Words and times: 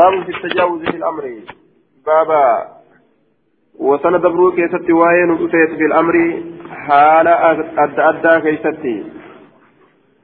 باب 0.00 0.24
في 0.24 0.30
التجاوز 0.36 0.80
في 0.80 0.96
الأمر. 0.96 1.24
بابا 2.06 2.68
وسنة 3.78 4.18
دبرو 4.18 4.52
كيستي 4.52 4.92
وين 4.92 5.48
في 5.48 5.84
الأمر. 5.90 6.42
حال 6.86 7.28
أدى 7.28 8.02
أدى 8.10 8.34
كيستي. 8.44 9.04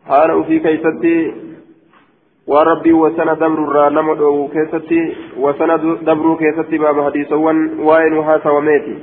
حال 0.09 0.45
في 0.45 0.59
كيستي. 0.59 1.35
وربي 2.47 2.93
وسنة 2.93 3.35
دبر 3.35 3.65
الرانم 3.69 4.09
كيستي. 4.55 5.17
وسنة 5.37 5.77
دبرو 6.09 6.37
كيستي 6.37 6.79
باب 6.79 7.05
حديث 7.05 7.33
وين 7.33 8.13
وهذا 8.19 8.51
وميتي. 8.51 8.97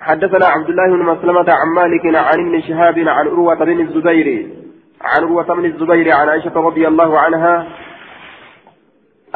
حدثنا 0.00 0.46
عبد 0.46 0.68
الله 0.68 0.86
بن 0.96 1.02
مسلمة 1.12 1.48
عن 1.60 1.68
مالك 1.76 2.04
عن 2.16 2.38
ابن 2.40 2.60
شهاب 2.60 2.98
عن 2.98 3.26
عروة 3.26 3.64
بن 3.64 3.80
الزبير. 3.80 4.28
عن 5.00 5.22
عروة 5.22 5.54
بن 5.54 5.64
الزبير 5.64 6.12
عن 6.12 6.28
عائشة 6.28 6.56
رضي 6.68 6.88
الله 6.88 7.18
عنها 7.18 7.66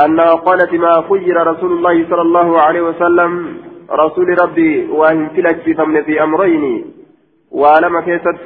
أنها 0.00 0.34
قالت 0.34 0.72
ما 0.74 1.04
خير 1.08 1.46
رسول 1.46 1.72
الله 1.72 2.06
صلى 2.11 2.22
الله 2.22 2.61
عليه 2.61 2.80
وسلم 2.80 3.57
رسول 3.90 4.40
ربي 4.43 4.86
وهم 4.90 5.29
فلك 5.29 5.57
في 5.61 5.75
ثمن 5.75 6.03
في 6.03 6.22
أمرين. 6.22 6.84
وعلم 7.50 8.00
كيست 8.00 8.39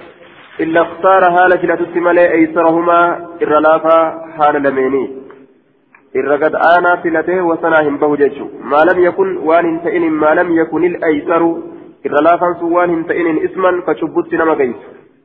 إلا 0.60 0.80
اختار 0.82 1.24
هالة 1.24 1.74
لتتملي 1.74 2.32
أيسرهما 2.32 3.26
إرلافا 3.42 3.98
حال 4.36 4.62
لميني. 4.62 5.18
إرقد 6.16 6.54
آنا 6.54 6.96
فلته 6.96 7.42
وسناهم 7.42 7.96
بوججه 7.98 8.46
ما 8.62 8.80
لم 8.92 8.98
يكن 9.04 9.36
وان 9.36 9.80
تئن 9.84 10.10
ما 10.10 10.34
لم 10.34 10.48
يكن 10.60 10.84
الأيسر 10.84 11.42
إرلافا 12.06 12.54
سوان 12.60 13.06
تئن 13.06 13.26
إسما 13.44 13.82
فشبت 13.86 14.34
نما 14.34 14.54
قيس 14.54 14.76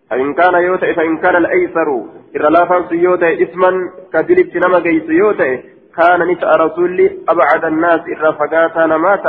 فإن 0.10 0.34
كان 0.34 0.54
يوتئ 0.63 0.94
فإن 0.94 1.18
كان 1.18 1.35
الأيسر 1.35 1.90
إرلافا 2.35 2.90
سيوتئ 2.90 3.44
إسما 3.44 3.71
كدلت 4.13 4.66
نما 4.66 4.77
قيس 4.77 5.10
يوتئ. 5.10 5.73
كان 5.98 6.20
نساء 6.32 6.56
رسول 6.56 7.10
أبعد 7.30 7.66
الناس 7.66 8.02
إرى 8.02 8.34
فقاتا 8.34 8.86
ما 8.86 9.20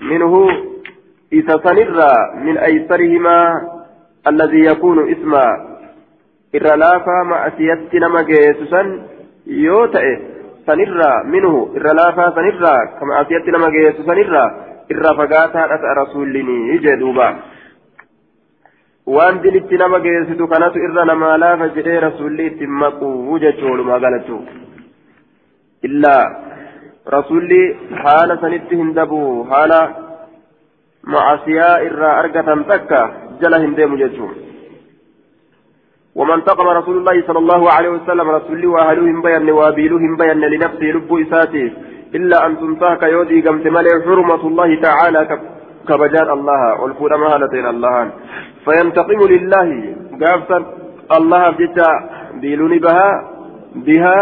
منه 0.00 0.48
إذا 1.32 1.56
سنرى 1.64 2.12
من 2.44 2.58
أيسرهما 2.58 3.38
الذي 4.26 4.64
يكون 4.64 5.12
اسما. 5.12 5.46
إرى 6.54 6.76
لافا 6.76 7.22
ما 7.22 7.46
أسيت 7.46 7.94
نما 7.94 8.22
جيسسا 8.22 8.82
يوتئ 9.46 10.18
سنرى 10.66 11.12
منه 11.24 11.74
إرى 11.76 11.92
لافا 11.94 12.30
سنرى 12.36 12.76
كما 13.00 13.20
أسيت 13.20 13.48
نما 13.48 13.68
جيسسا 13.70 14.02
سنرى. 14.02 14.44
إرى 14.92 15.10
فقاتا 15.18 15.66
نساء 15.66 15.92
رسولني 16.02 16.78
جدوبا 16.78 17.28
waan 19.06 19.40
dilitti 19.42 19.78
nama 19.80 19.98
geessitu 19.98 20.46
kanatu 20.48 20.78
irra 20.86 21.04
namaa 21.08 21.36
laafa 21.42 21.66
jedhee 21.76 22.00
rasuulli 22.04 22.44
itti 22.50 22.66
maquu 22.82 23.38
jechuudha 23.44 23.96
galatu 24.04 24.36
إلا 25.84 26.16
رسولي 27.16 27.62
حال 28.02 28.38
سنت 28.42 28.70
هندبو 28.80 29.44
حال 29.50 29.72
معصية 31.04 31.68
إرى 31.86 32.10
أرقة 32.20 32.48
تكا 32.70 33.02
جل 33.40 33.54
هندم 33.54 33.96
ججوم 33.96 34.32
ومن 36.18 36.44
تقم 36.44 36.68
رسول 36.68 36.96
الله 36.98 37.16
صلى 37.26 37.38
الله 37.38 37.62
عليه 37.72 37.88
وسلم 37.88 38.30
رسولي 38.30 38.66
وأهلهم 38.66 39.22
بيان 39.22 39.50
وابيلهم 39.50 40.16
بيان 40.16 40.40
لنفسه 40.40 40.86
لب 40.94 41.10
إساته 41.22 41.66
إلا 42.14 42.46
أن 42.46 42.52
تنتهك 42.60 43.02
يودي 43.02 43.40
قمت 43.46 43.66
ملئ 43.66 43.92
حرمة 44.06 44.42
الله 44.50 44.70
تعالى 44.86 45.20
كبجان 45.88 46.30
الله 46.30 46.62
والفور 46.80 47.16
مهالتين 47.16 47.66
الله. 47.66 48.10
فينتقم 48.64 49.20
لله 49.34 49.68
قافتا 50.22 50.58
الله 51.16 51.50
جتا 51.50 51.90
بيلوني 52.40 52.78
بها 52.78 53.10
بها 53.86 54.20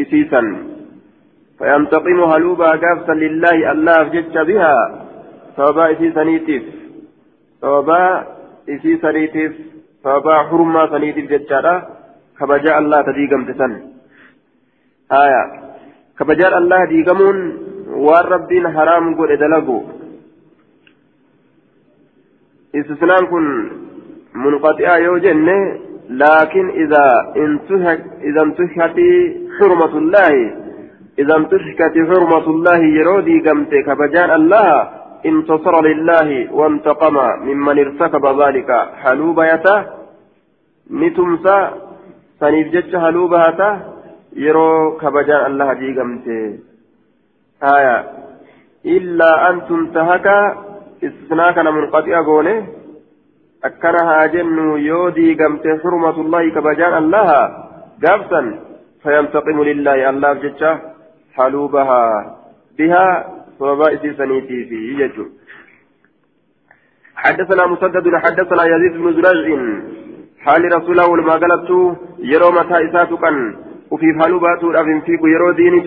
إسيسا 0.00 0.42
فينتقم 1.58 2.20
هلوبا 2.32 2.70
قافتا 2.82 3.12
لله 3.12 3.72
الله 3.72 4.02
جج 4.14 4.36
بها 4.48 4.74
صوبا 5.56 5.84
إسيسا 5.92 6.22
نيتيف 6.24 6.64
صوبا 7.62 8.00
إسيسا 8.68 9.10
نيتيف 9.16 9.52
صوبا 10.04 10.34
حرما 10.48 10.82
سنيتيف 10.92 11.24
ججارا 11.32 11.74
كبجاء 12.38 12.78
الله 12.78 12.98
تديقم 13.08 13.42
تسن 13.48 13.72
آية 15.22 15.42
كبجاء 16.18 16.58
الله 16.58 16.80
ديقمون 16.92 17.38
والربين 18.06 18.64
حرام 18.76 19.04
قل 19.18 19.30
إدلقوا 19.32 19.82
استثناء 22.74 23.24
كن 23.24 23.46
منقطعة 24.34 24.96
يوجن 24.96 25.48
لكن 26.08 26.70
إذا 26.70 27.06
انتهك 28.42 28.96
حرمة 29.60 29.98
الله 29.98 30.54
إذا 31.18 31.36
انتهكت 31.36 31.94
حرمة 32.08 32.46
الله 32.50 32.78
يرودي 32.78 33.40
قمت 33.48 33.74
كبجان 33.86 34.30
الله 34.30 34.88
انتصر 35.26 35.74
لله 35.84 36.52
وانتقم 36.52 37.16
ممن 37.46 37.78
ارتكب 37.78 38.42
ذلك. 38.42 38.70
حلوبيته 39.02 39.84
نتمسى 40.90 41.70
سنفجج 42.40 42.96
حلوبهته 42.96 43.78
يرو 44.36 44.96
كبجان 45.00 45.46
الله 45.46 45.72
دي 45.72 46.00
قمت 46.00 46.26
آية. 47.62 47.96
إلا 48.86 49.50
أن 49.50 49.66
تنتهك 49.68 50.26
استثناء 51.04 51.62
منقطع 51.72 52.22
قوله 52.22 52.66
أكنها 53.64 54.26
جن 54.26 54.58
يودي 54.78 55.34
قمت 55.34 55.64
حرمة 55.82 56.16
الله 56.20 56.50
كبجان 56.54 56.94
الله 57.02 57.28
قابسا 58.04 58.40
فينتقم 59.02 59.62
لله 59.62 60.10
الله 60.10 60.32
جتة 60.32 60.78
حلوبها 61.36 62.02
بها 62.78 63.06
وبائس 63.60 64.02
سنيتي 64.18 64.58
في 64.68 64.80
يجو. 65.02 65.24
حدثنا 67.16 67.66
مسدد 67.66 68.06
حدثنا 68.24 68.62
يزيد 68.72 68.94
بن 69.02 69.12
زرع 69.16 69.32
حال 70.44 70.62
رسوله 70.76 71.06
ولما 71.10 71.34
قلت 71.42 71.70
يرو 72.18 72.50
متى 72.50 72.78
وفي 73.90 74.06
حلوبات 74.20 74.64
الأفن 74.64 75.00
فيك 75.00 75.20
يرو 75.34 75.50
ديني 75.50 75.80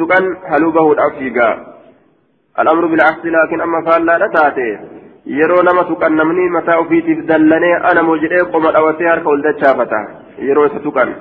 حلوبه 0.51 0.91
الأفيقا 0.91 1.49
الأمر 2.59 2.85
بالعكس 2.85 3.25
لكن 3.25 3.61
أما 3.61 3.79
فعل 3.85 4.05
لا 4.05 4.27
تاتي 4.35 5.00
yeroo 5.39 5.61
nama 5.63 5.83
tuqannamni 5.89 6.49
mataa 6.55 6.79
ofiitiif 6.83 7.25
dallanee 7.27 7.75
ana 7.89 8.03
mojidhee 8.03 8.45
qoma 8.53 8.71
dhawatee 8.77 9.11
harka 9.11 9.29
ol 9.33 9.43
dachaafata 9.47 9.99
yeroo 10.47 10.65
isa 10.69 10.79
tuqan 10.87 11.13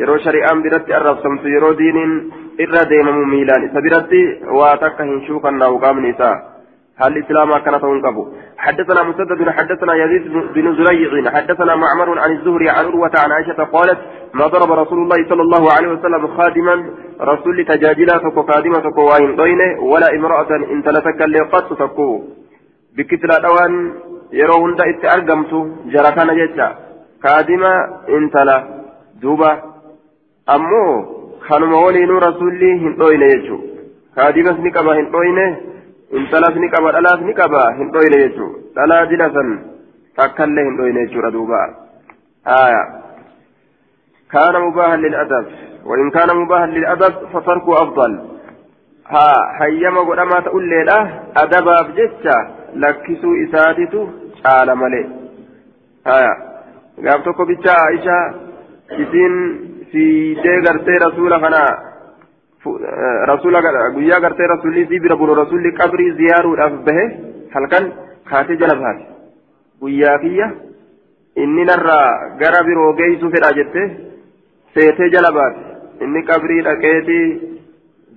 yeroo 0.00 0.18
shari'aan 0.24 0.62
biratti 0.62 0.96
arrabsamtu 0.98 1.52
yeroo 1.54 1.74
diiniin 1.80 2.14
irra 2.66 2.82
deemamu 2.92 3.26
miilaan 3.34 3.68
isa 3.68 3.84
biratti 3.88 4.22
waa 4.60 4.72
takka 4.86 5.10
hin 5.10 5.20
shuukannaa'u 5.28 5.84
qaamni 5.84 6.16
isaa 6.16 6.38
هل 7.02 7.12
الإسلام 7.16 7.58
كان 7.58 7.80
تنقبه 7.80 8.26
حدثنا 8.58 9.02
مسدد 9.02 9.50
حدثنا 9.50 9.94
يزيد 9.94 10.32
بن 10.54 10.66
زريع 10.78 11.30
حدثنا 11.36 11.76
معمر 11.76 12.18
عن 12.18 12.30
الزهري 12.32 12.68
عن 12.68 12.84
عروة 12.84 13.10
عن 13.22 13.32
عائشة 13.32 13.64
قالت 13.64 13.98
ما 14.34 14.46
ضرب 14.46 14.72
رسول 14.72 14.98
الله 14.98 15.28
صلى 15.28 15.42
الله 15.42 15.72
عليه 15.72 15.88
وسلم 15.88 16.26
خادما 16.36 16.74
رسول 17.20 17.64
تجاجلا 17.64 18.18
تكو 18.18 18.42
خادمة 18.42 18.78
تكو 18.78 19.02
ولا 19.92 20.08
امرأة 20.18 20.50
إن 20.72 20.82
تلتك 20.82 21.20
قد 21.52 21.76
تكو 21.76 22.08
bikkitila 22.96 23.40
dhawaan 23.44 23.74
yeroo 24.40 24.60
hunda 24.64 24.86
itti 24.92 25.06
argamtu 25.14 25.58
jara 25.94 26.12
kana 26.18 26.34
jecha 26.40 26.68
kaadima 27.24 27.72
intala 28.16 28.56
duuba 29.22 29.50
ammoo 30.56 30.94
kanuma 31.48 31.82
waliinuu 31.84 32.20
rasulli 32.28 32.70
hin 32.84 32.96
dhoyne 33.02 33.28
jechu 33.32 33.60
kaadimas 34.16 34.58
ni 34.64 34.70
qaba 34.78 34.96
hin 35.00 35.12
dhoyne 35.14 35.46
intalas 36.20 36.56
ni 36.64 36.72
qaba 36.74 36.96
dhalaas 36.96 37.20
ni 37.28 37.34
qaba 37.42 37.62
hin 37.78 37.92
dhoyne 37.96 38.18
jechu 38.24 38.48
dhalaa 38.78 39.04
jila 39.12 39.30
san 39.36 39.54
takkallee 40.20 40.66
hin 40.68 40.76
dhoyne 40.80 41.06
jechuudha 41.06 41.36
duuba 41.38 41.62
aya 42.56 42.82
كان 44.32 44.60
مباها 44.60 44.96
للأدب 44.96 45.46
وإن 45.84 46.10
كان 46.10 46.36
مباها 46.36 46.66
للأدب 46.66 47.14
فتركه 47.32 47.82
أفضل 47.82 48.12
ها 49.06 49.32
هيما 49.60 50.00
قدما 50.00 50.40
تقول 50.40 50.68
لي 50.68 50.84
لا 50.84 50.98
أدبا 51.36 51.82
بجتة 51.82 52.36
lakkisuu 52.84 53.34
isaatitu 53.44 54.00
caala 54.42 54.74
malee 54.82 55.04
haya 56.10 56.32
gaaf 57.06 57.24
tokko 57.24 57.46
bicha 57.50 57.74
aisha 57.88 58.16
isiin 59.04 59.34
fiidee 59.92 60.58
gartee 60.66 60.98
rasuula 61.06 61.38
kana 61.44 61.62
rasuula 63.30 63.60
guyyaa 63.94 64.20
gartee 64.20 64.46
rasuulli 64.54 64.82
isii 64.86 65.00
bira 65.04 65.16
bulu 65.16 65.34
rasuulli 65.42 65.72
qabrii 65.80 66.10
ziyaaruudhaaf 66.20 66.74
bahe 66.88 67.04
halkan 67.54 67.84
kaatee 68.30 68.56
jala 68.62 68.76
baate 68.82 69.04
guyyaa 69.80 70.18
kiyya 70.24 70.48
inni 71.44 71.64
narraa 71.70 72.36
gara 72.42 72.60
biroo 72.68 72.92
geessuu 73.00 73.30
fedha 73.34 73.50
jette 73.58 73.82
seetee 74.74 75.10
jala 75.14 75.30
baate 75.38 75.60
inni 76.04 76.22
qabrii 76.30 76.62
dhaqeetii 76.68 77.26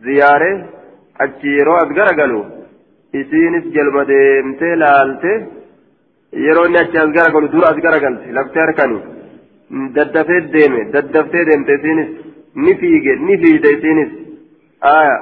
ziyaaree 0.05 0.55
achi 1.25 1.57
yeroo 1.57 1.77
as 1.83 1.89
gara 1.99 2.13
galu 2.21 2.41
isiinis 3.21 3.65
jalba 3.75 4.03
deemtee 4.11 4.73
laalte 4.83 5.31
yeroo 6.45 6.65
inni 6.69 6.79
achi 6.83 6.97
as 7.03 7.09
garagalu 7.17 7.47
dura 7.55 7.67
as 7.73 7.79
garagalte 7.85 8.31
laftee 8.37 8.63
harkanii 8.65 9.01
daddafee 9.97 10.41
deeme 10.55 10.81
daddaftee 10.95 11.43
deemte 11.49 11.73
isiinis 11.79 12.09
ni 12.65 12.73
fiige 12.81 13.13
ni 13.27 13.35
fiide 13.43 13.69
isiinis 13.77 14.11
aya 14.93 15.15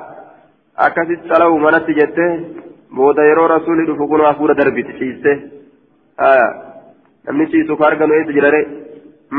akkasitti 0.87 1.27
xalawu 1.31 1.57
manatti 1.65 1.93
jette 1.99 2.25
booda 2.97 3.23
yeroo 3.29 3.47
rasuulli 3.55 3.85
dhufu 3.89 4.07
kun 4.11 4.21
hafuura 4.29 4.55
darbiti 4.61 4.93
ciiste 4.99 5.31
namni 7.25 7.45
ciisu 7.51 7.77
ka 7.79 7.85
arganu 7.89 8.13
eessa 8.19 8.33
jirare 8.37 8.61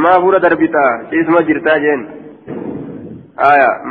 maa 0.02 0.14
hafuura 0.16 0.38
darbita 0.46 0.82
ciisuma 1.10 1.42
jirtaa 1.48 1.78
jeen 1.84 2.00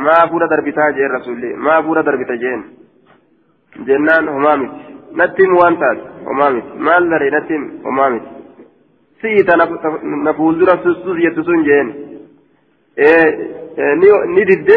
maa 0.06 0.18
hafuura 0.22 0.46
darbitaa 0.54 0.88
jeen 0.98 1.10
rasuulli 1.16 1.50
maa 1.66 1.76
hafuura 1.78 2.02
darbita 2.08 2.36
jeen 2.44 2.60
jennaan 3.86 4.28
homaa 4.28 4.56
miti 4.56 4.96
natti 5.20 5.42
himu 5.42 5.58
waan 5.62 5.76
taate 5.82 6.02
homaa 6.28 6.50
miti 6.50 6.78
maal 6.88 7.10
daree 7.10 7.30
natti 7.30 7.52
himu 7.54 7.68
homaa 7.84 8.10
miti 8.10 8.28
si'ita 9.20 9.56
na 10.24 10.32
fuuldura 10.34 10.74
sussus 10.82 11.16
jettu 11.22 11.44
sun 11.44 11.64
jeen. 11.64 11.88
Ni 14.34 14.44
didde 14.50 14.76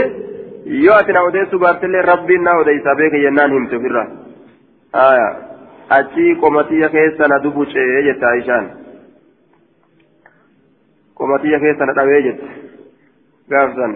yoo 0.84 0.96
ati 0.96 1.12
na 1.14 1.22
odeessu 1.30 1.60
baattillee 1.60 2.02
rabbiin 2.02 2.44
na 2.44 2.58
odeysa 2.62 2.96
beeka 2.96 3.18
jennaan 3.26 3.52
himte 3.52 3.76
ofirraa 3.76 4.08
achii 4.94 5.28
achi 5.98 6.36
qomatiyya 6.42 6.90
keessa 6.90 7.28
na 7.28 7.40
dubucee 7.44 8.04
jette 8.08 8.26
aishaan. 8.26 8.70
Qomatiyya 11.18 11.60
keessa 11.60 11.86
na 11.86 11.94
dhawee 11.96 12.22
jette. 12.22 12.48
Gaafsan 13.50 13.94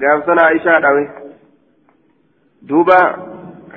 gaafsan 0.00 0.38
aishaa 0.38 0.80
dhawe 0.80 1.02
duuba 2.68 2.98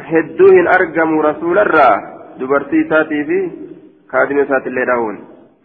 hedduu 0.10 0.52
hin 0.58 0.68
argamu 0.68 1.22
rasuularraa 1.22 1.96
dubartii 2.40 2.82
isaatii 2.86 3.24
fi 3.30 3.40
kaadima 4.14 4.42
isaatillee 4.48 4.86
dhahuun 4.92 5.18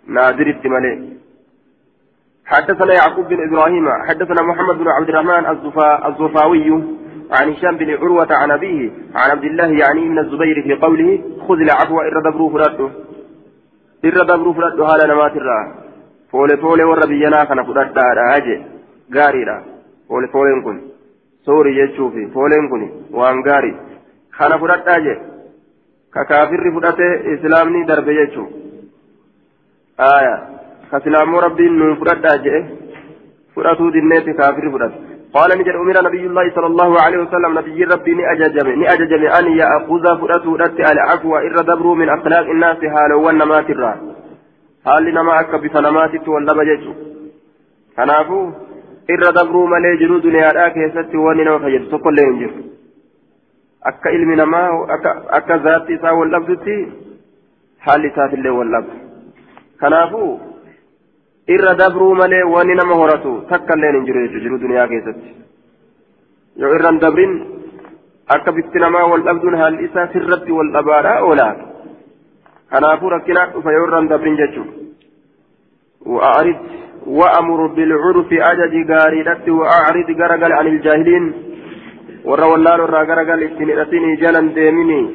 naadiritti 0.06 0.68
malee. 0.68 0.98
حدثنا 2.46 2.92
يعقوب 2.94 3.28
بن 3.28 3.48
إبراهيم 3.48 3.88
حدثنا 4.08 4.42
محمد 4.42 4.78
بن 4.78 4.88
عبد 4.88 5.08
الرحمن 5.08 5.46
الزفاوي 6.08 6.82
عن 7.30 7.52
هشام 7.52 7.76
بن 7.76 7.90
عروة 7.90 8.28
عن 8.30 8.50
أبيه 8.50 8.90
عن 9.14 9.30
عبد 9.30 9.44
الله 9.44 9.66
يعني 9.66 10.08
من 10.08 10.18
الزبير 10.18 10.62
في 10.62 10.74
قوله 10.74 11.20
خذ 11.48 11.60
العفو 11.60 12.00
إر 12.00 12.20
دبرو 12.20 12.48
فلاده 12.50 12.90
إر 14.04 14.22
دبرو 14.22 14.52
فلاده 14.52 14.86
هذا 14.86 15.06
نمات 15.06 15.36
الرا 15.36 15.74
فول 16.32 16.58
فول 16.58 16.82
وربينا 16.82 17.44
كان 17.44 17.64
فلاده 17.64 18.02
هذا 18.34 18.62
سوري 21.46 21.72
يشوفي 21.82 22.26
فولين 22.34 22.68
كن 22.70 22.82
وان 23.18 23.36
غاري 23.48 23.72
كان 24.38 24.52
فلاده 24.60 25.16
ككافر 26.14 26.64
فلاده 26.74 27.08
إسلامني 27.34 27.84
درب 27.84 28.08
يشوف 28.08 28.48
آية 30.00 30.36
كسلام 30.92 31.36
ربي 31.36 31.68
نون 31.68 31.94
فلاده 32.00 32.66
فلاده 33.56 33.90
دينيت 33.90 34.26
كافر 34.38 34.64
فلاده 34.74 34.94
قال 35.34 35.50
نجد 35.58 35.74
أمير 35.82 35.96
نبي 36.08 36.26
الله 36.26 36.46
صلى 36.56 36.66
الله 36.66 36.90
عليه 37.04 37.18
وسلم 37.18 37.58
نبي 37.58 37.84
ربي 37.84 38.12
نأججم 38.14 38.68
نأججم 38.82 39.22
أن 39.38 39.46
يأخذ 39.60 40.04
فرأته 40.20 40.56
رت 40.62 40.78
العفو 40.92 41.36
إر 41.36 41.56
دبروا 41.68 41.94
من 42.00 42.08
أخلاق 42.08 42.46
الناس 42.54 42.80
هالو 42.94 43.26
ونمات 43.26 43.70
الرا 43.70 43.92
هال 44.86 45.04
نما 45.14 45.40
أكا 45.40 45.56
بفنمات 45.56 46.28
ولا 46.28 46.52
بجج 46.58 46.84
كنافو 47.96 48.40
إر 49.10 49.24
دبروا 49.36 49.66
ملي 49.72 49.96
جرو 50.00 50.18
دنيا 50.18 50.52
راك 50.56 50.76
يستي 50.76 51.16
وننا 51.16 51.54
وفجد 51.54 51.82
تقول 51.90 52.14
لهم 52.16 52.36
جر 52.40 52.54
أكا 53.88 54.08
علم 54.10 54.30
نما 54.40 54.62
أكا 55.38 55.56
ذاتي 55.64 55.98
سا 56.02 56.10
واللبدتي 56.10 56.76
حال 57.84 58.02
سات 58.16 58.32
الله 58.34 58.50
واللبد 58.58 58.98
كنافو 59.80 60.26
irra 61.54 61.72
dabruu 61.74 62.14
malee 62.14 62.44
wanni 62.54 62.74
nama 62.78 62.94
horatu 63.00 63.30
takka 63.50 63.74
illee 63.76 63.92
hin 63.94 64.04
jiru 64.08 64.20
jechuudha 64.24 64.42
jiru 64.44 64.58
duniyaa 64.64 64.90
keessatti 64.92 65.30
yoo 66.60 66.70
irraan 66.76 67.00
dabrin 67.04 67.32
akka 68.34 68.54
bifti 68.58 68.82
namaa 68.84 69.08
wal 69.12 69.24
dhabduun 69.28 69.56
haalli 69.60 69.88
isaa 69.88 70.06
sirratti 70.12 70.56
wal 70.58 70.70
dhabaadhaa 70.76 71.16
oolaa 71.28 71.54
kanaafuu 72.72 73.10
rakkinaa 73.16 73.48
dhufa 73.56 73.74
yoo 73.76 73.82
irraan 73.88 74.08
dabrin 74.12 74.38
jechuudha 74.42 74.82
وأعرض 76.06 76.58
وأمر 77.06 77.66
بالعرف 77.66 78.32
أجج 78.32 78.90
غاريدت 78.90 79.48
وأعرض 79.48 80.08
غرقل 80.20 80.52
عن 80.52 80.66
الجاهلين. 80.66 81.32
ورا 82.24 82.44
والله 82.44 82.82
ورا 82.82 83.02
غرقل 83.02 83.42
اتنئتني 83.42 84.16
جلا 84.16 84.40
ديمني 84.40 85.10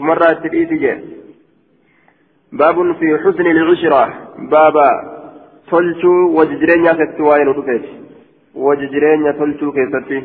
مرة 0.00 0.32
تلئيتي 0.42 1.00
باب 2.52 2.76
في 2.98 3.18
حسن 3.18 3.46
العشرة. 3.46 4.04
بابا 4.50 5.14
nu 5.72 7.52
dhufeeti 7.54 7.88
wajji 8.54 8.88
jireenya 8.88 9.32
tolchuu 9.32 9.72
keessatti 9.72 10.24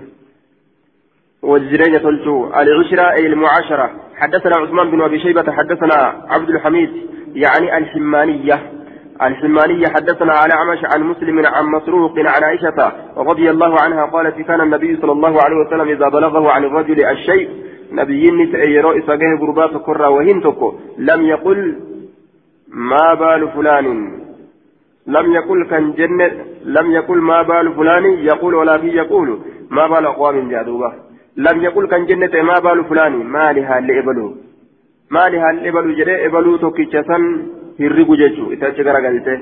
wajji 1.41 1.67
jireenya 1.69 1.99
tolchuu 1.99 2.51
العشرة 2.53 3.11
أي 3.11 3.27
المعاشرة. 3.27 3.89
حدثنا 4.15 4.55
عثمان 4.57 4.91
بن 4.91 5.01
أبي 5.01 5.19
شيبة 5.19 5.51
حدثنا 5.51 6.25
عبد 6.29 6.49
الحميد 6.49 6.89
يعني 7.33 7.77
الحمانية. 7.77 8.78
الحمانية 9.21 9.87
حدثنا 9.87 10.33
على 10.33 10.53
عمش 10.53 10.79
عن 10.93 11.03
مسلم 11.03 11.45
عن 11.45 11.65
مسروق 11.65 12.19
عن 12.19 12.43
عائشة 12.43 12.91
رضي 13.17 13.49
الله 13.49 13.81
عنها 13.81 14.05
قالت 14.05 14.41
كان 14.41 14.61
النبي 14.61 14.97
صلى 15.01 15.11
الله 15.11 15.43
عليه 15.43 15.55
وسلم 15.55 15.87
إذا 15.87 16.09
بلغه 16.09 16.49
عن 16.49 16.63
الرجل 16.63 17.05
الشيء 17.05 17.49
نبي 17.91 18.31
نتأي 18.31 18.79
رئيس 18.79 19.05
قربات 19.41 19.77
كرة 19.85 20.09
وهنتك 20.09 20.73
لم 20.97 21.21
يقل 21.21 21.79
ما 22.67 23.13
بال 23.13 23.51
فلان. 23.51 24.19
لم 25.07 25.33
يقل 25.33 25.67
كان 25.69 25.93
جنة 25.93 26.31
لم 26.65 26.91
يقل 26.91 27.17
ما 27.17 27.41
بال 27.41 27.73
فلان 27.73 28.05
يقول 28.05 28.55
ولكن 28.55 28.87
يقول 28.87 29.39
ما 29.69 29.87
بال 29.87 30.05
أقوام 30.05 30.49
جادوبة. 30.49 30.93
لم 31.37 31.61
يقل 31.61 31.87
كان 31.87 32.05
جنة 32.05 32.41
ما 32.41 32.59
بال 32.59 32.85
فلان 32.85 33.13
ما 33.25 33.53
لها 33.53 33.79
لإبلو 33.79 34.35
ما 35.11 35.29
لها 35.29 35.51
لإبلو 35.51 35.93
جري 35.95 36.25
إبلو 36.25 36.57
توكيشسن 36.57 37.23
هرقو 37.79 38.15
جيشو 38.15 38.43
إتاچ 38.53 38.77
غرقلته 38.85 39.39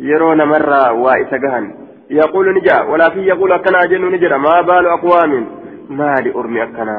يرون 0.00 0.40
مرة 0.52 0.92
وإسقهن 0.92 1.64
يقول 2.10 2.46
نجا 2.56 2.76
ولكن 2.90 3.20
يقول 3.20 3.52
أكنا 3.52 3.80
جن 3.90 4.04
نجرا 4.12 4.38
ما 4.38 4.60
بال 4.68 4.86
أقوام 4.86 5.32
ما 5.90 6.14
لأرمي 6.24 6.62
أكنا 6.62 6.98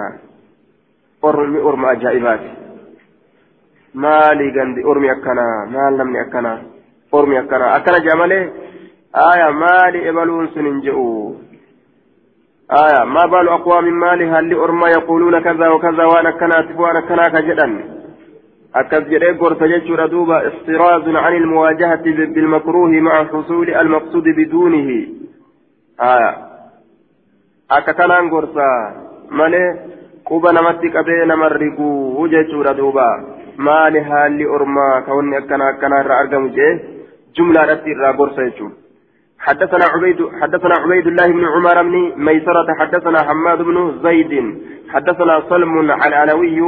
أرمي 1.23 1.59
أرمى 1.59 1.91
أجائبات 1.91 2.43
ما 3.93 4.19
لغندي 4.39 4.81
أرمي 4.89 5.11
أكنا 5.11 5.47
ما 5.73 5.83
لمني 5.97 6.21
أكنا 6.21 6.53
ormi 7.11 7.37
akkana? 7.37 7.73
Akkana 7.73 7.99
jea 7.99 8.15
malee 8.15 8.49
aya 9.13 9.51
maali 9.51 10.07
ebaluun 10.07 10.49
sun 10.53 10.65
hin 10.65 10.81
je'u? 10.81 11.35
Aya 12.69 13.05
ما 13.05 13.25
بال 13.25 13.49
أقوام 13.49 13.85
مالي 13.99 14.25
هل 14.25 14.53
أرما 14.53 14.89
يقولون 14.89 15.39
كذا 15.39 15.67
وكذا 15.67 16.03
وأنا 16.05 16.31
كنات 16.31 16.75
وأنا 16.75 16.99
كنا 16.99 17.23
كجدا 17.29 17.96
أكد 18.75 19.09
جري 19.09 19.31
قرص 19.31 19.57
دوبا 20.09 20.47
احتراز 20.47 21.15
عن 21.15 21.33
المواجهة 21.33 22.03
بالمكروه 22.03 22.89
مع 22.89 23.23
حصول 23.25 23.69
المقصود 23.69 24.23
بدونه. 24.23 25.07
آية 25.99 26.37
أكا 27.71 27.91
كان 27.91 28.29
قرصا. 28.29 28.69
مالي؟ 29.31 29.79
namarri 31.25 31.69
guu 31.77 32.27
jechuudha 32.27 32.73
duuba 32.73 33.23
maali 33.57 33.99
haalli 33.99 34.45
ormaa 34.45 35.01
ka 35.05 35.15
wanni 35.15 35.35
akkana 35.35 35.67
akkana 35.71 35.99
irraa 36.03 36.19
argamu 36.19 36.49
jee 36.49 36.97
جملة 37.37 37.61
رتي 37.65 37.91
الرابورسة 37.91 38.41
يجون 38.41 38.73
حدثنا 39.39 39.85
عبيد 39.93 40.29
حدثنا 40.41 40.75
عبيد 40.83 41.07
الله 41.07 41.27
بن 41.27 41.45
عمر 41.45 41.83
بن 41.83 42.13
ميسرة 42.15 42.67
حدثنا 42.79 43.19
حماد 43.23 43.61
بن 43.61 43.99
زيد 44.03 44.61
حدثنا 44.89 45.43
سلم 45.49 45.91
العلوي 45.91 46.59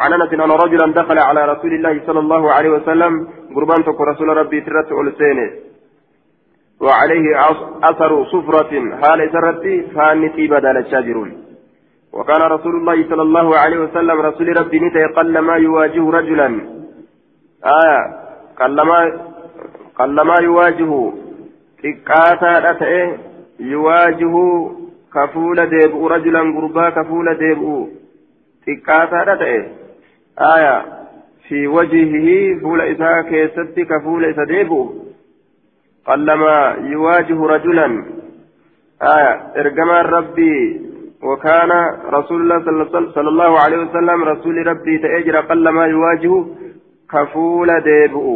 عن 0.00 0.12
أنس 0.12 0.32
أن 0.32 0.50
رجلا 0.64 0.92
دخل 0.92 1.18
على 1.18 1.52
رسول 1.52 1.72
الله 1.74 2.00
صلى 2.06 2.18
الله 2.18 2.52
عليه 2.52 2.70
وسلم. 2.70 3.28
قربان 3.56 3.82
رسول 4.10 4.28
ربي 4.28 4.60
ترت 4.60 4.92
ألسينه 4.92 5.50
وعليه 6.80 7.40
أثر 7.82 8.24
صفرة. 8.24 8.72
حال 9.02 9.30
سرتي 9.32 9.82
فانتي 9.94 10.46
بدل 10.46 10.76
الشاجرون. 10.76 11.30
وكان 12.12 12.42
رسول 12.42 12.74
الله 12.76 13.08
صلى 13.10 13.22
الله 13.22 13.58
عليه 13.58 13.78
وسلم 13.78 14.20
رسول 14.20 14.60
ربي 14.60 14.80
نتي 14.80 15.04
قل 15.04 15.38
ما 15.38 15.56
يواجه 15.56 16.10
رجلا. 16.10 16.48
آية 17.64 18.00
قل 18.60 18.80
ما 18.80 18.98
قلما 19.98 20.34
يواجه 20.42 21.12
xiqqaataadha 21.82 22.72
ta'e 22.82 23.02
yuwaajihu 23.72 24.42
ka 25.14 25.26
fuula 25.34 25.66
deebi'u 25.74 26.08
rajulan 26.14 26.52
gurbaa 26.56 26.90
ka 26.98 27.04
fuula 27.10 27.34
deebi'u 27.42 27.78
xiqqaataadha 28.66 29.36
ta'e 29.42 29.58
aya 30.52 30.74
fi 31.48 31.66
wajihihi 31.76 32.38
fuula 32.62 32.86
isaa 32.94 33.18
keessatti 33.32 33.88
ka 33.90 34.00
fuula 34.06 34.30
isa 34.34 34.46
deebi'u 34.54 34.82
qallama 36.06 36.54
yuwaajihu 36.94 37.52
rajulan 37.54 37.98
aya 39.16 39.34
ergamaan 39.64 40.10
rabbii 40.16 40.62
وكان 41.22 41.70
رسول 42.10 42.40
الله 42.42 42.58
صلى 43.14 43.28
الله 43.28 43.60
عليه 43.60 43.78
وسلم 43.78 44.24
رسول 44.24 44.66
ربي 44.66 44.98
تأجر 44.98 45.36
قلما 45.40 45.86
يواجه 45.86 46.44
كفول 47.12 47.68
ديبؤ 47.80 48.26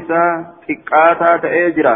isaa 0.00 0.56
xiqqaataa 0.66 1.38
ta'ee 1.38 1.70
jira 1.76 1.94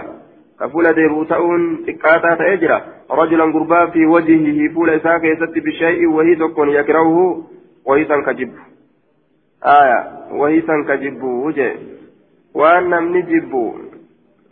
كفول 0.61 0.93
ديبو 0.93 1.25
تأون 1.25 1.85
تكاتا 1.87 2.35
تأجرا 2.35 2.83
رجلا 3.11 3.45
قربا 3.45 3.87
في 3.87 4.07
وجهه 4.07 4.75
فول 4.75 4.91
إساك 4.91 5.25
يسد 5.25 5.59
بشيء 5.67 6.07
وهي 6.09 6.35
تكون 6.35 6.69
يكرهه 6.69 7.43
وهي 7.87 8.05
كجب 8.05 8.53
آية 9.65 10.01
وهي 10.33 10.61
كجب 10.61 11.23
وجه 11.23 11.73
وأن 12.55 12.91
نمني 12.91 13.23
جب 13.23 13.55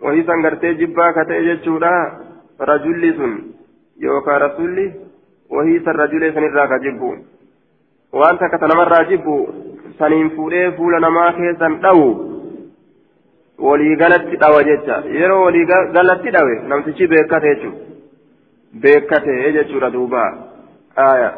وهي 0.02 0.22
سنغرتي 0.22 0.74
جبا 0.74 1.10
كتأجر 1.10 1.80
رجل 2.60 3.14
سن 3.18 3.32
يوكا 4.00 4.38
رسولي 4.38 4.92
وهي 5.50 5.78
سن 5.78 6.32
سنرا 6.34 6.66
كجب 6.66 7.00
وأنت 8.12 8.40
كتنمر 8.52 9.02
جب 9.10 9.26
سنين 9.98 10.28
فولي 10.28 10.72
فول 10.72 10.94
نما 11.00 11.30
كيسن 11.30 11.80
دو 11.80 12.31
walii 13.68 13.96
galatti 14.02 14.36
dhawa 14.42 14.62
jecha 14.68 14.96
yeroo 15.18 15.40
walii 15.44 15.64
galatti 15.96 16.30
dhawe 16.36 16.54
namtichi 16.72 17.06
beekate 17.14 17.48
jechuudha 17.54 17.90
beekate 18.84 19.36
jechuudha 19.56 19.90
duuba 19.96 20.22
aya 21.06 21.30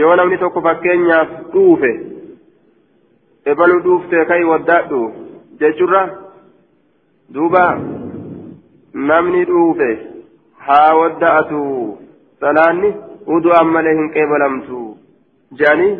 yoo 0.00 0.14
namni 0.20 0.38
tokko 0.42 0.60
fakkeenyaaf 0.66 1.28
dhuufe 1.54 1.92
ebaluu 3.52 3.80
dhuuftee 3.86 4.24
kai 4.30 4.44
waddaadhu 4.52 5.00
jechuurra 5.62 6.02
duuba 7.34 7.64
namni 9.10 9.44
dhuufe 9.50 9.90
haa 10.68 10.94
wadda'atu 11.00 11.60
salaanni 12.44 12.90
udu'an 13.36 13.68
malee 13.76 13.94
hin 14.00 14.08
qeebalamtu 14.16 14.80
jedhanii 15.60 15.92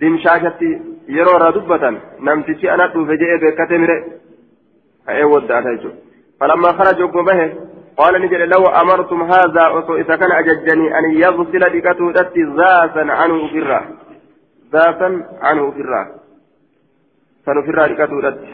dimshaashatti 0.00 0.70
yeroo 1.16 1.36
irraa 1.38 1.52
dubbatan 1.58 2.00
namtichi 2.28 2.70
ana 2.74 2.86
dhuufe 2.94 3.18
jedhee 3.22 3.38
beekate 3.44 3.78
mire 3.84 3.96
كأي 5.08 5.24
ودعت 5.24 5.64
فلما 6.40 6.68
خرج 6.72 7.02
به 7.02 7.54
قال 7.96 8.22
نجل 8.22 8.48
لو 8.48 8.64
أمرتم 8.66 9.22
هذا 9.22 9.78
أصو 9.78 9.96
إذا 9.96 10.16
كان 10.16 10.32
أججني 10.32 10.98
أن 10.98 11.04
يغسل 11.10 11.62
بكته 11.72 12.12
دتي 12.12 12.42
ذاتا 12.56 13.04
عنه 13.18 13.48
فرا 13.48 13.80
ذاتا 14.72 15.08
عنه 15.42 15.70
فرا 15.70 16.02
فنفرا 17.46 17.86
بكته 17.86 18.30
دتي 18.30 18.52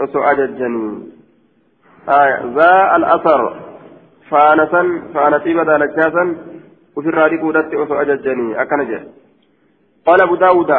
أصو 0.00 0.20
أججني. 0.22 1.08
آية. 2.08 2.36
ذا 2.56 2.96
الأثر. 2.96 3.40
فانسا 4.30 4.82
فانتي 5.14 5.54
بدا 5.54 5.78
لجاسا 5.78 6.24
وفرا 6.96 7.28
بكته 7.28 7.52
دتي 7.52 7.76
أصو 7.82 7.94
أججني. 7.94 8.62
أكنجل 8.62 9.02
قال 10.06 10.22
أبو 10.22 10.34
داود 10.34 10.70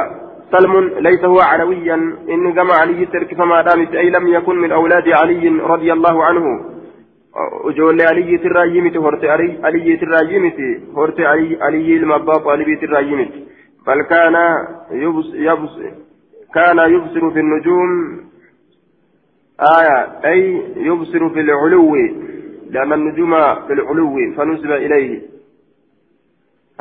سلم 0.51 0.99
ليس 0.99 1.25
هو 1.25 1.39
علويا. 1.39 1.95
إن 2.29 2.53
جمع 2.53 2.73
علي 2.81 3.05
ترك 3.05 3.35
فما 3.35 3.61
دامت 3.61 3.95
أي 3.95 4.09
لم 4.09 4.27
يكن 4.27 4.55
من 4.55 4.71
أولاد 4.71 5.09
علي 5.09 5.49
رضي 5.49 5.93
الله 5.93 6.23
عنه. 6.23 6.45
وجول 7.65 8.01
علي 8.01 8.37
تراجمت 8.37 8.97
هرت 8.97 9.25
علي 9.25 9.97
تراجمت 9.97 10.59
هرت 10.97 11.19
علي 11.19 11.57
علي 11.61 11.97
المباط 11.97 12.47
علي 12.47 12.75
تراجمت. 12.75 13.31
بل 13.87 14.01
كان 14.01 14.35
يبص 14.91 15.33
يبص 15.33 15.79
كان 16.53 16.77
يبصر 16.93 17.31
في 17.31 17.39
النجوم. 17.39 18.21
آية 19.79 19.97
أي 20.25 20.63
يبصر 20.75 21.29
في 21.29 21.39
العلو. 21.39 21.95
لأن 22.69 22.93
النجوم 22.93 23.31
في 23.67 23.73
العلو 23.73 24.15
فنسب 24.37 24.71
إليه. 24.71 25.21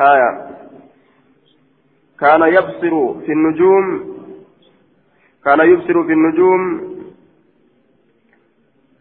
آية. 0.01 0.31
كان 2.21 2.43
يبصر 2.43 3.21
في 3.21 3.33
النجوم 3.33 3.85
كان 5.45 5.61
يبصر 5.61 6.05
في 6.07 6.13
النجوم 6.13 6.91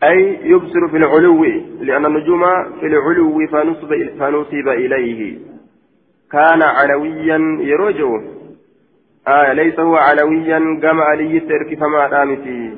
أي 0.04 0.40
يبصر 0.44 0.88
في 0.88 0.98
العلو 0.98 1.44
لأن 1.82 2.06
النجوم 2.06 2.44
في 2.80 2.86
العلو 2.86 3.48
فنصب 3.48 3.92
فنصب 4.20 4.68
إليه. 4.68 5.38
كان 6.32 6.62
علويا 6.62 7.40
يرجو 7.60 8.22
آه 9.28 9.54
ليس 9.54 9.80
هو 9.80 9.96
علويا 9.96 10.60
كما 10.82 11.04
علي 11.04 11.40
ترك 11.40 11.80
فما 11.80 12.08
دامتي 12.08 12.78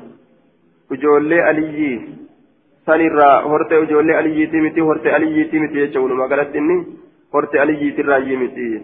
وجولي 0.90 1.40
علي. 1.40 2.00
سنرى 2.86 3.30
هرت 3.50 3.72
وجولي 3.72 4.14
علي 4.14 4.46
تمتي 4.46 4.80
هرت 4.80 5.06
علي 5.06 5.44
تمتي 5.44 5.78
يجول 5.78 6.12
ما 6.12 6.26
قالت 6.26 6.56
إني؟ 6.56 6.86
هرت 7.34 7.56
علي 7.56 7.90
تراجي 7.90 8.36
متي 8.36 8.82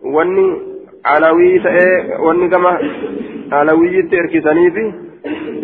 واني 0.00 0.75
alawii 1.14 1.58
ta'ee 1.66 2.18
wanni 2.26 2.48
gama 2.54 2.72
alawiyyitti 3.60 4.16
erkisaniifi 4.22 4.84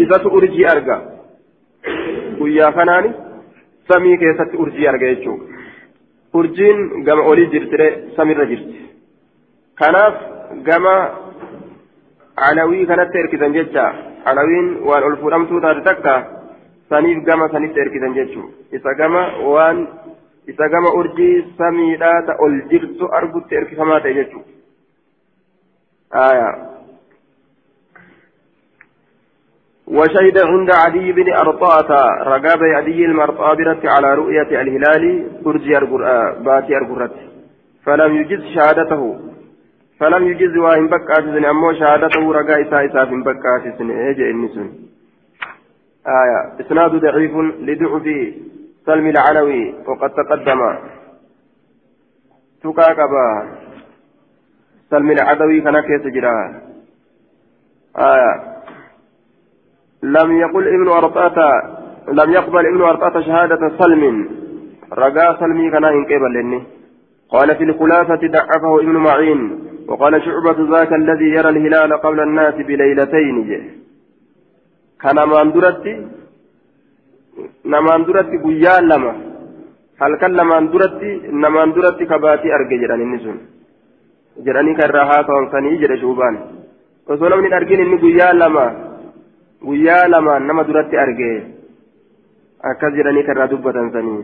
isatu 0.05 0.29
urjii 0.39 0.67
arga 0.75 0.97
guyyaa 2.39 2.73
kanaani 2.79 3.11
samii 3.93 4.19
keessatti 4.23 4.63
urjii 4.65 4.89
arga 4.93 5.15
jechuudha 5.15 5.45
urjiin 6.41 7.05
gama 7.09 7.23
olii 7.33 7.51
jirtire 7.55 7.89
samirra 8.17 8.47
jirti 8.53 8.79
kanaaf 9.83 10.15
gama 10.69 10.95
alawii 12.49 12.87
kanatti 12.93 13.19
erkisan 13.25 13.59
jecha 13.59 13.85
alawiin 14.25 14.71
waan 14.89 15.05
ol 15.11 15.17
fuudhamtuu 15.23 15.61
taate 15.67 15.85
takka 15.91 16.15
saniif 16.91 17.25
gama 17.29 17.49
sanitti 17.53 17.85
erkisan 17.85 18.17
jechuudha 18.21 18.79
isa 18.79 18.95
gama 19.03 19.23
waan 19.55 19.87
isa 20.55 20.69
gama 20.75 20.97
urjii 21.01 21.37
samiidhaa 21.59 22.19
ta 22.27 22.41
ol 22.47 22.59
jirtu 22.71 23.15
argutti 23.21 23.55
erkifamaa 23.61 24.01
ta'e 24.01 24.15
jechuudha. 24.21 24.62
آية. 26.14 26.73
وشهد 29.87 30.38
عند 30.38 30.71
عدي 30.71 31.12
بن 31.12 31.33
أرطاة 31.33 32.09
رقاب 32.23 32.62
عدي 32.62 33.04
المرطابرة 33.04 33.81
على 33.85 34.14
رؤية 34.14 34.62
الهلال 34.62 35.31
أرجي 35.47 35.78
باتي 36.45 36.76
أرقرت 36.76 37.14
فلم 37.85 38.16
يجز 38.16 38.45
شهادته. 38.54 39.21
فلم 40.00 40.28
يجز 40.28 40.57
واهم 40.57 40.87
بكاتسن 40.87 41.45
أمو 41.45 41.73
شهادته 41.73 42.33
رقا 42.33 42.62
إساء 42.62 42.87
إساء 42.87 43.07
في 43.07 43.14
بكاتسن 43.14 43.90
إيجا 43.90 44.25
النسن 44.31 44.71
آية. 46.07 46.61
إسناد 46.61 46.90
ضعيف 46.90 47.37
لضعف 47.61 48.07
سلم 48.87 49.07
العلوي 49.07 49.75
وقد 49.87 50.11
تقدم. 50.11 50.78
تكاكبا. 52.62 53.49
سلم 54.93 55.11
العدوي 55.11 55.61
كان 55.65 55.77
كيس 55.89 56.05
جرا. 56.15 56.35
آية 58.13 58.33
لم 60.17 60.29
يقل 60.43 60.65
ابن 60.77 60.89
أرطأة 61.01 61.39
لم 62.19 62.29
يقبل 62.39 62.65
ابن 62.73 62.83
أرطأة 62.91 63.17
شهادة 63.27 63.63
سلم. 63.81 64.05
رجاء 65.03 65.29
سلمي 65.41 65.67
كان 65.71 65.85
إنكبل 65.85 66.33
لني 66.37 66.61
قال 67.35 67.49
في 67.59 67.65
الخلافة 67.65 68.23
ضعفه 68.37 68.73
ابن 68.85 68.97
معين 69.07 69.41
وقال 69.89 70.13
شعبة 70.27 70.59
ذاك 70.73 70.93
الذي 70.93 71.29
يرى 71.37 71.49
الهلال 71.55 71.91
قبل 72.05 72.21
الناس 72.21 72.55
بليلتين. 72.55 73.39
كان 75.03 75.19
duratti 78.07 78.37
guyyaa 78.45 78.81
lama 78.91 79.13
halkan 80.01 80.33
lamaan 80.39 80.65
duratti 80.73 81.11
namaan 81.43 81.75
duratti 81.75 82.07
kabaatii 82.13 82.53
arge 82.57 82.77
jedhan 82.83 83.01
inni 83.05 83.19
sun 83.25 83.39
jedhanii 84.47 84.75
kan 84.75 84.91
irraa 84.91 85.07
haasawamsanii 85.12 85.79
jedhe 85.83 85.97
shuubaan 86.05 86.39
osoo 87.09 87.29
namni 87.29 87.49
hin 87.49 87.59
argin 87.61 87.81
inni 87.87 87.99
guyyaa 88.05 88.33
lama 88.43 88.67
guyyaa 89.71 90.05
lama 90.15 90.39
nama 90.51 90.65
duratti 90.69 91.03
arge 91.07 91.33
akkas 92.71 92.95
jedhanii 93.01 93.27
kan 93.27 93.37
irraa 93.37 93.53
dubbatan 93.57 93.93
sanii 93.97 94.23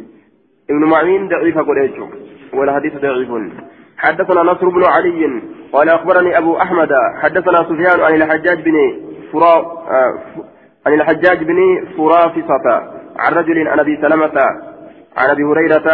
ابن 0.70 0.84
معين 0.84 1.28
ضعيف 1.28 1.58
قريش 1.58 1.96
والحديث 2.54 2.94
ضعيف 2.96 3.30
حدثنا 3.98 4.42
نصر 4.42 4.68
بن 4.68 4.84
علي 4.84 5.42
قال 5.72 5.88
اخبرني 5.88 6.38
ابو 6.38 6.56
احمد 6.56 6.92
حدثنا 7.22 7.58
سفيان 7.70 8.00
عن 8.00 8.14
الحجاج 8.14 8.58
بن 8.64 8.76
فرا 9.32 9.54
عن 10.86 10.92
الحجاج 10.94 11.44
بن 11.44 11.58
فرافصة 11.96 12.66
عن 13.16 13.32
رجل 13.32 13.68
عن 13.68 13.78
ابي 13.78 13.96
سلمة 14.02 14.36
عن 15.16 15.30
ابي 15.30 15.44
هريرة 15.44 15.88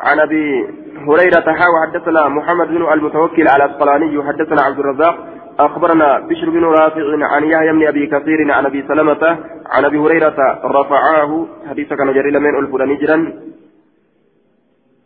عن 0.00 0.20
أبي 0.20 0.66
هريرة 1.08 1.52
حاوى 1.52 1.78
حدثنا 1.86 2.28
محمد 2.28 2.68
بن 2.68 2.92
المتوكل 2.92 3.48
على 3.48 3.64
الصلاني 3.64 4.22
حدثنا 4.22 4.62
عبد 4.62 4.78
الرزاق 4.78 5.16
أخبرنا 5.58 6.18
بشر 6.18 6.50
بن 6.50 6.64
رافع 6.64 7.26
عن 7.32 7.44
يحيى 7.44 7.72
بن 7.72 7.86
أبي 7.86 8.06
كثير 8.06 8.52
عن 8.52 8.66
أبي 8.66 8.84
سلمة 8.88 9.38
عن 9.70 9.84
أبي 9.84 9.98
هريرة 9.98 10.60
رفعاه 10.64 11.46
حديث 11.70 11.88
كان 11.88 12.12
جري 12.12 12.30
من 12.30 12.58
ألفنا 12.58 12.84
نجرا. 12.84 13.32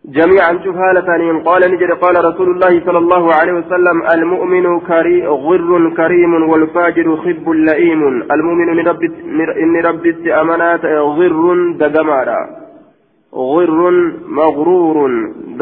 جميعا 0.04 0.52
جهالة 0.52 1.42
قال 1.44 1.72
نجر 1.72 1.94
قال 1.94 2.24
رسول 2.24 2.48
الله 2.50 2.86
صلى 2.86 2.98
الله 2.98 3.34
عليه 3.34 3.52
وسلم 3.52 4.02
المؤمن 4.14 4.80
كري 4.80 5.26
غر 5.26 5.94
كريم 5.96 6.50
والفاجر 6.50 7.16
خب 7.16 7.48
لئيم. 7.48 8.02
المؤمن 8.32 8.68
إن 9.62 9.76
ربت 9.86 10.26
أمانات 10.26 10.84
غر 11.18 11.72
دقمارا. 11.78 12.63
غر 13.34 13.90
مغرور 14.38 14.96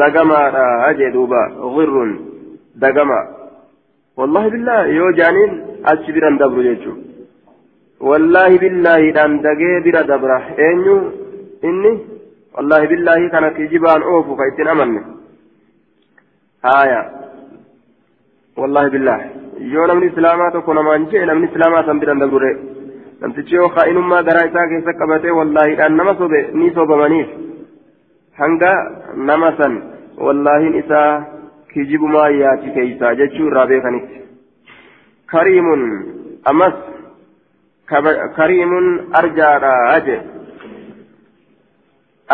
دقما 0.01 0.41
أجدوبا 0.89 1.43
غر 1.75 2.15
دقما 2.75 3.21
والله 4.17 4.47
بالله 4.53 4.79
يو 4.99 5.07
جانين 5.19 5.51
أشبرا 5.85 6.29
دبر 6.41 6.65
يجو 6.65 6.93
والله 8.09 8.51
بالله 8.63 9.01
دان 9.17 9.31
دقي 9.47 9.91
برا 10.23 10.37
أنيو 10.69 10.97
إني 11.69 11.93
والله 12.55 12.81
بالله 12.91 13.19
كان 13.33 13.45
كجبان 13.57 14.01
أوفو 14.09 14.35
فإتن 14.39 14.67
أمن 14.73 15.03
آية 16.79 17.01
والله 18.59 18.85
بالله 18.93 19.19
islaamaa 20.09 20.51
tokko 20.51 20.73
namaan 20.73 21.07
jee 21.11 21.25
namni 21.25 21.47
islaamaa 21.51 21.85
san 21.87 21.99
biran 21.99 22.19
dabre 22.23 22.51
namtichi 23.21 23.55
yoo 23.55 23.69
kaa'inummaa 23.75 24.23
garaa 24.27 24.45
isaa 24.49 24.67
keessa 24.71 24.93
qabatee 24.99 25.37
wallaahiidhaan 25.39 25.97
nama 25.99 26.13
sobe 26.21 26.39
ni 26.53 26.71
sobamaniif 26.77 27.29
hanga 28.39 28.71
nama 29.29 29.49
san 29.57 29.73
wallaahiin 30.25 30.75
isaa 30.81 31.25
kijibumaa 31.73 32.29
yaati 32.29 32.71
keeysaa 32.77 33.15
jechuu 33.21 33.47
irraa 33.47 33.67
beekanitti 33.71 34.21
kariimun 35.33 35.83
ammas 36.51 36.75
kariimun 38.37 38.87
arjaadha 39.21 39.73
aje 39.95 40.17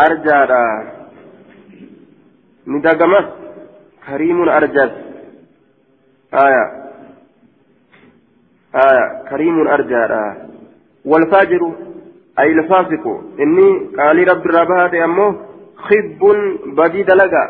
arjaadha 0.06 0.62
ni 2.66 2.80
dagamas 2.88 3.28
kariimun 4.06 4.48
arjas 4.58 4.92
aya 6.44 6.64
aya 8.86 9.04
kariimun 9.30 9.68
arjaadha 9.78 10.22
والفاجر 11.04 11.62
أي 12.38 12.52
الفاسق 12.52 13.04
إني 13.40 13.68
قال 13.98 14.28
رب 14.28 14.44
الربهات 14.46 14.94
أمه 14.94 15.28
خب 15.88 16.22
بديد 16.66 17.10
لقى 17.10 17.44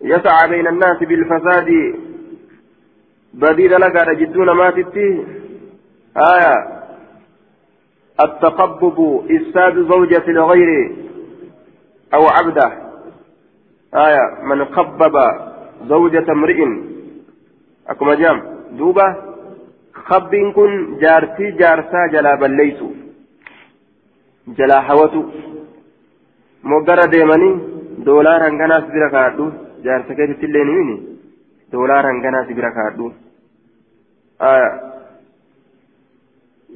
يسعى 0.00 0.48
بين 0.48 0.66
الناس 0.66 0.98
بالفساد. 0.98 1.68
بديد 3.34 3.72
لقى 3.72 4.04
رجدون 4.04 4.50
ما 4.50 4.70
تتيه 4.70 5.24
آية. 6.16 6.54
التقبب 8.24 8.98
إفساد 9.30 9.74
زوجة 9.88 10.24
الغير 10.28 10.96
أو 12.14 12.26
عبده. 12.28 12.72
آية. 13.94 14.24
من 14.42 14.64
قبب 14.64 15.14
زوجة 15.88 16.32
امرئ. 16.32 16.60
أكما 17.88 18.14
جام. 18.14 18.42
دوبة. 18.72 19.16
خبين 19.94 20.52
كن 20.52 20.98
جارتي 21.00 21.50
جارسا 21.50 22.06
جلا 22.12 22.34
بليسو 22.34 22.90
جلا 24.48 24.80
حوتو 24.80 25.22
moggara 26.62 27.06
deemanii 27.06 27.54
doolaar 28.04 28.42
hanganaas 28.42 28.86
bira 28.92 29.10
kaadhu 29.10 29.52
jaarsa 29.84 30.14
keessatti 30.14 30.46
illee 30.46 30.64
ni 30.64 30.74
mini 30.78 30.96
doolaar 31.72 32.04
hanganaas 32.06 32.48
bira 32.58 32.70
kaadhu 32.78 33.12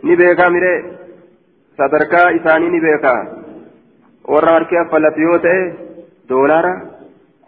ni 0.03 0.17
beekaa 0.17 0.51
miree 0.51 0.77
sadarkaa 1.77 2.29
isaanii 2.39 2.71
ni 2.75 2.81
beekaa 2.81 3.21
warra 4.35 4.53
harki 4.57 4.79
affalatu 4.83 5.21
yoo 5.21 5.39
ta'e 5.47 5.63
doolaara 6.29 6.73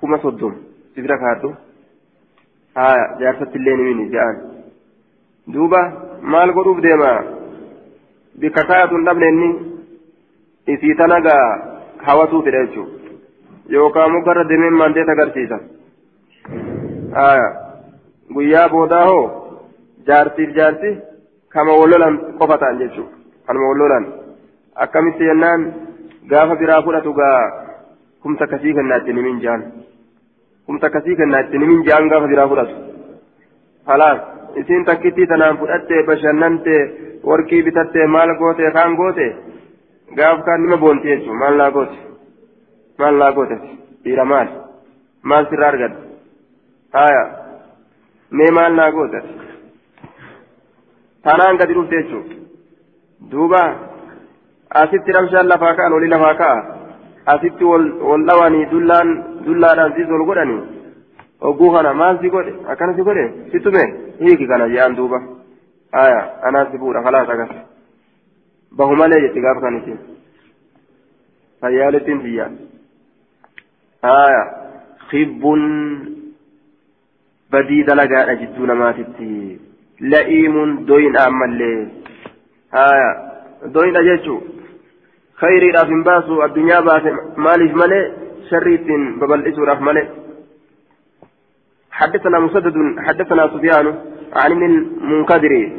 kuma 0.01 0.19
soddom 0.25 0.55
si 0.95 1.03
bira 1.03 1.19
kaadhu 1.19 1.55
haya 2.81 3.05
jaarsatti 3.21 3.59
illee 3.59 3.77
ni 3.77 3.85
mini 3.91 4.09
jedhan 4.17 4.41
duuba 5.55 5.81
maal 6.35 6.53
godhuuf 6.57 6.81
deema 6.89 7.13
bikka 8.41 8.65
kaayatu 8.71 8.97
hin 8.97 9.07
dhabne 9.11 9.49
isii 10.67 10.95
tanagaa 11.03 11.74
hawatu 12.07 12.43
fedha 12.47 12.61
jechuudha 12.67 13.77
yookaan 13.77 14.17
gara 14.29 14.45
deemeen 14.51 14.77
maandeet 14.81 15.09
agarsiisa 15.15 15.59
guyyaa 18.35 18.69
boodaa 18.75 19.05
hoo 19.11 19.25
jaartiif 20.09 20.51
jaarti 20.59 20.91
kama 21.55 21.79
walolan 21.83 22.19
qofa 22.41 22.59
ta'an 22.63 22.81
jechuudha 22.83 23.15
kanuma 23.47 23.71
walolan 23.73 24.05
akkamitti 24.87 25.31
jennaan 25.31 25.67
gaafa 26.33 26.61
biraa 26.63 26.83
fudhatu 26.89 27.15
gaa 27.21 27.39
kumta 28.27 28.47
kasii 28.53 28.75
kennaa 28.81 29.01
itti 29.03 29.13
nimin 29.19 29.41
jaan 29.47 29.65
kumta 30.67 30.91
kasii 30.97 31.17
kennaa 31.23 31.43
itti 31.47 31.59
nimin 31.65 31.85
jaan 31.89 32.09
gaafa 32.13 32.31
biraa 32.35 32.49
fudhatu 32.53 32.75
halaas 33.93 34.21
isiin 34.63 34.85
takkittii 34.91 35.27
tanaan 35.33 35.59
fudhattee 35.63 36.03
bashannante 36.11 36.77
warqii 37.31 37.63
bitattee 37.67 38.07
maal 38.07 38.37
goote 38.39 38.71
kaan 38.77 38.97
goote. 39.01 39.27
Gaaf 40.17 40.45
kaan 40.47 40.63
nima 40.63 40.77
boonti 40.77 41.09
jechuun 41.09 41.39
maal 41.39 41.57
naa 41.61 41.71
goote 41.77 41.97
maal 42.99 43.17
naa 43.23 43.33
goote 43.37 43.57
dhiira 44.05 44.25
maal 44.33 44.49
maal 45.31 45.49
sirraa 45.51 45.71
argadde 45.73 45.99
haya 46.99 47.25
mee 48.39 48.51
maal 48.59 48.73
naa 48.81 48.91
goote 48.97 49.19
tanaan 51.25 51.59
gadi 51.61 51.75
dhufte 51.79 51.97
jechuun 52.03 52.25
duuba 53.31 53.61
asitti 54.83 55.17
ramshaan 55.19 55.49
lafaa 55.53 55.75
ka'an 55.77 55.97
olii 55.99 56.15
lafaa 56.15 56.35
ka'a 56.43 56.59
asitti 57.35 57.65
wal 57.65 58.27
dhawanii 58.31 58.71
dullaan 58.73 59.15
dullaadhaan 59.45 59.95
siis 59.99 60.17
ol 60.17 60.27
godhanii 60.31 60.63
ogguu 61.51 61.71
kana 61.77 61.95
maal 62.01 62.19
si 62.23 62.35
godhe 62.35 62.53
akkana 62.73 62.97
si 62.97 63.07
godhe 63.09 63.25
si 63.53 63.61
tume 63.61 63.85
hiiki 64.25 64.47
kana 64.53 64.73
je'an 64.75 64.97
duuba 64.99 65.23
haya 65.99 66.21
anaa 66.49 66.67
si 66.71 66.79
fuudha 66.83 67.03
kalaas 67.07 67.74
agarra. 68.75 68.79
bahumalee 68.79 69.21
jetti 69.21 69.41
gaafa 69.41 69.61
kaniti 69.61 69.93
fayyaalettiin 71.61 72.21
tiyya 72.21 72.51
haya 74.03 74.43
khibbun 75.11 75.63
badii 77.51 77.87
dalagaadha 77.87 78.35
jidduu 78.35 78.67
namaatitti 78.67 79.61
la'iimun 80.01 80.87
doyin'a 80.87 81.25
ammallee 81.27 81.89
haya 82.71 83.09
doyin'a 83.75 84.03
jechuu 84.03 84.43
khayriidhaaf 85.35 85.89
hin 85.89 86.05
baasu 86.05 86.43
addunyaa 86.43 86.83
baase 86.83 87.15
maaliif 87.37 87.73
malee 87.73 88.05
sharri 88.51 88.75
ittiin 88.75 89.19
babal'isuudhaaf 89.19 89.81
malee 89.81 90.25
حدثنا 91.95 92.39
مسدد 92.39 92.99
حدثنا 92.99 93.49
سفيان 93.49 93.87
عن 94.33 94.53
ابن 94.53 94.65
المنكدر 94.65 95.73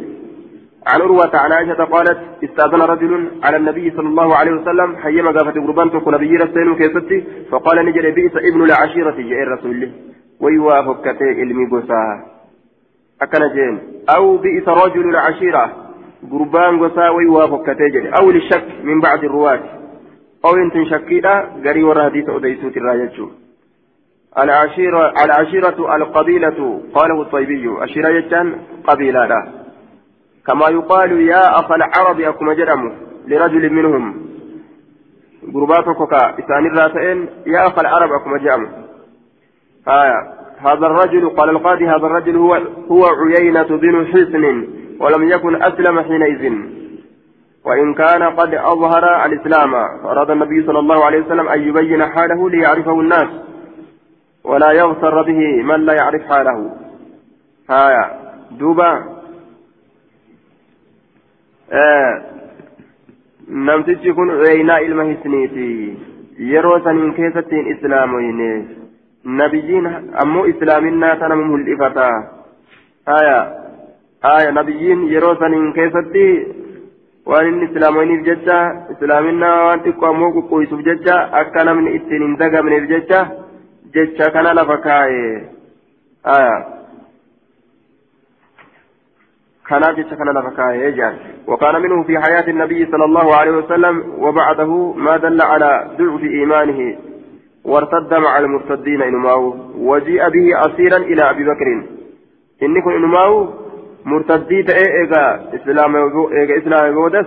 عن 0.88 1.02
عروة 1.02 1.32
عن 1.34 1.52
عائشة 1.52 1.84
قالت 1.84 2.17
استأذن 2.43 2.82
رجل 2.82 3.32
على 3.43 3.58
النبي 3.58 3.91
صلى 3.91 4.08
الله 4.08 4.36
عليه 4.36 4.52
وسلم 4.52 4.95
حيما 4.95 5.32
قافت 5.32 5.58
قربان 5.58 5.91
تكون 5.91 6.13
نبي 6.13 6.36
رسول 6.36 6.78
كيستي 6.78 7.24
فقال 7.52 7.86
نجري 7.86 8.12
بئس 8.12 8.32
ابن 8.36 8.63
العشيرة 8.63 9.12
جاء 9.12 9.43
الرسول 9.43 9.91
ويوافق 10.39 11.02
كتي 11.02 11.24
علمي 11.24 11.65
قصا 11.71 12.26
أكن 13.21 13.54
جين. 13.56 13.80
أو 14.17 14.38
بئس 14.38 14.67
رجل 14.67 15.10
العشيرة 15.10 15.71
قربان 16.32 16.80
قصا 16.84 17.10
ويوافق 17.10 17.63
كتي 17.63 17.89
جري. 17.89 18.10
أو 18.19 18.32
للشك 18.32 18.65
من 18.84 19.02
بعد 19.02 19.24
الرواة. 19.24 19.60
أو 20.45 20.56
انت 20.56 20.88
شكيدا 20.89 21.52
قري 21.65 21.84
ورهديث 21.84 22.30
أديسوت 22.30 22.78
الراية 22.78 23.30
العشيرة 24.38 25.13
العشيرة 25.26 25.95
القبيلة 25.95 26.82
قاله 26.93 27.21
الطيبي. 27.21 27.84
الشيرة 27.84 28.19
جتان 28.19 28.56
قبيلة 28.88 29.26
لا. 29.26 29.64
كما 30.48 30.70
يقال 30.70 31.22
يا 31.22 31.60
أخا 31.60 31.76
العرب 31.76 32.20
أكما 32.20 32.54
جرم 32.54 32.94
لرجل 33.28 33.74
منهم. 33.74 34.26
قرباتك 35.54 36.14
إسان 36.14 36.66
الراسئين 36.66 37.30
يا 37.48 37.68
أخا 37.68 37.82
العرب 37.82 38.10
أكما 38.12 38.38
جرم. 38.38 38.68
آية 39.88 40.34
هذا 40.58 40.86
الرجل 40.88 41.30
قال 41.30 41.50
القاضي 41.50 41.88
هذا 41.88 42.06
الرجل 42.06 42.36
هو 42.36 42.54
هو 42.92 43.06
عيينة 43.06 43.64
بن 43.64 44.08
حسن 44.08 44.68
ولم 45.00 45.24
يكن 45.30 45.64
أسلم 45.64 46.02
حينئذ. 46.02 46.54
وإن 47.66 47.94
كان 47.94 48.24
قد 48.24 48.54
أظهر 48.54 49.26
الإسلام 49.26 49.72
فأراد 50.04 50.30
النبي 50.30 50.66
صلى 50.66 50.80
الله 50.80 51.06
عليه 51.06 51.22
وسلم 51.22 51.48
أن 51.48 51.62
يبين 51.62 52.06
حاله 52.06 52.50
ليعرفه 52.50 53.00
الناس. 53.00 53.28
ولا 54.44 54.72
يغتر 54.72 55.22
به 55.22 55.64
من 55.64 55.86
لا 55.86 55.94
يعرف 55.94 56.22
حاله. 56.22 56.72
آية 57.70 58.12
دوبا 58.52 59.14
namtichi 63.69 64.13
kun 64.13 64.30
uyeynaa 64.30 64.78
ilma 64.88 65.04
hisniiti 65.04 65.67
yeroo 66.51 66.80
saniin 66.84 67.13
keessattiin 67.13 67.67
islaamoyne 67.67 68.49
nabiyyiin 69.23 69.88
ammoo 70.23 70.45
islaaminaa 70.45 71.15
tana 71.15 71.36
mul'ifata 71.36 72.08
haya 73.06 73.39
haya 74.28 74.51
nabiyyiin 74.51 75.08
yeroo 75.13 75.36
saniin 75.39 75.73
keessatti 75.80 76.25
waan 77.34 77.47
inni 77.47 77.65
islaamoyniif 77.71 78.25
jecha 78.30 78.60
islaaminaa 78.95 79.58
waan 79.65 79.84
xiqqoo 79.88 80.10
ammoo 80.10 80.32
quqquysuuf 80.38 80.86
jecha 80.89 81.17
akka 81.41 81.63
namni 81.69 81.95
ittiin 81.99 82.23
hin 82.28 82.38
dagamneef 82.43 82.89
jecha 82.93 83.25
jecha 83.97 84.32
kana 84.38 84.54
lafa 84.60 84.78
kaa'e 84.88 85.23
haya 86.32 86.56
كان 89.69 89.95
جيش 89.95 90.13
كان 90.13 90.30
لفكاه 90.38 90.71
يجعل 90.73 91.15
وكان 91.47 91.82
منه 91.82 92.04
في 92.04 92.19
حياة 92.19 92.47
النبي 92.47 92.86
صلى 92.91 93.06
الله 93.06 93.36
عليه 93.36 93.51
وسلم 93.51 93.95
وبعده 94.17 94.93
ما 94.93 95.17
دل 95.17 95.41
على 95.41 95.71
ضعف 95.99 96.23
إيمانه 96.23 96.97
وارتد 97.65 98.13
مع 98.13 98.38
المرتدين 98.39 99.01
إنماو 99.01 99.56
وجيء 99.78 100.30
به 100.30 100.65
أسيرا 100.65 100.97
إلى 100.97 101.30
أبي 101.30 101.43
بكر. 101.43 101.67
إنكم 102.63 102.89
إنماو 102.89 103.49
مرتدي 104.06 104.63
تأي 104.63 104.86
إيغا 104.99 105.25
إسلام 105.56 105.95
إسلام 106.60 106.93
يودس 106.93 107.25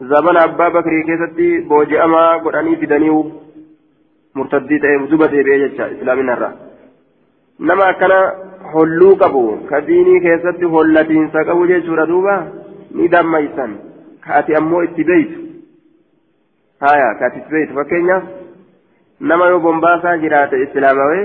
زمن 0.00 0.36
أبا 0.36 0.68
بكر 0.68 0.90
كيستي 1.06 1.60
بوجي 1.68 2.04
أما 2.04 2.36
قرآني 2.36 2.76
في 2.76 2.86
دنيو 2.86 3.32
مرتدي 4.34 4.78
تأيه 4.78 5.06
زبده 5.10 5.42
بيجتشا 5.42 5.92
إسلامنا 5.92 6.32
الرّ 6.34 6.72
nama 7.62 7.84
akkana 7.94 8.18
holluu 8.72 9.14
qabu 9.22 9.42
ka 9.70 9.80
diinii 9.88 10.20
keessatti 10.26 10.70
hollatiinsa 10.74 11.44
qabu 11.48 11.66
jechuudha 11.70 12.06
duuba 12.12 12.34
ni 12.98 13.08
dammaysan 13.14 13.72
ka 14.24 14.34
ati 14.40 14.54
ammoo 14.60 14.82
itti 14.88 15.04
beeytu 15.10 15.38
haya 16.84 17.08
ka 17.18 17.26
ati 17.26 17.38
itti 17.42 17.52
beeytu 17.56 17.78
fakkeenyaaf 17.80 18.24
nama 19.30 19.48
yoo 19.52 19.60
bombaasaa 19.66 20.16
jiraate 20.24 20.62
islaamawee 20.66 21.24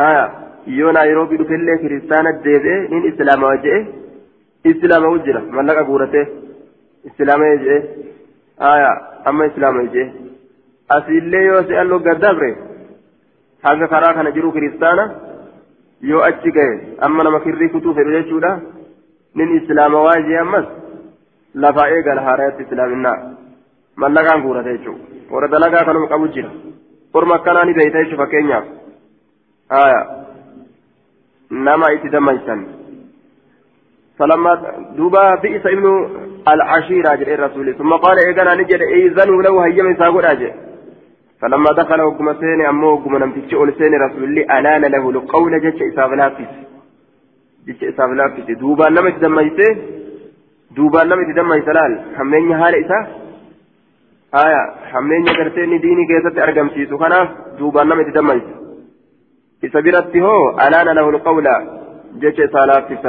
haya 0.00 0.24
yoo 0.78 0.92
naayiroobii 0.98 1.40
dhufellee 1.42 1.78
kiristaana 1.84 2.32
deebi'e 2.46 2.78
nin 2.94 3.08
islaamawa 3.12 3.56
je'e 3.66 3.80
islaamawu 4.72 5.18
jira 5.26 5.40
mallaqa 5.58 5.84
guuratee 5.90 6.26
islaamee 7.10 7.54
je'e 7.64 7.78
haya 8.66 8.90
amma 9.30 9.46
islaamee 9.52 9.88
je'e 9.94 10.06
asiillee 10.96 11.44
yoo 11.50 11.62
se'an 11.70 11.88
logga 11.92 12.14
dabre 12.24 12.50
haga 13.66 13.86
karaa 13.94 14.14
kana 14.18 14.30
jiru 14.36 14.52
kiristaana 14.56 15.04
yoo 16.10 16.22
achi 16.28 16.52
gahe 16.56 16.96
amma 17.06 17.24
nama 17.24 17.40
kirrii 17.46 17.68
kutuu 17.74 17.94
fedhu 17.94 18.16
jechuudha 18.16 18.50
nin 19.40 19.56
islaamawaa 19.56 20.18
jee 20.28 20.38
ammas 20.44 20.66
lafaa 21.64 21.88
eegala 21.96 22.26
haaraatti 22.28 22.66
islaaminaa 22.66 23.16
mallaqaan 24.04 24.42
guurate 24.42 24.76
jechuudha 24.76 25.34
warra 25.34 25.52
dalagaa 25.54 25.84
kanuma 25.88 26.12
qabu 26.12 26.28
jira 26.36 26.50
orma 27.20 27.34
akkanaa 27.40 27.64
ni 27.64 27.78
beeyta 27.80 28.04
jechuudha 28.04 28.22
fakkeenyaaf 28.24 28.70
haya 29.76 30.00
nama 31.50 31.92
itti 31.96 32.14
dammaysan 32.16 32.62
فلما 34.18 34.52
دوبا 34.96 35.34
بئس 35.34 35.66
ابن 35.66 35.86
العشيرة 36.48 37.14
جل 37.14 37.28
الرسول 37.28 37.74
ثم 37.74 37.92
قال 37.92 38.18
إيقنا 38.26 38.54
نجد 38.54 38.80
إيذنوا 38.80 39.42
له 39.42 39.64
هيا 39.64 39.82
من 39.82 39.96
ساقود 39.96 40.24
أجل 40.24 40.52
فلما 41.42 41.72
دخل 41.72 42.00
وقم 42.00 42.32
سين 42.40 42.60
أمو 42.66 42.86
وقم 42.92 43.16
نمتش 43.16 43.54
أول 43.54 43.74
سين 43.78 43.94
رسول 43.94 44.24
الله 44.24 44.58
ألان 44.58 44.82
له 44.82 45.10
القول 45.10 45.52
جتش 45.64 45.82
إساف 45.82 46.10
لافس 46.12 46.50
جتش 47.66 47.84
إساف 47.84 48.10
لافس 48.10 48.46
دوبا 48.60 48.88
نما 48.88 49.10
تدميته 49.10 49.76
دوبا 50.76 51.04
نما 51.04 51.22
تدميته 51.32 51.72
لال 51.72 51.92
حمين 52.16 52.56
حال 52.60 52.74
إسا؟ 52.74 52.98
آية. 54.44 54.62
حمين 54.92 55.24
قرتين 55.38 55.80
ديني 55.80 56.04
كيست 56.08 56.38
أرقم 56.38 56.68
سيسو 56.74 56.98
خناف 56.98 57.28
دوبا 57.58 57.84
نما 57.84 58.02
تدميته 58.02 58.54
إسا 59.64 59.80
برتي 59.80 60.20
هو 60.22 60.50
ألان 60.64 60.88
له 60.96 61.08
القول. 61.10 61.46
جتش 62.20 62.40
إساف 62.40 62.64
لافس 62.70 63.04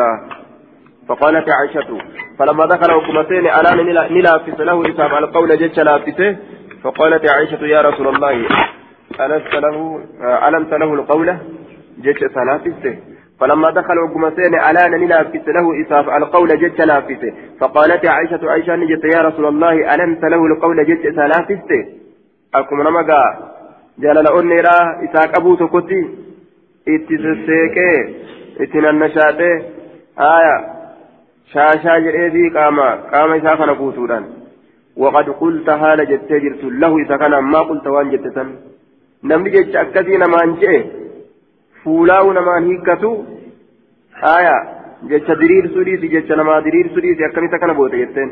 فقالت 1.08 1.48
عائشة 1.50 1.98
فلما 2.40 2.66
دخل 2.66 2.92
وقم 2.94 3.24
سين 3.30 3.46
ألان 3.60 3.78
نلافس 4.16 4.60
له 4.60 4.78
إساف 4.90 5.14
القول 5.14 5.58
جتش 5.58 5.80
لافسه 5.80 6.38
فقالت 6.84 7.30
عائشة 7.32 7.66
يا 7.66 7.82
رسول 7.82 8.08
الله 8.08 8.48
ألست 9.20 9.54
له 9.54 10.00
ألمت 10.48 10.74
له 10.74 10.94
القولة 10.94 11.40
جيش 12.02 12.18
سلافته 12.18 12.98
فلما 13.40 13.72
دخل 13.72 14.00
وقمتين 14.00 14.56
ألان 14.70 14.92
نلافت 14.92 15.48
له 15.48 15.82
إساف 15.82 16.10
القول 16.10 16.60
جيش 16.60 16.80
لافته 16.80 17.34
فقالت 17.60 18.06
عائشة 18.06 18.40
عائشة 18.52 18.76
نجت 18.76 19.04
يا 19.16 19.22
رسول 19.22 19.46
الله 19.46 19.96
ألمت 19.96 20.24
له 20.24 20.46
القول؟ 20.46 20.86
جيش 20.86 21.16
سلافته 21.16 21.86
أكم 22.56 22.82
نمقا 22.82 23.24
جلال 24.00 24.28
أنيرا 24.28 24.78
إساك 25.06 25.38
أبو 25.40 25.56
تكتي 25.56 26.02
اتسسيكي 26.88 28.16
اتننشاتي 28.62 29.54
آية 30.20 30.56
شاشا 31.54 32.00
جريدي 32.00 32.50
قاما 32.50 32.96
قاما 32.96 33.38
إساك 33.38 33.62
نبوتودان 33.70 34.43
وقد 34.98 35.30
قلت 35.30 35.70
هال 35.70 36.00
جتجرت 36.12 36.64
له 36.64 36.98
إذا 36.98 37.18
كان 37.18 37.40
ما 37.40 37.60
قلت 37.60 37.88
وان 37.88 38.10
جتتن 38.12 38.50
نمني 39.24 39.50
جتش 39.50 39.76
أكدي 39.76 40.18
نمان 40.18 40.50
فولاو 41.84 42.34
نمان 42.34 42.64
هيكتو. 42.68 43.14
آية. 44.38 44.58
جتش 45.10 45.30
درير 45.42 45.66
سوريسي 45.74 46.08
جتش 46.14 46.32
نما 46.32 46.60
درير 46.60 46.88
سوريسي 46.96 47.26
أكمي 47.26 47.48
تكنا 47.48 47.74
بوتا 47.74 47.98
جتن 47.98 48.30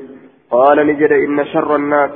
قال 0.51 0.77
نجد 0.87 1.11
إن 1.11 1.45
شر 1.45 1.75
الناس 1.75 2.11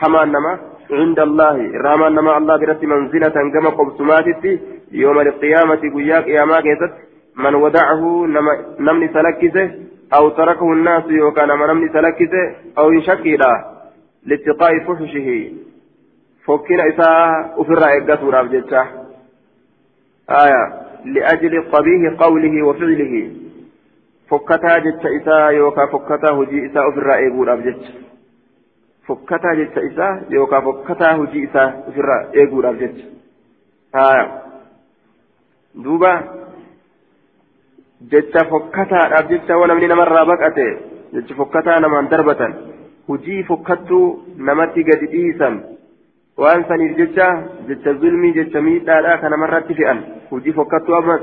حمان 0.00 0.28
نما. 0.34 0.52
عند 1.00 1.18
الله. 1.28 1.56
رامان 1.84 2.12
نما 2.14 2.36
الله 2.38 2.56
برت 2.56 2.82
منزلة 2.84 3.36
كما 3.54 3.70
قبسماتي 3.78 4.52
يوم 4.92 5.18
القيامة 5.20 5.82
قياك 5.94 6.26
يا 6.28 6.44
ما 6.44 6.60
كيست. 6.60 6.92
من 7.36 7.54
ودعه 7.54 8.02
نمني 8.86 9.08
سلكسه 9.14 9.66
أو 10.16 10.28
تركه 10.28 10.72
الناس 10.72 11.04
يوكان 11.10 11.48
نمني 11.48 11.88
سلكسه 11.96 12.42
أو 12.78 12.86
يشكي 12.92 13.36
له 13.36 13.79
لاتقاء 14.26 14.72
فحشه. 14.86 15.28
فكنا 16.44 16.88
إساء 16.88 17.60
أفر 17.60 17.78
إقاته 17.78 18.30
رأب 18.30 18.50
جتة 18.50 18.82
آية 20.30 20.62
لأجل 21.04 21.54
قبيه 21.72 22.16
قوله 22.18 22.66
وفعله. 22.66 23.30
فكتا 24.30 24.78
جتة 24.78 25.08
إساء 25.16 25.50
يوكا 25.50 25.86
فكتا 25.86 26.30
هجي 26.32 26.66
إساء 26.66 26.88
أفر 26.88 27.10
إقاته 27.10 27.44
رأب 27.44 27.60
جتة 27.62 27.92
فكتا 29.06 29.54
جتة 29.54 29.80
إساء 29.92 30.24
يوكا 30.30 30.60
فكتا 30.60 31.16
هجي 31.16 31.44
إساء 31.44 31.68
أفر 31.88 32.08
إقاته 32.34 32.60
رأب 32.60 32.76
جتة 32.78 33.04
آية 33.94 34.42
دوبا 35.74 36.40
jecha 38.00 38.44
fokkataadhaaf 38.48 39.28
jecha 39.28 39.58
wanamni 39.60 39.86
namarraa 39.88 40.24
baqate 40.24 40.64
jecha 41.12 41.34
fokkataa 41.36 41.80
namaan 41.84 42.08
darbatan 42.08 42.52
saniif 46.68 46.96
jecha 47.00 47.26
jecha 47.68 47.94
zulmii 48.02 48.32
jecha 48.38 48.60
miidhaadhaa 48.66 49.18
ka 49.22 49.28
namarratti 49.34 49.74
fe'an 49.80 49.98
hujii 50.30 50.52
fokkattuu 50.58 50.94
ammas 51.00 51.22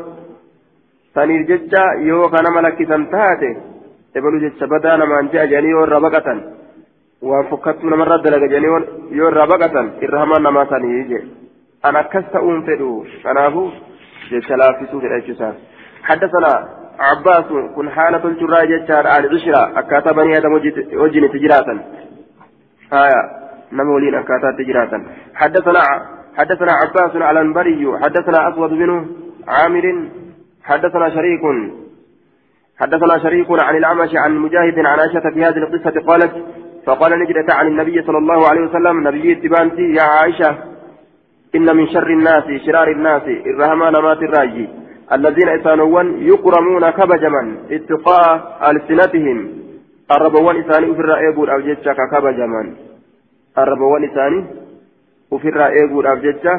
saniif 1.15 1.47
jecha 1.52 1.84
yoo 2.10 2.30
ka 2.30 2.41
nama 2.47 2.62
lakkisan 2.62 3.08
taate 3.13 3.50
ebalu 4.15 4.39
jecha 4.45 4.67
badaa 4.73 4.97
namaan 4.97 5.30
je'a 5.34 5.45
jedhanii 5.52 5.71
yoo 5.76 5.86
irraa 5.88 6.02
baqatan 6.08 6.39
waan 7.30 7.47
fokkattuu 7.52 7.89
namarraa 7.89 8.19
dalaga 8.26 8.47
jedhanii 8.54 9.17
yoo 9.19 9.30
irraa 9.32 9.47
baqatan 9.54 9.88
irra 10.08 10.19
hamaan 10.23 10.43
namaa 10.50 10.65
sanii 10.73 11.04
je 11.13 11.19
an 11.89 11.95
akkas 12.04 12.26
ta'uun 12.36 12.63
fedhu 12.67 12.91
kanaafuu 13.23 13.71
jecha 14.32 14.58
laaffisuu 14.63 15.02
fedha 15.02 15.19
jechuusaaf 15.21 15.58
حدثنا 16.08 16.52
عباس 17.00 17.46
كن 17.76 17.90
حالة 17.90 18.26
الجراء 18.28 18.66
جتار 18.66 19.08
على 19.08 19.28
العشرة 19.28 19.80
أكاتا 19.80 20.12
بني 20.12 20.38
آدم 20.38 20.54
وجن 20.94 21.32
تجراتا 21.32 21.80
آية 22.94 23.22
نمولين 23.72 24.16
أكاتا 24.16 24.52
تجراتا 24.60 25.06
حدثنا 25.36 25.82
حدثنا 26.38 26.72
عباس 26.72 27.22
على 27.22 27.42
البري 27.42 28.00
حدثنا 28.04 28.50
أسود 28.50 28.70
بن 28.70 29.08
عامر 29.48 30.10
حدثنا 30.64 31.10
شريك 31.10 31.42
حدثنا 32.80 33.18
شريك 33.24 33.48
عن 33.50 33.78
الأعمش 33.78 34.16
عن 34.16 34.38
مجاهد 34.38 34.80
عن 34.80 35.00
عائشة 35.00 35.30
في 35.34 35.46
هذه 35.46 35.58
القصة 35.58 36.02
قالت 36.08 36.34
فقال 36.86 37.20
نجدة 37.20 37.54
عن 37.54 37.68
النبي 37.68 38.02
صلى 38.02 38.18
الله 38.18 38.48
عليه 38.50 38.62
وسلم 38.62 39.08
نبي 39.08 39.32
اتبانتي 39.32 39.82
يا 39.82 40.04
عائشة 40.04 40.58
إن 41.56 41.76
من 41.76 41.88
شر 41.88 42.08
الناس 42.08 42.44
شرار 42.66 42.92
الناس 42.92 43.22
الرحمن 43.28 43.92
مات 43.92 44.18
الراجي 44.18 44.70
الذين 45.12 45.50
إسانوان 45.50 46.08
يكرمون 46.32 46.89
كبجما 46.89 47.43
اتقاء 47.72 48.28
ألسنتهم 48.72 49.38
الربوان 50.12 50.56
إساني 50.62 50.91
أفر 50.91 51.17
إيبور 51.17 51.54
أو 51.54 51.60
جتشا 51.60 51.93
كبجما 51.93 52.63
الربوان 53.58 54.04
إساني 54.10 54.46
أفر 55.34 55.65
إيبور 55.65 56.12
أو 56.12 56.15
جتشا 56.15 56.54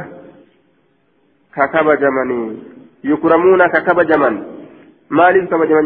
ككبجما 1.56 2.56
يكرمون 3.04 3.66
ككبجما 3.66 4.30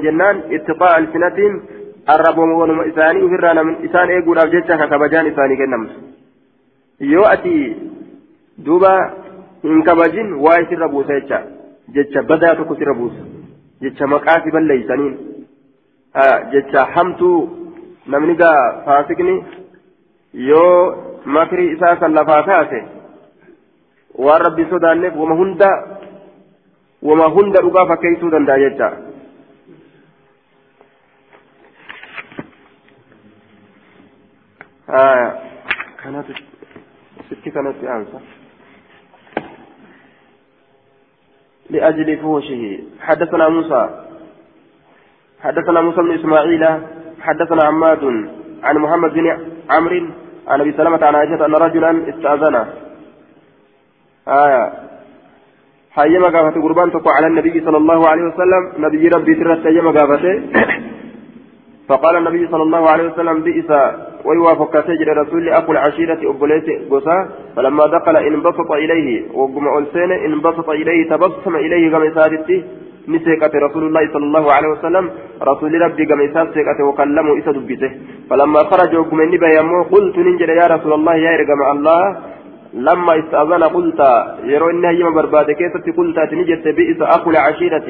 jennaan 0.02 0.42
ittiqaa 0.50 0.94
alsinatiin 0.94 1.62
arraboowwanuma 2.06 2.84
isaanii 2.84 3.22
ofirraa 3.22 3.64
isaan 3.88 4.10
eeguudhaaf 4.10 4.50
jecha 4.50 4.78
ka 4.78 4.88
kabajaan 4.88 5.26
isaanii 5.26 5.56
kennamtu 5.56 5.94
yoo 7.12 7.24
ati 7.24 7.76
duuba 8.66 8.90
hin 9.62 9.82
kabajin 9.82 10.34
waa 10.44 10.58
isirra 10.64 10.88
buusa 10.88 11.20
jecha 11.20 11.42
jecha 11.96 12.22
badaa 12.30 12.54
tokko 12.60 12.74
sirra 12.80 12.94
buusa 13.00 13.22
jecha 13.82 14.06
maqaa 14.14 14.38
si 14.44 14.50
balleeysaniin 14.56 15.14
jecha 16.52 16.84
hamtuu 16.94 17.38
namni 18.14 18.34
gaa 18.42 18.58
faasikni 18.86 19.34
yoo 20.50 20.76
makrii 21.36 21.70
isaa 21.76 21.96
kan 22.02 22.14
lafaa 22.18 22.42
kaase 22.50 22.80
waan 24.26 24.42
rabbi 24.46 24.64
sodaanneef 24.70 25.14
wama 25.22 25.34
hunda 25.42 25.70
wama 27.10 27.26
hunda 27.36 27.60
dhugaa 27.66 27.86
fakkeessuu 27.92 28.30
danda'a 28.36 28.58
jecha 28.64 28.88
kanatu 36.02 36.32
sitti 37.28 37.50
kanatti 37.50 37.86
aansa 37.88 38.18
لأجل 41.72 42.08
فوشه 42.22 42.62
حدثنا 43.00 43.48
موسى. 43.48 43.82
حدثنا 45.44 45.80
موسى 45.80 46.00
بن 46.02 46.12
إسماعيل. 46.18 46.64
حدثنا 47.20 47.62
عماد 47.64 48.04
عن 48.66 48.76
محمد 48.84 49.12
بن 49.12 49.26
عمرو 49.70 50.06
عن 50.48 50.60
أبي 50.60 50.72
سلمة 50.72 51.04
عن 51.06 51.14
عائشة 51.14 51.46
أن 51.46 51.54
رجلا 51.54 51.90
استأذن. 52.10 52.56
آية. 54.28 54.64
حيما 55.96 56.28
قافت 56.34 56.56
قربان 56.64 56.92
تقوى 56.92 57.12
على 57.16 57.26
النبي 57.26 57.60
صلى 57.66 57.76
الله 57.76 58.08
عليه 58.10 58.22
وسلم. 58.22 58.62
نبي 58.84 59.08
ربي 59.08 59.34
ترت 59.34 59.64
حيما 59.66 59.90
قافته. 59.98 60.34
فقال 61.88 62.16
النبي 62.16 62.48
صلى 62.52 62.62
الله 62.62 62.90
عليه 62.90 63.04
وسلم 63.10 63.42
بئس 63.42 63.70
ويوافق 64.24 64.80
تجري 64.80 65.12
رسول 65.12 65.48
أخو 65.48 65.72
العشيرة 65.72 66.20
أبوليت 66.30 66.66
قصا 66.90 67.28
فلما 67.56 67.86
دخل 67.86 68.16
انبسط 68.16 68.70
إليه 68.72 69.08
وقم 69.34 69.78
ألسين 69.78 70.12
انبسط 70.12 70.68
إليه 70.70 71.08
تبسم 71.10 71.56
إليه 71.56 71.90
كما 71.90 72.14
سادتي 72.14 72.64
نسيقة 73.08 73.52
رسول 73.66 73.84
الله 73.84 74.12
صلى 74.12 74.24
الله 74.24 74.52
عليه 74.52 74.68
وسلم 74.68 75.10
رسول 75.42 75.80
ربي 75.82 76.06
كما 76.06 76.46
سيقة 76.54 76.84
وكلمه 76.88 77.38
إسا 77.38 77.52
دبته 77.52 77.90
فلما 78.30 78.60
خرج 78.70 78.96
وقم 78.96 79.20
النبي 79.20 79.56
يمو 79.58 79.82
قلت 79.82 80.16
ننجل 80.18 80.50
يا 80.50 80.66
رسول 80.74 80.92
الله 80.92 81.14
يا 81.14 81.32
رقم 81.40 81.60
الله 81.72 82.02
لما 82.74 83.18
استأذن 83.18 83.62
قلت 83.76 84.00
يرو 84.44 84.70
إنها 84.70 84.90
يما 84.90 85.10
برباد 85.10 85.50
كيست 85.50 85.86
قلت 85.98 86.18
تنجت 86.30 86.64
بئس 86.76 87.00
أخو 87.16 87.30
العشيرة. 87.30 87.88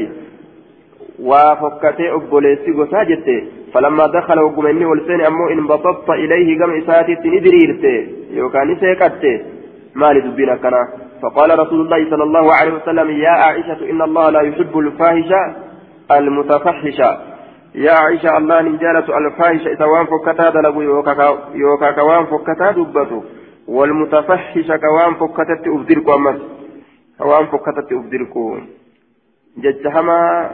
وفكتي 1.23 2.13
أبوليسي 2.13 2.73
قصا 2.79 3.03
جتي 3.03 3.49
فلما 3.75 4.07
دخل 4.07 4.39
وقمني 4.41 4.85
والسين 4.87 5.21
أمو 5.21 5.49
إن 5.53 5.67
بسطت 5.67 6.11
إليه 6.11 6.49
قم 6.61 6.71
إساتي 6.71 7.13
ندريرت 7.25 7.85
يوكان 8.31 8.77
سيكت 8.81 9.23
مالي 9.95 10.21
دبينا 10.21 10.57
كنا 10.57 10.83
فقال 11.23 11.59
رسول 11.59 11.81
الله 11.81 12.11
صلى 12.11 12.25
الله 12.25 12.55
عليه 12.55 12.73
وسلم 12.73 13.11
يا 13.11 13.31
عائشة 13.31 13.91
إن 13.91 14.03
الله 14.03 14.31
لا 14.31 14.41
يحب 14.41 14.79
الفاحش 14.79 15.31
المتفحش 16.11 16.99
يا 17.75 17.93
عائشة 17.93 18.37
الله 18.39 18.61
نجالة 18.63 19.19
الفاحش 19.19 19.67
إذا 19.67 19.85
وان 19.85 20.07
فكتا 20.07 20.51
دلبو 20.51 20.81
يوكا 21.55 21.91
كوان 21.91 22.25
فكتا 22.27 22.71
دبتو 22.71 23.21
والمتفحش 23.69 24.67
كوان 24.85 25.15
فكتت 25.21 25.65
أبدلكو 25.67 26.15
أمس 26.15 26.41
كوان 27.19 27.47
فكتت 27.47 27.93
أبدلكو 27.93 28.59
ججهما 29.59 30.51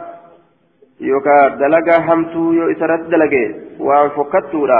yookaan 0.99 1.59
dalagaa 1.59 1.99
hamtuu 2.07 2.53
yoo 2.53 2.69
isarratti 2.69 3.11
dalage 3.11 3.43
waan 3.89 4.11
fokkattuudha 4.15 4.79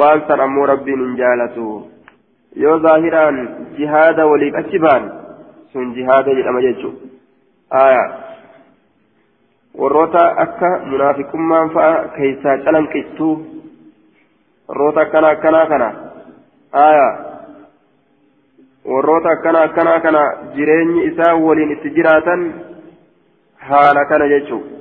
waan 0.00 0.22
san 0.28 0.40
ammoo 0.40 0.66
rabbiin 0.66 1.02
hin 1.04 1.16
jaalatu 1.22 1.64
yoo 2.62 2.78
zaahiraan 2.86 3.40
jihaada 3.78 4.26
waliif 4.30 4.54
achi 4.60 4.78
baan 4.84 5.10
sun 5.72 5.90
jihaada 5.98 6.36
jedhama 6.38 6.62
jechuudha 6.66 7.90
warroota 9.82 10.22
akka 10.44 10.70
munaafiqummaan 10.92 11.70
fa'a 11.74 11.98
keessaa 12.16 12.56
calanqittuu 12.68 13.34
warroota 14.68 15.00
akkana 15.00 15.34
akkanaa 15.36 15.66
kana 15.72 15.90
warroota 18.92 19.34
akkana 19.36 19.62
akkanaa 19.68 20.00
kana 20.06 20.24
jireenyi 20.56 21.04
isaa 21.10 21.34
waliin 21.44 21.76
itti 21.76 21.94
jiraatan 21.98 22.48
haala 23.68 24.04
kana 24.14 24.28
jechuudha. 24.34 24.75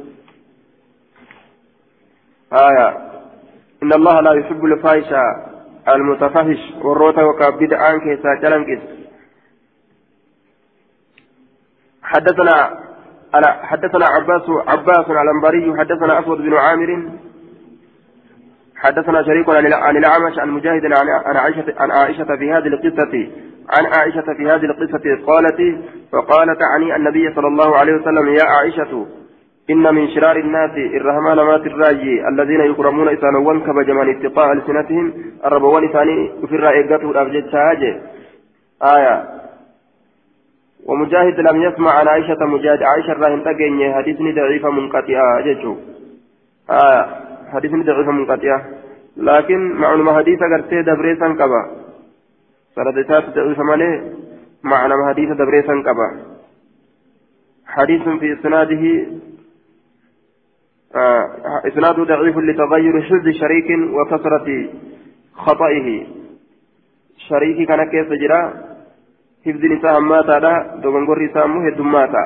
آية. 2.55 2.97
إن 3.83 3.93
الله 3.93 4.21
لا 4.21 4.33
يحب 4.33 4.65
الفاحش 4.65 5.13
المتفحش 5.89 6.73
والروتا 6.83 7.23
وكابد 7.23 7.73
آن 7.73 7.99
كيسا 7.99 8.35
جلنكس 8.41 8.81
حدثنا 12.03 12.79
على 13.33 13.47
حدثنا 13.47 14.05
عباس 14.05 14.41
عباس 14.67 15.05
الأنباري 15.09 15.79
حدثنا 15.79 16.19
أسود 16.19 16.37
بن 16.37 16.53
عامر. 16.53 17.11
حدثنا 18.75 19.23
شريك 19.23 19.49
عن 19.49 19.97
الأعمش 19.97 20.39
عن 20.39 20.49
مجاهد 20.49 20.85
عن 21.25 21.37
عائشة 21.37 21.73
عن 21.77 21.91
عائشة 21.91 22.25
في 22.25 22.51
هذه 22.51 22.67
القصة. 22.67 23.31
عن 23.69 23.85
عائشة 23.85 24.33
في 24.37 24.43
هذه 24.43 24.65
القصة 24.65 25.25
قالت 25.27 25.57
فقالت 26.11 26.61
عني 26.61 26.95
النبي 26.95 27.33
صلى 27.35 27.47
الله 27.47 27.77
عليه 27.77 27.93
وسلم 27.93 28.27
يا 28.27 28.43
عائشة 28.43 29.05
إن 29.69 29.95
من 29.95 30.07
شرار 30.07 30.37
الناس 30.37 30.71
الرحمن 30.77 31.35
مات 31.35 31.65
الراجي 31.65 32.27
الذين 32.27 32.61
يكرمون 32.61 33.09
إسانوان 33.09 33.61
كبجمان 33.61 34.09
اتقاء 34.09 34.51
ألسنتهم 34.51 35.13
الربوان 35.45 35.89
إساني 35.89 36.31
في 36.47 36.55
الرائقة 36.55 36.95
الأبجد 37.11 37.49
شاهجة 37.51 38.01
آية. 38.95 39.25
ومجاهد 40.85 41.39
لم 41.39 41.61
يسمع 41.61 41.91
عن 41.91 42.07
عائشة 42.07 42.45
مجاهد 42.45 42.83
عائشة 42.83 43.13
راهن 43.13 43.43
تقيني 43.43 43.93
حديثني 43.93 44.31
ضعيفة 44.31 44.69
منقطعة 44.69 45.41
جيشو 45.41 45.75
آية. 46.69 47.05
حديثني 47.53 47.83
ضعيفة 47.83 48.11
منقطعة 48.11 48.65
لكن 49.17 49.71
معلومة 49.71 50.17
حديثة 50.17 50.45
قرتي 50.45 50.81
دبريسا 50.81 51.27
كبا 51.27 51.61
سردتات 52.75 53.29
ضعيفة 53.35 53.63
مالي. 53.63 54.13
معنى 54.63 54.93
حديثة 55.09 55.33
دبريسا 55.33 55.81
كبا 55.81 56.07
حديث 57.67 58.01
في 58.01 58.33
إسناده 58.33 59.05
إسناده 61.67 62.03
ضعيف 62.03 62.37
لتغير 62.37 63.01
حفظ 63.01 63.29
شريك 63.29 63.69
وكثرة 63.93 64.69
خطئه. 65.33 66.07
كان 67.65 67.83
كيف 67.91 68.09
جرا 68.21 68.53
حفظ 69.45 69.65
نساء 69.65 69.99
ماتا 69.99 70.39
لا 70.39 70.53
ماتا. 71.79 72.23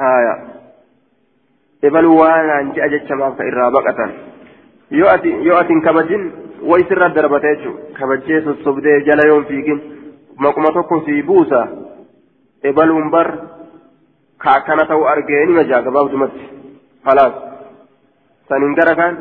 آية. 0.00 0.34
وأنا 2.06 2.72
شماف 3.08 3.40
إرابقة 3.40 4.10
يؤتي 4.90 5.32
ويسر 6.62 7.06
الدربة 7.06 7.42
يوم 9.26 9.44
فيكين 9.44 9.80
تكون 10.74 11.00
في 11.00 11.22
بوسة. 11.22 11.68
إبل 12.64 12.92
منبر 12.92 13.38
كاكنة 14.42 14.90
أرجيني 15.12 15.52
مجا 15.52 15.76
قباب 15.76 16.10
دمت 16.10 16.30
خلاص 17.06 17.32
سنين 18.48 18.74
دركان 18.74 19.14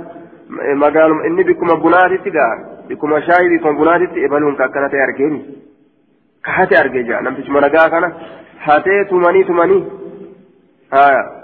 مقالم 0.84 1.20
إني 1.28 1.44
بكم 1.44 1.68
بناتي 1.84 2.30
gaa 2.36 2.56
بكم 2.90 3.20
شاي 3.20 3.46
بكم 3.58 3.78
بناتي 3.78 4.26
إبلون 4.26 4.56
كأكنا 4.56 4.88
تأرجيني 4.88 5.42
كهاتي 6.46 6.80
أرجيجا 6.80 7.22
نمتش 7.22 7.50
منقا 7.50 7.88
كنا 7.94 8.10
هاتي 8.66 9.04
تماني 9.10 9.44
تماني 9.44 9.78
ها 10.94 11.36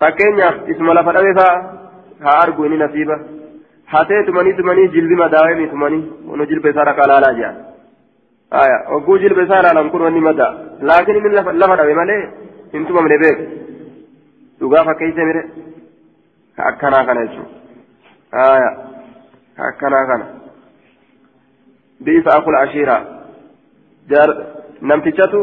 fakkeenyaaf 0.00 0.56
isma 0.72 0.94
lafa 0.96 1.12
dhabe 1.16 1.32
fa'a 1.38 1.52
haa 2.24 2.40
argu 2.44 2.66
inni 2.66 2.78
nasiiba 2.82 3.16
hatee 3.92 4.22
tumanii 4.26 4.56
tumanii 4.58 4.88
jilbi 4.94 5.16
madaawemi 5.22 5.68
tumanii 5.72 6.02
ono 6.32 6.46
jilba 6.50 6.70
isaa 6.72 6.88
rakaa 6.90 7.06
laalaa 7.12 7.36
jira 7.38 7.52
aya 8.62 8.76
ogguu 8.96 9.18
jilba 9.22 9.46
isaa 9.46 9.62
laalan 9.66 9.90
kun 9.92 10.04
wanni 10.06 10.26
madaa 10.28 10.52
laakiin 10.88 11.20
inni 11.20 11.34
lafa 11.62 11.76
dhabe 11.80 11.94
malee 12.00 12.20
hin 12.74 12.86
tumamne 12.88 13.18
beeku 13.24 13.44
dhugaa 14.60 14.84
fakkeessee 14.88 15.28
mire 15.30 15.42
ka 16.56 16.62
akkanaa 16.70 17.04
kana 17.08 17.26
jechuudha 17.26 18.46
aya 18.54 18.70
ka 19.56 19.62
akkanaa 19.70 20.06
kana 20.10 20.26
biisa 22.04 22.36
akul 22.38 22.58
ashiira 22.62 22.96
namtichatu 24.80 25.40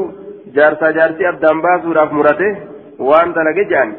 jaarsaa 0.55 0.91
jaarsii 0.99 1.27
addaan 1.31 1.61
baasuudhaaf 1.65 2.11
murate 2.17 2.47
waan 3.09 3.35
dalage 3.35 3.63
jedhan 3.71 3.93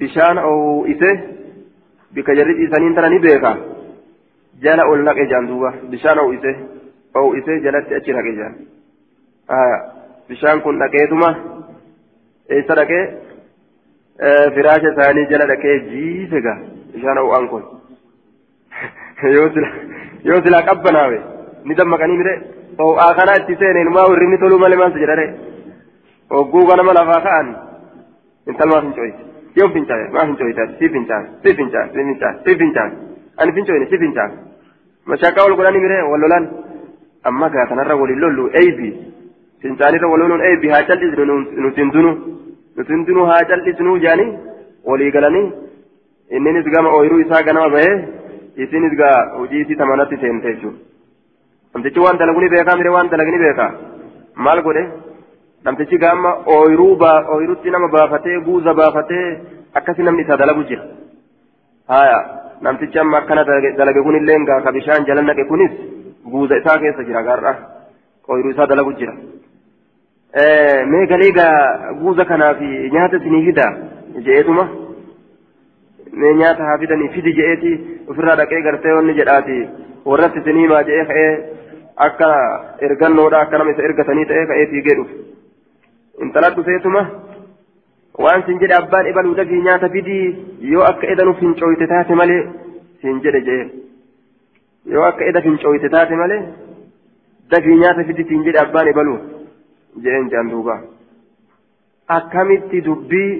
bishaan 0.00 0.38
oo'ise 0.52 1.10
bika 2.14 2.34
jarri 2.38 2.58
ciisaniin 2.58 2.94
tana 2.94 3.08
ni 3.14 3.20
beeka 3.26 3.52
jala 4.64 4.88
ol 4.92 5.04
naqe 5.08 5.28
jedhan 5.30 5.48
duuba 5.52 5.70
bishaan 5.92 6.18
oo'ise 6.24 6.52
oo'ise 7.22 7.60
jalatti 7.64 7.94
achi 8.00 8.18
naqe 8.18 8.34
jedhan 8.38 8.54
bishaan 10.28 10.62
kun 10.66 10.78
dhaqeetuma 10.82 11.30
eessa 12.56 12.74
dhaqee 12.80 13.02
firaasha 14.54 14.88
isaanii 14.92 15.26
jala 15.32 15.46
dhaqee 15.52 15.76
jiise 15.90 16.40
gaa 16.46 16.58
bishaan 16.94 17.18
ho'aan 17.24 17.48
kun 17.48 17.64
yoo 20.28 20.40
silaa 20.44 20.62
qabbanaawe 20.68 21.18
ni 21.64 21.74
dammaqanii 21.80 22.18
mire 22.20 22.34
ho'aa 22.80 23.14
kana 23.18 23.36
itti 23.40 23.54
seeneen 23.60 23.90
maa 23.96 24.06
warri 24.10 24.26
ni 24.32 24.38
toluu 24.42 24.58
malee 24.64 24.78
maaltu 24.82 24.98
jedhare 25.04 25.26
hogguu 26.34 26.64
ganama 26.70 26.92
lafaa 26.98 27.20
ka'an 27.26 27.48
intal 28.52 28.68
maa 28.72 28.80
fincooyte 28.86 29.20
yoo 29.60 29.68
fincaane 29.76 30.08
maa 30.16 30.26
fincooyte 30.30 30.62
si 30.78 30.88
fincaan 30.94 31.24
si 31.42 31.54
fincaan 31.60 31.86
si 31.94 32.04
fincaan 32.10 32.34
si 32.44 32.56
fincaan 32.62 32.90
ani 33.40 33.52
fincooyne 33.58 33.86
si 33.92 33.98
fincaan 34.04 34.32
mashaakaa 35.12 35.44
wal 35.46 35.56
godhanii 35.60 35.84
mire 35.86 35.98
wal 36.12 36.20
lolan 36.24 36.44
amma 37.30 37.48
gaa 37.54 37.66
kanarra 37.70 37.96
waliin 38.02 38.20
lollu 38.24 38.50
eeybi 38.62 38.90
fincaanirra 39.62 40.10
wal 40.12 40.20
loluun 40.24 40.42
eeybi 40.50 40.68
haa 40.74 40.82
callisnu 40.90 41.24
nuti 41.64 41.80
hin 41.82 41.92
dunu 41.96 42.12
nuti 42.78 42.92
hundinuu 42.96 43.26
haa 43.30 43.42
callisnuu 43.50 43.96
jaanii 44.06 44.30
walii 44.90 45.10
galanii 45.16 45.46
inninis 46.38 46.70
gama 46.76 46.94
ooyiruu 46.98 47.20
isaa 47.26 47.42
ganama 47.48 47.74
bahee 47.76 47.96
isinis 48.64 48.94
gaa 49.02 49.16
hojii 49.38 49.60
isii 49.64 49.76
tamanatti 49.82 50.16
seente 50.22 50.48
jechuudha. 50.54 50.78
namtichi 51.74 52.00
waan 52.04 52.18
dalagu 52.22 52.40
ni 52.40 52.48
beekaa 52.54 52.76
mire 52.80 52.90
waan 52.96 53.10
dalagi 53.12 53.32
ni 53.34 53.38
beekaa 53.44 53.70
maal 54.46 54.62
godhe 54.66 54.84
namtichi 55.64 55.98
gaama 56.04 56.30
ooyiruu 56.56 56.92
ooyiruutti 57.34 57.70
nama 57.74 57.88
baafatee 57.96 58.40
guuza 58.46 58.74
baafatee 58.80 59.26
akkasi 59.80 60.02
namni 60.08 60.22
isaa 60.26 60.40
dalagu 60.42 60.64
jira 60.70 60.84
haya 61.94 62.18
namtichi 62.66 62.98
amma 62.98 63.18
akkana 63.18 63.44
dalage 63.80 64.02
kunillee 64.06 64.38
gaa 64.50 64.60
ka 64.66 64.72
bishaan 64.76 65.06
jala 65.10 65.22
naqe 65.22 65.44
kunis 65.50 65.72
guuza 66.32 66.60
isaa 66.62 66.78
keessa 66.84 67.08
jira 67.10 67.22
gaarra 67.28 67.52
ooyiruu 68.28 68.54
isaa 68.56 68.70
dalagu 68.72 68.92
jira 69.00 69.14
mee 70.34 71.06
galii 71.06 71.32
gaa 71.32 71.92
guuza 72.00 72.24
kanaaf 72.24 72.60
nyaata 72.96 73.16
isinii 73.16 73.44
fida 73.46 73.66
je'eetuma 74.26 74.64
mee 76.22 76.34
nyaata 76.40 76.64
haa 76.68 76.78
fidanii 76.82 77.08
fidi 77.14 77.32
je'eeti 77.38 77.72
ofirraa 78.10 78.36
dhaqee 78.40 78.60
gartee 78.66 78.92
wanni 78.98 79.14
jedhaati 79.20 79.56
warratti 80.10 80.38
isinii 80.42 80.66
maa 80.72 80.82
je'ee 80.90 81.04
ka'ee 81.12 81.32
akka 82.06 82.28
ergannoodha 82.88 83.40
akka 83.46 83.58
nama 83.58 83.70
isa 83.76 83.82
ergatanii 83.88 84.26
ta'ee 84.32 84.46
ka'ee 84.52 84.66
fiigee 84.74 84.96
dhufe 85.00 85.14
intala 86.26 86.50
dhufeetuma 86.58 87.02
waan 88.26 88.42
sin 88.46 88.60
jedhe 88.64 88.76
abbaan 88.82 89.06
ibaluu 89.14 89.34
dafii 89.40 89.62
nyaata 89.70 89.88
fidii 89.96 90.26
yoo 90.74 90.84
akka 90.90 91.06
edanu 91.16 91.34
fincooyte 91.40 91.86
taate 91.94 92.14
malee 92.22 92.42
sin 93.02 93.20
jedhe 93.26 93.40
jee 93.48 93.62
yoo 94.94 95.04
akka 95.10 95.24
eda 95.32 95.42
fincooyte 95.48 95.88
taate 95.96 96.14
malee 96.22 96.40
dafii 97.56 97.80
nyaata 97.82 98.04
fidii 98.12 98.28
sin 98.30 98.44
jedhe 98.50 98.60
abbaan 98.66 98.88
ibaluu 98.94 99.18
jeen 100.04 100.30
jaan 100.34 100.50
duuba 100.54 100.76
akkamitti 102.18 102.80
dubbii 102.88 103.32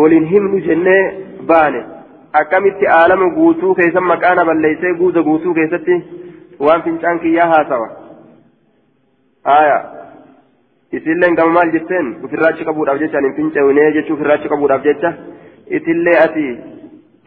waliin 0.00 0.26
himnu 0.32 0.60
jennee 0.68 1.02
baane 1.50 1.80
akkamitti 2.40 2.86
aalama 2.98 3.28
guutuu 3.38 3.74
keessa 3.80 4.00
maqaana 4.12 4.44
balleessee 4.50 4.94
guuza 5.00 5.22
guutuu 5.28 5.54
keessatti 5.58 5.96
waan 6.68 6.82
fincaan 6.86 7.20
kiyyaa 7.24 7.48
haasawa 7.54 7.88
aayaa 9.56 9.82
isillee 10.98 11.30
gama 11.40 11.52
maal 11.58 11.72
jetteen 11.76 12.06
ofirraachi 12.28 12.64
qabuudhaaf 12.70 13.00
jecha 13.04 13.20
hin 13.26 13.34
finca'inee 13.40 13.88
jechuu 13.98 14.16
ofirraachi 14.18 14.48
qabuudhaaf 14.54 14.84
jecha 14.88 15.12
itillee 15.78 16.16
ati 16.26 16.46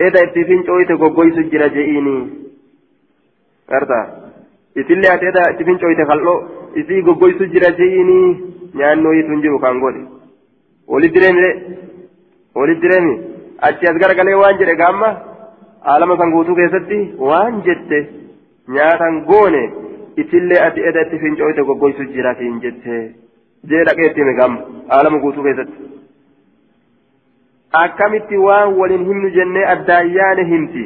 eda 0.08 0.24
itti 0.28 0.46
fincooyte 0.52 0.98
goggoysu 1.04 1.44
jira 1.54 1.68
je'iini 1.76 2.16
garta 3.74 4.00
itillee 4.84 5.12
ati 5.16 5.26
eda 5.32 5.44
itti 5.54 5.64
fincooyte 5.72 6.06
kal'oo 6.12 6.38
isii 6.82 7.02
goggoysu 7.10 7.46
jira 7.54 7.72
je'iini 7.80 8.18
nyaannoo 8.82 9.14
yitu 9.18 9.32
hin 9.36 9.42
jiru 9.46 9.60
kan 9.66 9.80
godhe 9.86 10.04
walitti 10.96 11.20
deemire 11.26 11.52
walitti 12.62 12.88
deemi 12.94 13.16
achi 13.70 13.88
as 13.92 13.98
garagalee 14.04 14.38
waan 14.44 14.58
jedhe 14.64 14.76
gaamma 14.84 15.10
aalama 15.94 16.18
san 16.22 16.32
guutuu 16.36 16.56
keessatti 16.60 17.00
waan 17.30 17.62
jette 17.70 18.00
nyaatan 18.78 19.24
goone 19.32 19.64
itillee 20.24 20.62
ati 20.68 20.82
eda 20.92 21.02
itti 21.08 21.20
fincooyte 21.26 21.62
goggoysu 21.72 22.04
jira 22.16 22.36
siin 22.40 22.60
jette. 22.66 22.96
jee 23.70 23.84
dhaqeetti 23.88 24.22
hime 24.22 24.34
gaama 24.40 24.60
aalama 24.98 25.18
guutuu 25.24 25.44
keessatti 25.44 25.88
akkamitti 27.82 28.38
waan 28.48 28.74
waliin 28.80 29.06
himnu 29.10 29.30
jennee 29.38 29.66
addaan 29.74 30.12
yaane 30.18 30.44
himti 30.52 30.84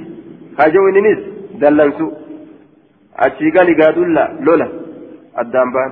hajoo 0.59 0.87
inninis 0.91 1.19
dallansu 1.61 2.07
achii 3.27 3.51
gali 3.57 3.75
gaadulla 3.81 4.23
lola 4.47 4.67
addaan 5.41 5.73
ba'an 5.73 5.91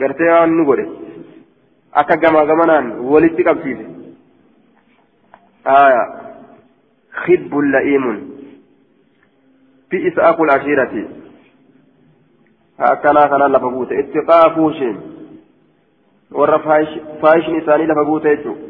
gartee 0.00 0.30
waan 0.32 0.56
nu 0.56 0.64
godhe 0.64 0.86
akka 2.02 2.16
gamaa 2.16 2.46
gamanaan 2.50 2.86
walitti 3.12 3.44
qabsiise 3.48 3.86
aya 5.64 6.02
khibbun 7.24 7.72
la'iimun 7.72 8.18
bi'isa 9.90 10.28
akul 10.30 10.50
ashiirati 10.56 11.02
akkanaa 12.90 13.28
kanaan 13.28 13.52
lafa 13.52 13.70
buute 13.76 14.00
ittiqaa 14.02 14.50
fuushiin 14.54 14.96
warra 16.38 16.58
faayishin 17.20 17.60
isaanii 17.62 17.86
lafa 17.92 18.04
guute 18.10 18.36
jechuudha 18.36 18.69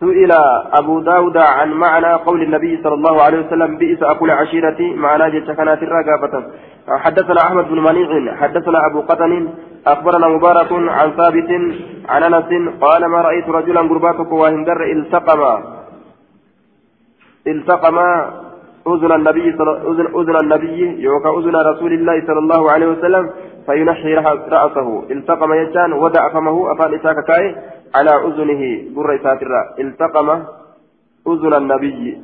سئل 0.00 0.32
أبو 0.72 1.00
داود 1.00 1.36
عن 1.36 1.72
معنى 1.72 2.12
قول 2.14 2.42
النبي 2.42 2.82
صلى 2.82 2.94
الله 2.94 3.22
عليه 3.22 3.46
وسلم 3.46 3.76
بئس 3.76 4.02
أكل 4.02 4.30
عشيرتي. 4.30 4.94
معنى 4.94 5.40
كانت 5.40 5.82
الرقابة 5.82 6.44
حدثنا 6.88 7.40
أحمد 7.40 7.68
بن 7.68 7.78
منيع 7.80 8.36
حدثنا 8.36 8.86
أبو 8.86 9.00
قتن 9.00 9.48
أخبرنا 9.86 10.28
مبارك 10.28 10.72
عن 10.72 11.10
ثابت 11.10 11.50
عن 12.08 12.22
أنس 12.22 12.50
قال 12.80 13.06
ما 13.06 13.20
رأيت 13.20 13.48
رجلا 13.48 13.80
قرباتك 13.80 14.32
وهندر 14.32 14.84
التقم 14.84 15.42
التقم 17.46 17.98
أذن 18.88 19.12
النبي 19.12 19.54
أذن 20.20 20.36
النبي 20.42 21.02
يوكا 21.02 21.30
أذن 21.38 21.56
رسول 21.56 21.92
الله 21.92 22.26
صلى 22.26 22.38
الله 22.38 22.70
عليه 22.70 22.86
وسلم 22.86 23.30
فينحي 23.66 24.14
رأسه. 24.14 25.04
التقم 25.10 25.52
يجان 25.52 25.92
ودع 25.92 26.28
فمه 26.28 26.72
أفان 26.72 26.94
إساك 26.94 27.24
كاي 27.28 27.56
على 27.96 28.12
أذنه 28.28 28.62
بر 28.94 29.08
إساترا 29.16 29.62
التقم 29.78 30.28
أذن 31.28 31.54
النبي. 31.54 32.22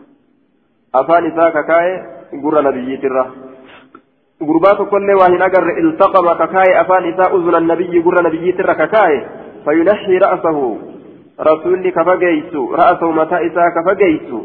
أفان 0.94 1.26
إساك 1.26 1.66
كاي 1.66 1.88
بر 2.42 2.54
نبي 2.68 2.96
ترى 2.96 3.24
غربات 4.42 4.88
كل 4.92 5.08
واحد 5.20 5.40
أجر 5.48 5.66
التقم 5.84 6.26
ككاي 6.32 6.80
أفان 6.80 7.02
إساء 7.12 7.36
أذن 7.36 7.54
النبي 7.54 8.00
بر 8.00 8.16
نبي 8.26 8.52
ترى 8.52 8.74
ككاي 8.74 9.26
فينحي 9.64 10.18
رأسه. 10.18 10.78
رسولي 11.40 11.90
كفجيسو 11.90 12.74
رأسه 12.74 13.10
متى 13.10 13.36
إساك 13.46 13.76
فجيسو 13.86 14.40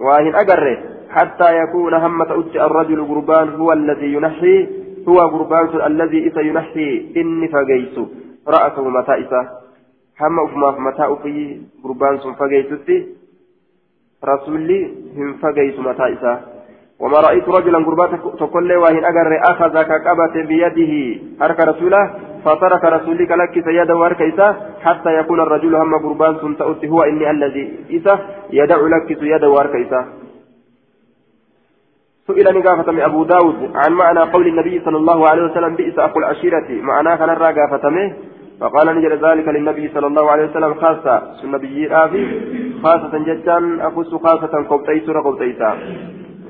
واحد 0.00 0.34
أجر 0.34 0.62
حتى 1.10 1.48
يكون 1.62 1.94
همة 1.94 2.30
أتي 2.40 2.64
الرجل 2.66 3.04
قربان 3.08 3.48
هو 3.48 3.72
الذي 3.72 4.12
ينحي. 4.12 4.68
هو 5.08 5.18
قربان 5.18 5.86
الذي 5.86 6.26
إذا 6.26 6.40
ينحي. 6.40 6.90
إني 7.16 7.48
فقيت 7.48 7.96
رأسه 8.48 8.88
متى 8.88 9.14
إذا 10.22 10.28
هم 10.28 10.40
أفما 10.40 10.70
متى 10.90 11.04
أفي 11.12 11.60
قربان 11.84 12.18
فقيتتي 12.18 13.06
رسولي 14.24 14.80
هم 15.16 15.34
فقيت 15.42 15.80
متى 15.80 16.02
إذا 16.02 16.40
وما 17.00 17.18
رأيت 17.18 17.48
رجلا 17.48 17.78
قربات 17.78 18.10
تقول 18.38 18.68
لي 18.68 18.76
وهن 18.76 19.04
أجر 19.04 19.40
أخذ 19.50 19.82
كقبة 19.82 20.34
بيده 20.48 21.20
حرك 21.40 21.60
رسوله 21.60 22.14
فترك 22.44 22.84
رسولك 22.84 23.30
لك 23.30 23.64
سيده 23.64 23.96
وركيسة 23.96 24.56
حتى 24.80 25.10
يكون 25.18 25.40
الرجل 25.40 25.74
هم 25.74 25.94
قربان 25.94 26.36
سنتأتي 26.40 26.88
هو 26.88 27.02
إني 27.02 27.30
الذي 27.30 27.66
إذا 27.90 28.18
يدعو 28.50 28.86
لك 28.86 29.18
سيده 29.20 29.50
وركيسة 29.50 30.06
سئل 32.26 32.58
نقافة 32.58 33.06
أبو 33.06 33.24
داود 33.24 33.70
عن 33.74 33.92
معنى 33.92 34.20
قول 34.20 34.46
النبي 34.46 34.80
صلى 34.84 34.96
الله 34.96 35.28
عليه 35.28 35.42
وسلم 35.42 35.74
بئس 35.74 35.98
أخو 35.98 36.18
العشيرة 36.18 36.68
معناه 36.70 37.16
كان 37.16 37.30
الرقافة 37.30 37.88
فقال 38.62 38.86
نجد 38.96 39.12
ذلك 39.24 39.46
للنبي 39.48 39.88
صلى 39.94 40.06
الله 40.06 40.30
عليه 40.30 40.44
وسلم 40.50 40.74
خاصة. 40.74 41.16
النبي 41.44 41.76
آفي. 42.02 42.24
خاصة 42.82 43.14
جدا 43.28 43.58
أخص 43.88 44.14
خاصة 44.14 44.54
قبطيس 44.70 45.10
قبطيسا 45.10 45.70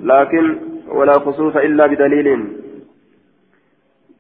لكن 0.03 0.45
ولا 0.89 1.13
خصوص 1.13 1.57
إلا 1.57 1.87
بدليل. 1.87 2.29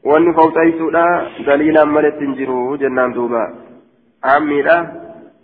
وأن 0.04 0.32
قبطيس 0.32 0.80
لا 0.96 1.06
دليلا 1.46 1.84
ملت 1.84 2.14
تنجروا 2.20 2.76
جنان 2.76 3.12
دوبا. 3.12 3.44
عمي 4.24 4.62
لا. 4.62 4.78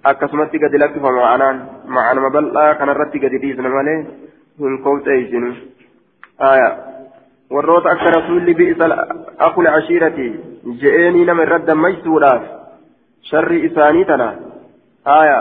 أكسمت 0.06 0.52
قد 0.62 0.74
لك 0.82 0.94
فمعنى 0.98 1.48
معنى 1.87 2.20
مبلغ 2.20 2.72
كان 2.72 2.88
الرد 2.88 3.14
قد 3.24 3.34
ديزن 3.40 3.66
مالي 3.74 3.96
هم 4.61 4.84
قبطيسن 4.84 5.44
آية. 6.40 6.70
Bi'isa 7.50 8.87
akul 9.38 9.64
cashiirati 9.64 10.26
je'eenii 10.82 11.24
nama 11.24 11.42
irra 11.42 11.58
dammaysuudhaaf 11.58 12.42
sharri 13.30 13.61
isaanii 13.68 14.04
tana 14.04 14.28
aya 15.04 15.38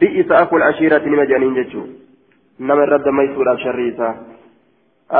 bi'isa 0.00 0.38
akul 0.38 0.60
cashiirati 0.60 1.10
nima 1.10 1.26
jedhaniin 1.26 1.54
jechuu 1.54 1.86
nama 2.58 2.82
irra 2.88 2.98
dammaysuudhaaf 2.98 3.60
sharri 3.66 3.88
isaa 3.88 4.14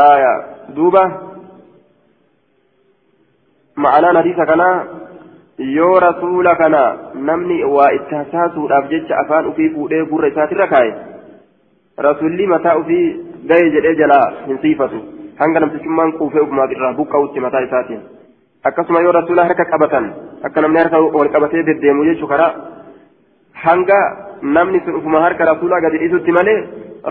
aya 0.07 0.33
duuba 0.77 1.05
ma'anaan 3.77 4.17
hadiisa 4.17 4.47
kanaa 4.47 4.77
yoo 5.59 6.01
rasuula 6.01 6.57
kana 6.57 6.83
namni 7.15 7.65
waa 7.65 7.91
itti 7.99 8.15
hasaasuudhaaf 8.15 8.89
jecha 8.91 9.19
afaan 9.25 9.47
ufii 9.47 9.71
fuudhee 9.75 10.05
gurra 10.13 10.29
isaatirra 10.29 10.67
kaa'e 10.67 10.93
rasuulli 12.07 12.47
mataa 12.47 12.77
ufii 12.85 13.07
gahe 13.51 13.71
jedhee 13.77 13.95
jalaa 14.01 14.27
hin 14.47 14.59
siifatu 14.63 15.03
hanga 15.43 15.61
namtichummaan 15.65 16.13
quufee 16.19 16.43
ogumaa 16.45 16.69
irraa 16.77 16.93
buqqa'utti 17.01 17.45
mataa 17.47 17.65
isaatiin 17.69 18.03
akkasuma 18.71 19.01
yoo 19.07 19.13
rasuula 19.19 19.49
harka 19.49 19.65
qabatan 19.73 20.05
akka 20.49 20.61
namni 20.65 20.79
harka 20.83 21.01
wal 21.19 21.33
qabatee 21.37 21.63
deddeemu 21.69 22.05
jechuu 22.11 22.29
karaa 22.33 22.51
hanga 23.65 23.99
namni 24.57 24.81
sun 24.85 24.99
ufuma 25.01 25.23
harka 25.27 25.45
rasuulaa 25.53 25.81
gadi 25.85 25.99
dhiisutti 26.03 26.33
malee 26.39 26.59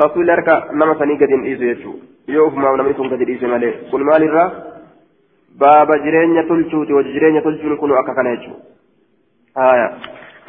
rasuulli 0.04 0.32
harka 0.36 0.56
nama 0.82 0.96
sanii 1.02 1.18
gadi 1.24 1.34
hin 1.38 1.44
dhiisu 1.48 1.66
jechuu 1.72 1.96
yoo 2.36 2.48
ufumaaf 2.52 2.78
namni 2.82 2.94
sun 3.00 3.10
gadi 3.14 3.26
dhiise 3.32 3.48
malee 3.54 3.72
kun 3.92 4.06
maalirraa 4.10 4.48
baaba 5.64 5.98
jireenya 6.06 6.44
tolchuuti 6.52 6.94
wajji 6.98 7.14
jireenya 7.18 7.42
tolchuun 7.48 7.78
kun 7.84 7.98
akka 8.04 8.16
kana 8.20 8.36
jechuu 8.36 8.58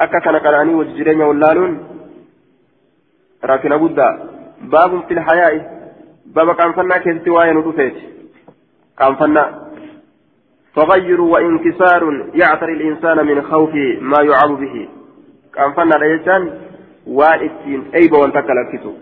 akka 0.05 0.19
kana 0.27 0.39
kanaanii 0.47 0.79
wajji 0.81 0.97
jireenya 0.99 1.27
wallaaluun 1.31 1.73
rakkina 3.51 3.77
guddaa 3.85 4.11
baabun 4.75 5.03
fil 5.07 5.19
hayaa'i 5.29 5.59
بابا 6.35 6.53
كانفنا 6.53 6.97
كنت 6.97 7.27
وين 7.27 7.57
ودفيت 7.57 7.93
كانفنا 8.99 9.69
تغير 10.75 11.21
وانكسار 11.21 12.03
يعتري 12.33 12.73
الإنسان 12.73 13.25
من 13.25 13.41
خوف 13.41 13.73
ما 14.01 14.21
يعاب 14.21 14.59
به 14.59 14.89
كانفنا 15.55 15.95
ريتان 15.95 16.51
وان 17.07 17.39
اتين 17.49 17.83
أيبا 17.95 18.17
وانتكا 18.17 18.53
لكتو 18.53 18.93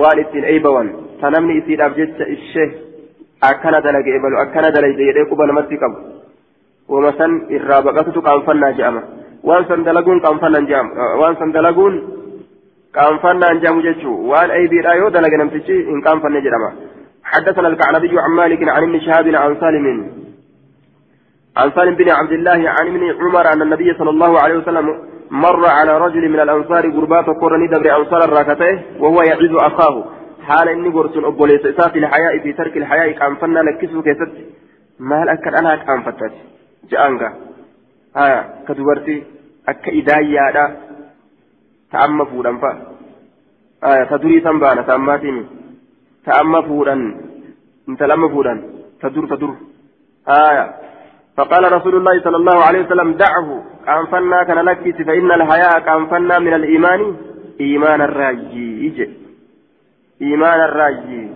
waan 0.00 0.18
ittiin 0.18 0.44
eeybawan 0.44 0.88
ta 1.20 1.30
namni 1.30 1.58
isiidhaaf 1.58 1.92
jecha 1.96 2.24
ishee 2.36 2.68
akkana 3.48 3.80
dalage 3.84 4.10
ebalu 4.18 4.36
akkana 4.44 4.70
dalayde 4.74 5.04
jedhee 5.08 5.26
quba 5.30 5.46
namatti 5.46 5.76
qabu 5.82 5.98
wama 6.88 7.12
san 7.18 7.32
irraa 7.56 7.82
baqatutu 7.86 8.20
qaanfannaa 8.28 8.72
jedhama 8.78 9.02
waan 9.48 9.64
jedhamu 12.94 13.82
jechuu 13.82 14.16
waan 14.30 14.50
eeybiidha 14.50 14.94
yoo 15.02 15.10
dalage 15.10 15.36
namtichi 15.36 15.84
hin 15.92 16.02
qaanfanne 16.02 16.42
jedhama. 16.48 16.72
حدثنا 17.24 17.68
الكعنبي 17.68 18.18
عن 18.20 18.30
مالك 18.30 18.68
عن 18.68 18.82
ابن 18.82 19.00
شهاب 19.00 19.34
عن 19.34 19.56
سالم 19.60 20.10
عن 21.56 21.70
سالم 21.70 21.94
بن 21.94 22.10
عبد 22.10 22.32
الله 22.32 22.70
عن 22.70 22.86
ابن 22.86 23.02
عمر 23.20 23.52
أن 23.52 23.62
النبي 23.62 23.94
صلى 23.94 24.10
الله 24.10 24.40
عليه 24.40 24.58
وسلم 24.58 24.98
مر 25.30 25.66
على 25.66 25.98
رجل 25.98 26.28
من 26.28 26.40
الأنصار 26.40 26.90
قربات 26.90 27.24
قرني 27.24 27.66
دبر 27.66 27.96
أنصار 27.96 28.24
الراكته 28.24 28.82
وهو 28.98 29.22
يعيد 29.22 29.54
أخاه 29.54 30.04
حال 30.46 30.68
إني 30.68 30.88
قرسون 30.88 31.24
أبو 31.24 31.46
ليس 31.46 31.60
في 31.60 31.98
الحياء 31.98 32.38
في 32.38 32.52
ترك 32.52 32.76
الحياء 32.76 33.10
كان 33.10 33.34
فنا 33.34 33.60
لكسو 33.60 34.02
كيست 34.02 34.32
ما 34.98 35.22
هل 35.22 35.28
أكد 35.28 35.54
أنا 35.54 35.76
كان 35.76 36.02
فتات 36.02 36.32
جأنغا 36.90 37.32
ها 38.16 38.54
كدورتي 38.68 39.22
تأم 41.94 42.24
فودان 42.24 42.56
فا 42.62 42.70
آية 43.90 44.04
تدري 44.04 44.40
تنبانا 44.40 44.82
تأماتيني 44.88 45.42
تأم 46.26 46.52
فودان 46.68 47.02
انت 47.88 48.02
لما 48.10 48.28
فودان 48.28 48.58
تدور 49.00 49.26
تدور 49.32 49.56
آية 50.28 50.66
فقال 51.36 51.72
رسول 51.72 51.94
الله 51.96 52.14
صلى 52.24 52.36
الله 52.36 52.58
عليه 52.66 52.80
وسلم 52.84 53.08
دعه 53.24 53.48
كان 53.86 54.06
فنا 54.12 54.42
كان 54.48 54.58
لكيس 54.68 54.96
فإن 55.08 55.30
الحياء 55.32 55.74
كان 55.86 56.06
فنا 56.06 56.38
من 56.38 56.54
الإيمان 56.54 57.16
إيمان 57.60 58.00
الراجي 58.00 59.08
إيمان 60.22 60.60
الراجي 60.60 61.28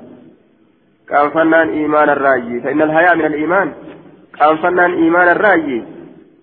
كان 1.09 1.31
فنان 1.31 1.69
إيمان 1.69 2.09
الراجي 2.09 2.61
فإن 2.61 2.83
الحياء 2.83 3.17
من 3.17 3.25
الإيمان 3.25 3.73
كان 4.39 4.57
فنان 4.57 4.93
إيمان 4.93 5.29
الراجي 5.29 5.85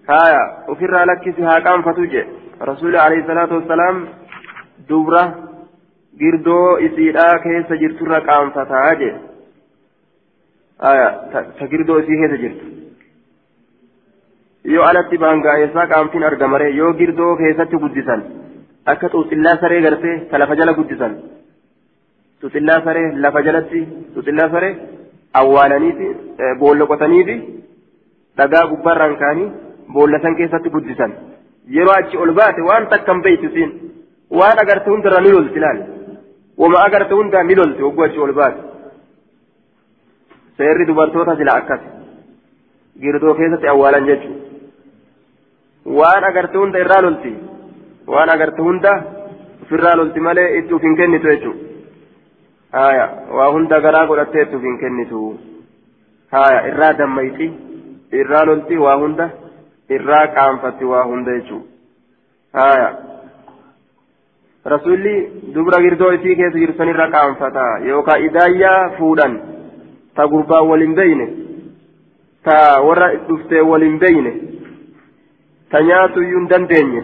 هايا 0.09 0.70
وفر 0.70 1.03
لك 1.05 1.36
سها 1.38 1.59
كان 1.59 1.82
فتوجه 1.82 2.28
رسول 2.62 2.95
عليه 2.95 3.20
الصلاة 3.24 3.53
والسلام 3.53 3.95
دبرة 4.89 5.24
girdoo 6.22 6.78
isiidhaa 6.88 7.39
keessa 7.45 7.76
jirturra 7.82 8.20
qaanfataa 8.28 8.91
jee 8.99 9.14
ta 11.58 11.66
girdoo 11.74 11.97
isii 12.03 12.20
keessa 12.22 12.38
jirtu 12.43 12.66
yoo 14.74 14.86
alatti 14.89 15.18
baangaa'eessaa 15.24 15.88
qaamtiin 15.93 16.24
argamare 16.30 16.68
yoo 16.80 16.93
girdoo 17.01 17.32
keessatti 17.41 17.78
guddisan 17.84 18.22
akka 18.93 19.08
xuuxillaa 19.16 19.58
saree 19.64 19.82
gartee 19.88 20.16
ta 20.32 20.36
lafa 20.41 20.56
jala 20.62 20.74
guddisan 20.80 21.14
xuuxillaa 22.41 22.80
saree 22.88 23.08
lafa 23.26 23.39
jalatti 23.47 23.80
xuuxillaa 24.14 24.49
saree 24.56 24.74
awwaalaniiti 25.41 26.08
boolla 26.64 26.86
qotaniifi 26.91 27.36
dhagaa 28.38 28.66
gubbaarraan 28.72 29.16
kaanii 29.24 29.49
boolla 29.97 30.18
san 30.28 30.36
keessatti 30.39 30.70
guddisan 30.78 31.12
yeroo 31.78 31.95
achi 31.99 32.18
ol 32.18 32.32
baate 32.39 32.61
waan 32.70 32.88
takkan 32.93 33.22
beeytu 33.26 33.49
siin 33.55 33.72
waan 34.39 34.57
agarte 34.63 34.89
hundarra 34.93 35.22
ni 35.26 35.32
lolti 35.36 35.59
ilaali 35.61 35.84
wama 36.63 36.80
agarte 36.88 37.13
hundaa 37.20 37.43
ni 37.43 37.55
lolti 37.55 37.82
hogguu 37.88 38.05
achi 38.07 38.20
ol 38.28 38.34
baate 38.39 38.61
seerri 40.57 40.86
dubartoota 40.89 41.36
sila 41.41 41.57
akkas 41.61 41.82
girdoo 43.01 43.34
keessatti 43.39 43.68
awwaalan 43.74 44.07
jechuudha 44.09 44.45
waan 45.99 46.24
agarte 46.32 46.57
hunda 46.57 46.80
irraa 46.86 47.01
lolti 47.05 47.34
waan 48.13 48.30
agarte 48.36 48.61
hunda 48.68 48.91
ofirraa 49.63 49.95
lolti 50.01 50.20
malee 50.28 50.49
itti 50.59 50.74
uf 50.74 50.82
hin 50.88 50.95
kennitu 50.99 51.28
jechuudha. 51.34 51.66
haya 52.72 53.05
waa 53.38 53.49
hunda 53.55 53.80
garaa 53.86 54.05
godhatteetuuf 54.11 54.63
hin 54.68 54.78
kennitu 54.84 55.20
haya 56.32 56.59
irraa 56.70 56.93
dammayti 57.01 57.47
irraa 58.22 58.45
lolti 58.49 58.78
waa 58.86 58.95
hunda 59.03 59.30
irraa 59.89 60.27
qaanfatti 60.38 60.86
waa 60.91 61.03
hunda 61.09 61.31
jechuu 61.39 61.61
haya 62.53 62.89
rasulli 64.73 65.15
dubra 65.55 65.79
girdoo 65.86 66.11
isii 66.17 66.36
keessa 66.39 66.59
jirtan 66.63 66.89
irra 66.93 67.07
qaanfata 67.15 67.65
yookaan 67.89 68.23
idaayyaa 68.27 68.89
fuudhan 68.97 69.33
ta 70.15 70.27
gurbaan 70.33 70.67
waliin 70.71 70.95
beeyne 70.99 71.27
ta 72.47 72.57
warra 72.88 73.07
dhuftee 73.27 73.61
waliin 73.71 73.99
beeyne 73.99 74.33
ta 75.69 75.81
nyaatu 75.89 76.21
iyyuu 76.23 76.39
hin 76.39 76.49
dandeenye 76.49 77.01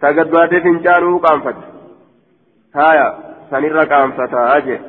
ta 0.00 0.12
gadbaatee 0.18 0.60
fincaanuu 0.66 1.18
qaanfatte 1.26 1.66
haya 2.80 3.06
sanirra 3.50 3.86
qaanfataa 3.92 4.60
jee 4.66 4.80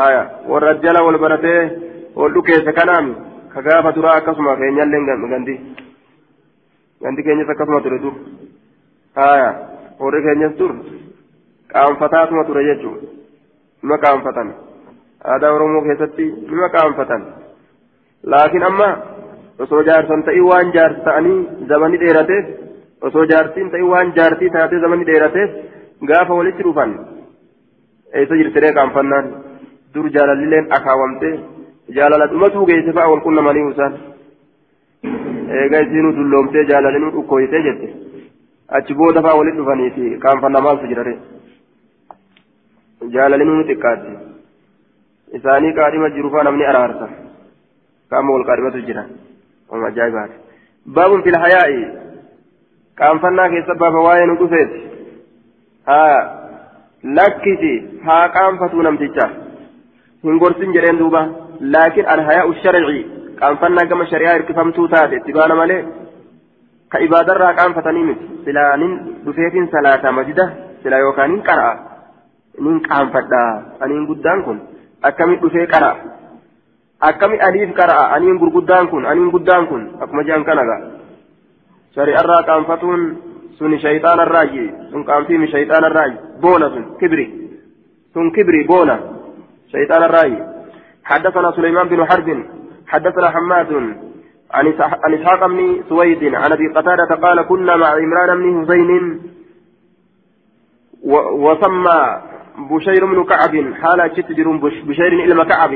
haya 0.00 0.22
warra 0.52 0.74
jala 0.84 1.02
wal 1.06 1.18
baratee 1.24 1.62
wal 2.20 2.32
dhukeesse 2.36 2.72
kanaami 2.80 3.14
ka 3.52 3.60
gaafa 3.66 3.92
duraa 3.96 4.16
akkasuma 4.20 4.56
keenyallee 4.60 5.02
gandi 5.34 5.54
gandi 7.02 7.22
keenyas 7.26 7.48
akkasuma 7.54 7.80
ture 7.84 7.98
dur 8.04 8.14
haya 9.20 9.50
warri 10.00 10.22
keenyas 10.26 10.54
dur 10.60 10.72
qaanfataatuma 11.74 12.44
ture 12.48 12.62
jechuu 12.68 12.94
nima 13.82 13.98
qaanfatan 14.04 14.48
aadaa 15.32 15.52
oromoo 15.56 15.82
keessatti 15.88 16.24
nima 16.50 16.68
qaanfatan 16.76 17.22
laakiin 18.32 18.64
amma 18.70 18.88
osoo 19.64 19.82
jaarsan 19.88 20.22
ta'ii 20.28 20.44
waan 20.50 20.72
jaarsi 20.76 21.00
ta'anii 21.08 21.38
zamani 21.70 22.00
dheerateef 22.02 22.46
osoo 23.08 23.24
jaartiin 23.32 23.70
ta'ii 23.74 23.90
waan 23.92 24.12
jaartii 24.18 24.50
taatee 24.56 24.80
zamani 24.84 25.04
dheerateef 25.10 25.50
gaafa 26.10 26.34
walitti 26.40 26.62
dhufan 26.66 26.92
eessa 28.18 28.34
jirtire 28.40 28.72
qaanfannaan 28.78 29.26
dur 29.94 30.06
jaalallileen 30.16 30.66
akaawamte 30.78 31.30
jaalala 31.96 32.26
dhumatuu 32.32 32.66
geesse 32.70 32.92
fa'a 32.96 33.10
wal 33.12 33.22
qunnamanii 33.26 33.66
usaan 33.72 33.94
eega 35.60 35.80
isiinuu 35.86 36.12
dulloomtee 36.18 36.64
jaalalinuu 36.70 37.12
dhukkooyitee 37.16 37.62
jette 37.66 37.88
achi 38.78 38.94
booda 39.00 39.22
fa'a 39.26 39.38
walitti 39.40 39.60
dhufanii 39.60 39.90
fi 39.96 40.10
qaanfanna 40.24 40.60
maaltu 40.66 40.90
jirare 40.90 41.14
jaalalinuu 43.14 43.62
xiqqaatti 43.70 44.12
isaanii 45.40 45.72
qaadhima 45.80 46.10
jiru 46.18 46.30
fa'a 46.34 46.44
namni 46.48 46.68
araarsa 46.72 47.08
qaama 48.12 48.36
wal 48.36 48.46
qaadhimatu 48.50 48.84
jira 48.90 49.06
oma 49.70 49.86
ajaa'ibaati 49.92 50.36
baabun 50.98 51.22
fil 51.26 51.40
hayaa'i 51.46 51.80
qaanfannaa 53.02 53.48
keessa 53.56 53.80
baaba 53.84 54.04
waa'ee 54.08 54.26
nu 54.30 54.38
dhufeeti 54.44 54.80
haa 55.90 56.16
lakkisi 57.18 57.74
haa 58.06 58.22
qaanfatuu 58.38 58.82
namticha 58.88 59.26
hin 60.28 60.38
gorsin 60.44 60.72
jedheen 60.78 60.98
duuba 61.02 61.20
laakiin 61.60 62.06
alhayaa'u 62.14 62.54
sharci 62.62 63.06
qaanfannaa 63.40 63.86
gama 63.90 64.06
shari'aa 64.12 64.34
hirkifamtuu 64.34 64.88
taate 64.88 65.16
itti 65.16 65.32
baana 65.38 65.54
malee 65.60 65.80
ka 66.88 66.98
ibaadarraa 67.06 67.54
qaanfatanii 67.60 68.04
miti 68.10 68.26
silaa 68.44 68.76
nin 68.82 68.92
dhufeetiin 69.24 69.70
salaata 69.72 70.12
masjida 70.12 70.48
sila 70.82 70.98
yookaan 71.04 71.30
nin 71.32 71.42
qara'a 71.48 71.72
nin 72.66 72.80
qaanfadha 72.88 73.42
aniin 73.80 74.06
guddaan 74.10 74.44
kun 74.44 74.60
akkamitti 75.10 75.42
dhufee 75.46 75.66
qara'a 75.74 75.96
akkami 77.10 77.40
aniif 77.48 77.74
qara'a 77.80 78.04
aniin 78.18 78.38
gurguddaan 78.42 78.88
kun 78.88 79.06
aniin 79.06 79.30
guddaan 79.30 79.66
kun 79.66 79.82
akkuma 80.00 80.24
jean 80.30 80.44
kanaga 80.44 80.76
shari'arraa 81.94 82.42
qaanfatuun 82.50 83.02
sun 83.58 83.78
shayxaanarraayi 83.84 84.64
sun 84.90 85.04
qaanfiimi 85.04 85.50
shayxaanarraayi 85.54 86.16
boona 86.42 86.70
sun 86.74 86.84
kibri 87.00 87.26
sun 88.14 88.32
kibri 88.32 88.64
boona 88.70 88.98
shayطaanarraayi 89.72 90.38
حدثنا 91.10 91.48
سليمان 91.56 91.88
بن 91.88 92.00
حرب 92.10 92.28
حدثنا 92.86 93.28
حماد 93.30 93.72
عن 94.56 95.14
اسحاق 95.14 95.46
بن 95.46 95.58
سويد 95.88 96.22
عن 96.34 96.52
أبي 96.52 96.66
قتادة 96.76 97.10
قال 97.24 97.38
كنا 97.50 97.76
مع 97.76 97.88
عمران 98.02 98.30
بن 98.42 98.64
حسين 98.64 98.90
وسمى 101.44 102.00
بشير 102.70 103.02
بن 103.12 103.18
كعب 103.24 103.54
حال 103.80 104.00
تجر 104.14 104.48
بشير 104.88 105.12
إلى 105.12 105.44
كعب 105.44 105.72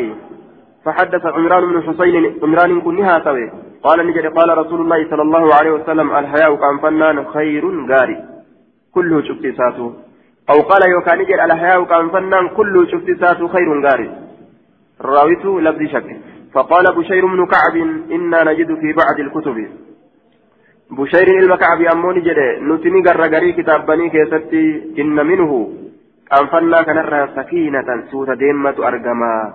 فحدث 0.84 1.26
عمران 1.26 1.62
بن 1.70 1.76
حسين 1.82 2.24
عمران 2.42 2.80
كنها 2.80 3.24
سوي. 3.24 3.50
قال 3.82 4.06
نجد 4.06 4.26
قال 4.26 4.58
رسول 4.58 4.80
الله 4.80 5.10
صلى 5.10 5.22
الله 5.22 5.54
عليه 5.54 5.70
وسلم 5.70 6.16
الحياء 6.20 6.56
كان 6.62 6.78
فنان 6.82 7.24
خير 7.34 7.64
غاري. 7.90 8.18
كله 8.94 9.22
شفت 9.22 9.44
ساته 9.58 9.94
أو 10.50 10.58
قال 10.70 10.90
يوكا 10.90 11.14
نجد 11.14 11.38
الحياء 11.46 11.84
كان 11.84 12.08
فنان 12.08 12.48
كله 12.48 12.86
شفت 12.86 13.08
ساته 13.20 13.48
خير 13.48 13.68
غاري. 13.86 14.10
راويته 15.01 15.61
لفظ 15.61 15.81
شك 15.93 16.09
فقال 16.53 16.85
بشير 16.95 17.25
بن 17.25 17.45
كعب 17.45 17.75
إنا 18.11 18.43
نجد 18.43 18.79
في 18.81 18.93
بعض 18.93 19.19
الكتب 19.19 19.67
بشير 20.91 21.39
المكعب 21.39 21.81
أمون 21.81 22.21
جده 22.21 22.59
نتني 22.59 23.01
غرغري 23.07 23.51
كتاب 23.51 23.85
بني 23.85 24.09
كيستي 24.09 24.65
إن 25.01 25.17
منه 25.29 25.51
كان 26.31 26.47
فنا 26.47 26.81
كان 26.81 27.29
سكينة 27.35 27.89
سوت 28.11 28.29
ديمة 28.29 28.77
أرجما 28.87 29.53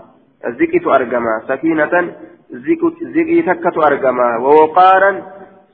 زكيت 0.59 0.87
أرجما 0.87 1.43
سكينة 1.49 1.95
زكي 3.15 3.43
تكة 3.43 3.87
أرجما 3.87 4.37
ووقارا 4.37 5.23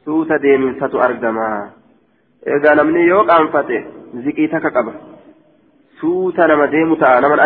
سوت 0.04 0.32
ديمسة 0.32 1.04
أرجما 1.04 1.70
إذا 2.46 2.74
نمني 2.74 3.00
يوك 3.00 3.30
أنفته 3.30 3.84
زكي 4.14 4.46
تكة 4.46 4.68
قبل 4.68 4.94
suuta 5.98 6.46
nama 6.46 6.70
deemu 6.70 6.94
ta'a 6.94 7.18
naman 7.18 7.42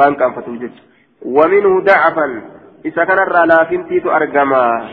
waan 0.00 0.16
qaanfatuuf 0.16 0.60
jecha 0.60 0.82
waminhu 1.24 1.80
dacafan 1.80 2.42
isa 2.84 3.06
kanarraa 3.06 3.46
laafintiitu 3.46 4.10
argama 4.10 4.90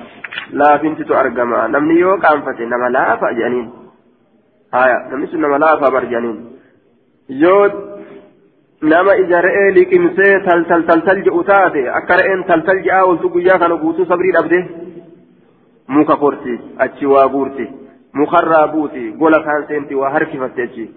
laafintitu 0.51 1.15
argama 1.15 1.67
namni 1.67 1.99
yoo 1.99 2.17
qaanfate 2.17 2.65
nama 2.65 2.89
laafa 2.89 3.33
jedhaniin 3.33 3.69
haya 4.71 4.99
namni 5.11 5.27
sun 5.27 5.41
nama 5.41 5.59
laafa 5.59 5.91
bar 5.91 6.05
jedhaniin 6.05 6.39
yoo 7.27 7.67
nama 8.81 9.15
ija 9.15 9.41
re'ee 9.41 9.71
liqimsee 9.73 10.39
taltal 10.45 10.83
taltal 10.83 11.23
jedhu 11.25 11.43
taate 11.43 11.89
akka 11.89 12.17
re'een 12.17 12.43
taltal 12.43 12.79
je'aa 12.83 13.03
oltu 13.03 13.29
guyyaa 13.29 13.59
kana 13.59 13.75
guutuu 13.75 14.05
sabrii 14.05 14.31
dhabde 14.31 14.59
muka 15.87 16.15
korti 16.15 16.59
achi 16.77 17.05
waa 17.05 17.27
guurti 17.29 17.69
mukarraa 18.13 18.67
buuti 18.67 19.11
gola 19.11 19.43
kaan 19.43 19.67
seenti 19.67 19.95
waa 19.95 20.09
harkifatte 20.09 20.63
achi 20.63 20.95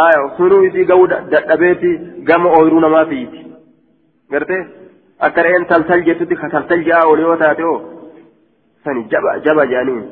aya 0.00 0.20
sunuu 0.36 0.64
isii 0.68 0.88
ga'uu 0.90 1.06
dadhabeeti 1.12 1.90
gama 2.28 2.50
ooyiruu 2.58 2.80
namaa 2.80 3.04
fiiti 3.12 3.40
garte 4.32 4.56
akka 5.26 5.42
re'een 5.46 5.66
taltal 5.70 6.04
jettutti 6.08 6.40
ka 6.42 6.48
taltal 6.54 6.84
je'aa 6.88 7.06
ol 7.12 7.20
yoo 7.26 7.36
taate 7.42 7.64
oo 7.70 7.78
sani 8.84 9.06
jaba 9.12 9.38
jaba 9.46 9.66
jedhaniin 9.72 10.04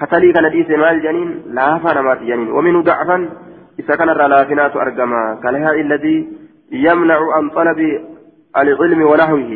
katalii 0.00 0.32
kana 0.36 0.54
dhiise 0.54 0.80
maal 0.82 1.00
jedhaniin 1.04 1.30
laafaa 1.58 1.94
namaati 1.98 2.28
jedhaniin 2.30 2.56
waminuu 2.56 2.88
dacfan 2.90 3.28
كان 3.86 4.08
رلافنات 4.08 4.76
أرقما 4.76 5.22
كالهاء 5.42 5.80
الذي 5.80 6.16
يمنع 6.86 7.18
عن 7.36 7.44
طلب 7.58 7.80
العلم 8.62 9.00
ونحوه 9.10 9.50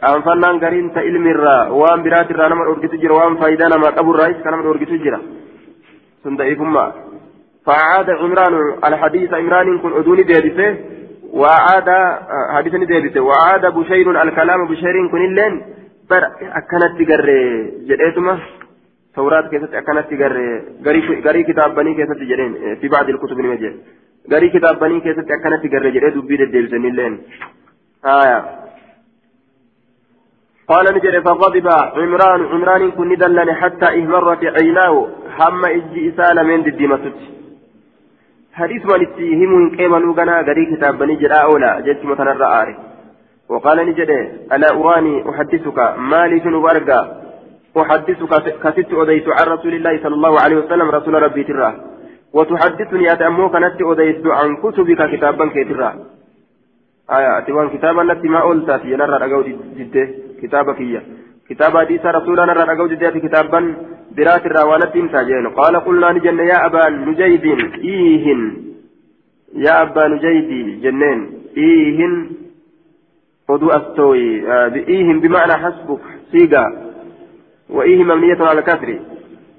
كان 0.00 0.22
فنان 0.26 0.54
قرين 0.62 0.86
علم 1.06 1.26
الرا 1.34 1.58
وان 1.80 2.02
برات 2.04 2.30
الرا 2.30 2.48
نمر 2.48 2.66
أرقت 2.72 2.94
جرا 3.02 3.14
وان 3.18 3.34
فايدانا 3.40 3.76
ما 3.82 3.90
قبل 3.98 4.12
رئيس 4.22 4.38
كان 4.44 4.52
نمر 4.54 4.70
أرقت 4.70 4.92
جرا 5.04 5.20
سندئيكما 6.24 6.84
فعاد 7.66 8.10
عمران 8.10 8.54
الحديث 8.84 9.34
عمران 9.34 9.78
كن 9.78 9.92
أدوني 9.92 10.22
ديبسه 10.22 10.76
وعاد 11.32 11.88
حديثني 12.54 12.84
ديبسه 12.86 13.20
وعاد 13.20 13.66
بشير 13.66 14.22
الكلام 14.22 14.68
بشير 14.68 15.08
كن 15.12 15.24
اللين 15.24 15.62
بر 16.10 16.24
أكنت 16.58 16.92
تقري 16.98 17.40
جريتما 17.88 18.38
توراة 19.16 19.48
كيست 19.50 19.74
أكنت 19.74 20.10
غري 20.20 21.22
غري 21.26 21.42
كتاب 21.42 21.74
بني 21.74 21.94
كيست 21.94 22.20
جرين 22.30 22.76
في 22.80 22.88
بعض 22.88 23.08
الكتب 23.08 23.40
المجيء 23.40 23.74
غري 24.32 24.48
كتاب 24.54 24.78
بني 24.80 25.00
كيست 25.00 25.26
أكنت 25.36 25.74
غري 25.74 25.90
جرين 25.90 26.10
دبي 26.14 26.42
الدبسن 26.44 26.84
اللين 26.90 27.14
آية. 28.04 28.60
قال 30.68 30.84
نجري 30.94 31.20
فغضب 31.22 31.68
عمران 31.96 32.40
عمران 32.52 32.90
كن 32.90 33.16
دلني 33.16 33.54
حتى 33.54 33.86
إهمرت 33.98 34.44
عيناه 34.44 35.08
هم 35.38 35.64
إجي 35.64 36.08
إسال 36.08 36.46
من 36.46 36.66
الدمتت 36.66 37.39
حديث 38.54 38.82
من 38.86 39.02
اتهم 39.06 39.76
كيما 39.76 39.98
نوغنا 39.98 40.40
غري 40.40 40.76
كتاب 40.76 40.98
بني 40.98 41.16
جراء 41.16 41.42
أولا 41.42 41.80
جدت 41.80 42.04
متنرى 42.04 42.46
آري 42.60 42.76
وقال 43.48 43.78
نجري 43.88 44.20
ألا 44.52 44.68
أراني 44.74 45.30
أحدثك 45.30 45.78
مالي 45.98 46.40
في 46.40 46.48
نبرقا 46.48 47.00
أحدثك 47.76 48.32
كست 48.62 48.90
أديت 48.92 49.28
عن 49.28 49.46
رسول 49.54 49.74
الله 49.74 50.02
صلى 50.02 50.14
الله 50.14 50.40
عليه 50.40 50.56
وسلم 50.56 50.88
رسول 50.90 51.14
ربي 51.22 51.44
تراه 51.44 51.74
وتحدثني 52.32 53.12
أتأمو 53.12 53.50
كانت 53.50 53.82
أديت 53.82 54.26
عن 54.26 54.56
كتبك 54.56 55.00
كتابا 55.12 55.46
كتراه 55.56 55.94
آية 57.16 57.38
أتوان 57.38 57.68
كتابا 57.68 58.02
التي 58.02 58.28
ما 58.28 58.40
أولت 58.42 58.70
في 58.70 58.96
نرى 58.96 59.16
أقول 59.26 59.56
جده 59.78 60.08
كتابك 60.42 60.80
هي 60.80 61.02
كتاب 61.48 61.78
حديث 61.78 62.06
رسولنا 62.06 62.44
نرى 62.44 62.62
أقول 62.72 62.88
جده 62.96 63.10
كتابا 63.10 63.60
برات 64.16 64.46
الروانة 64.46 65.12
تاجين. 65.12 65.46
قال 65.46 65.76
قلنا 65.76 66.12
نجن 66.12 66.38
يا 66.38 66.66
أبا 66.66 66.88
نجيد 66.88 67.44
إيهن. 67.84 68.56
يا 69.54 69.82
أبا 69.82 70.08
نجيد 70.08 70.80
جنين. 70.82 71.32
إيهن. 71.56 72.30
خذو 73.48 73.68
أستوي. 73.68 74.52
آه 74.52 74.68
بإيهن 74.68 75.20
بمعنى 75.20 75.52
حسبك. 75.52 76.00
سيقا. 76.32 76.92
وإيه 77.70 78.04
مبنية 78.04 78.38
على 78.40 78.58
الكسر 78.58 78.98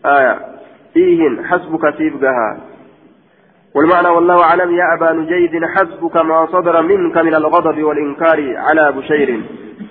آية 0.06 0.39
إيه 0.95 1.43
حسبك 1.43 1.97
سيبقها. 1.97 2.62
والمعنى 3.76 4.08
والله 4.08 4.43
أعلم. 4.43 4.76
يا 4.76 4.86
أبا 4.97 5.12
نجيد 5.14 5.66
حسبك 5.66 6.18
ما 6.18 6.45
صدر 6.45 6.82
منك 6.82 7.18
من 7.18 7.36
الغضب 7.36 7.84
والإنكار 7.84 8.58
على 8.58 8.91
بشير. 8.91 9.41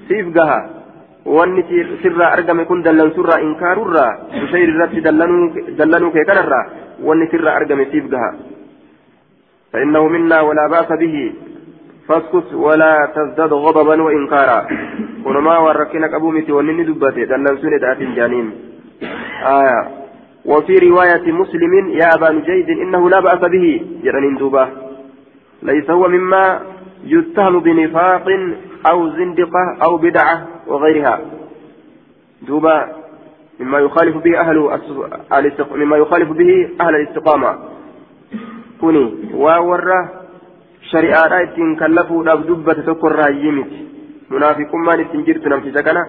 سيبقها. 0.09 0.80
Wanni 1.25 1.65
sirraa 2.03 2.33
argame 2.37 2.65
kun 2.65 2.83
dallansurraa 2.83 3.41
inkaarurraa 3.49 4.11
bushayr 4.41 4.69
irratti 4.69 5.05
dallanuu 5.81 6.13
kee 6.17 6.25
kanarraa 6.25 6.65
wanni 7.03 7.31
sirraa 7.31 7.57
argame 7.61 7.85
siif 7.93 8.09
gaha. 8.09 8.33
فإنه 9.73 10.09
منا 10.09 10.41
ولا 10.41 10.67
بأس 10.67 10.99
به 10.99 11.33
فاسكت 12.09 12.55
ولا 12.55 13.09
تزداد 13.15 13.53
غضبا 13.53 14.03
وإنكارا 14.03 14.67
ونما 15.25 15.59
وركنك 15.59 16.15
أبو 16.15 16.31
متي 16.31 16.53
ونني 16.53 16.85
دبته 16.85 17.25
دلن 17.25 17.57
سنة 17.63 17.93
آت 17.93 17.99
جانين 18.17 18.47
آية 19.59 19.81
وفي 20.45 20.75
رواية 20.79 21.33
مسلم 21.33 21.73
يا 22.01 22.15
أبا 22.15 22.31
نجيد 22.31 22.69
إنه 22.71 23.11
لا 23.11 23.21
بأس 23.21 23.43
به 23.55 23.67
جرنين 24.05 24.37
دوبة 24.37 24.69
ليس 25.63 25.91
هو 25.91 26.09
مما 26.09 26.61
يتهم 27.05 27.61
بنفاق 27.61 28.27
أو 28.87 29.09
زندقة 29.09 29.77
أو 29.83 29.97
بدعة 29.97 30.47
وغيرها 30.67 31.21
دوبة 32.43 32.87
مما 33.61 33.79
يخالف 33.79 34.17
به 34.17 34.41
أهل 34.41 34.81
مما 35.75 35.97
يخالف 35.97 36.31
به 36.31 36.69
أهل 36.81 36.95
الاستقامة 36.95 37.59
كوني 38.81 39.11
shari'aadhaa 40.91 41.43
ittiin 41.47 41.77
kallafuudhaaf 41.81 42.47
dubbate 42.49 42.83
tokkorraa 42.89 43.29
hiyyimiti 43.35 43.81
munaafiqummaan 44.31 45.03
ittiin 45.05 45.25
jirtu 45.27 45.53
namticha 45.53 45.83
kana 45.89 46.03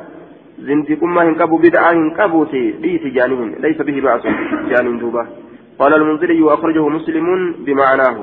zindiqummaa 0.67 1.25
hin 1.27 1.35
qabu 1.41 1.59
bid'aa 1.65 1.91
hin 1.97 2.07
qabuuti 2.19 2.61
dhiisi 2.85 3.11
jaanihin 3.17 3.51
laysa 3.65 3.87
bihi 3.89 4.05
ba'asu 4.07 4.35
jaaniin 4.73 4.99
duuba 5.05 5.27
قال 5.81 5.93
المنذري 5.93 6.41
وأخرجه 6.41 6.87
مسلم 6.87 7.27
بمعناه 7.65 8.17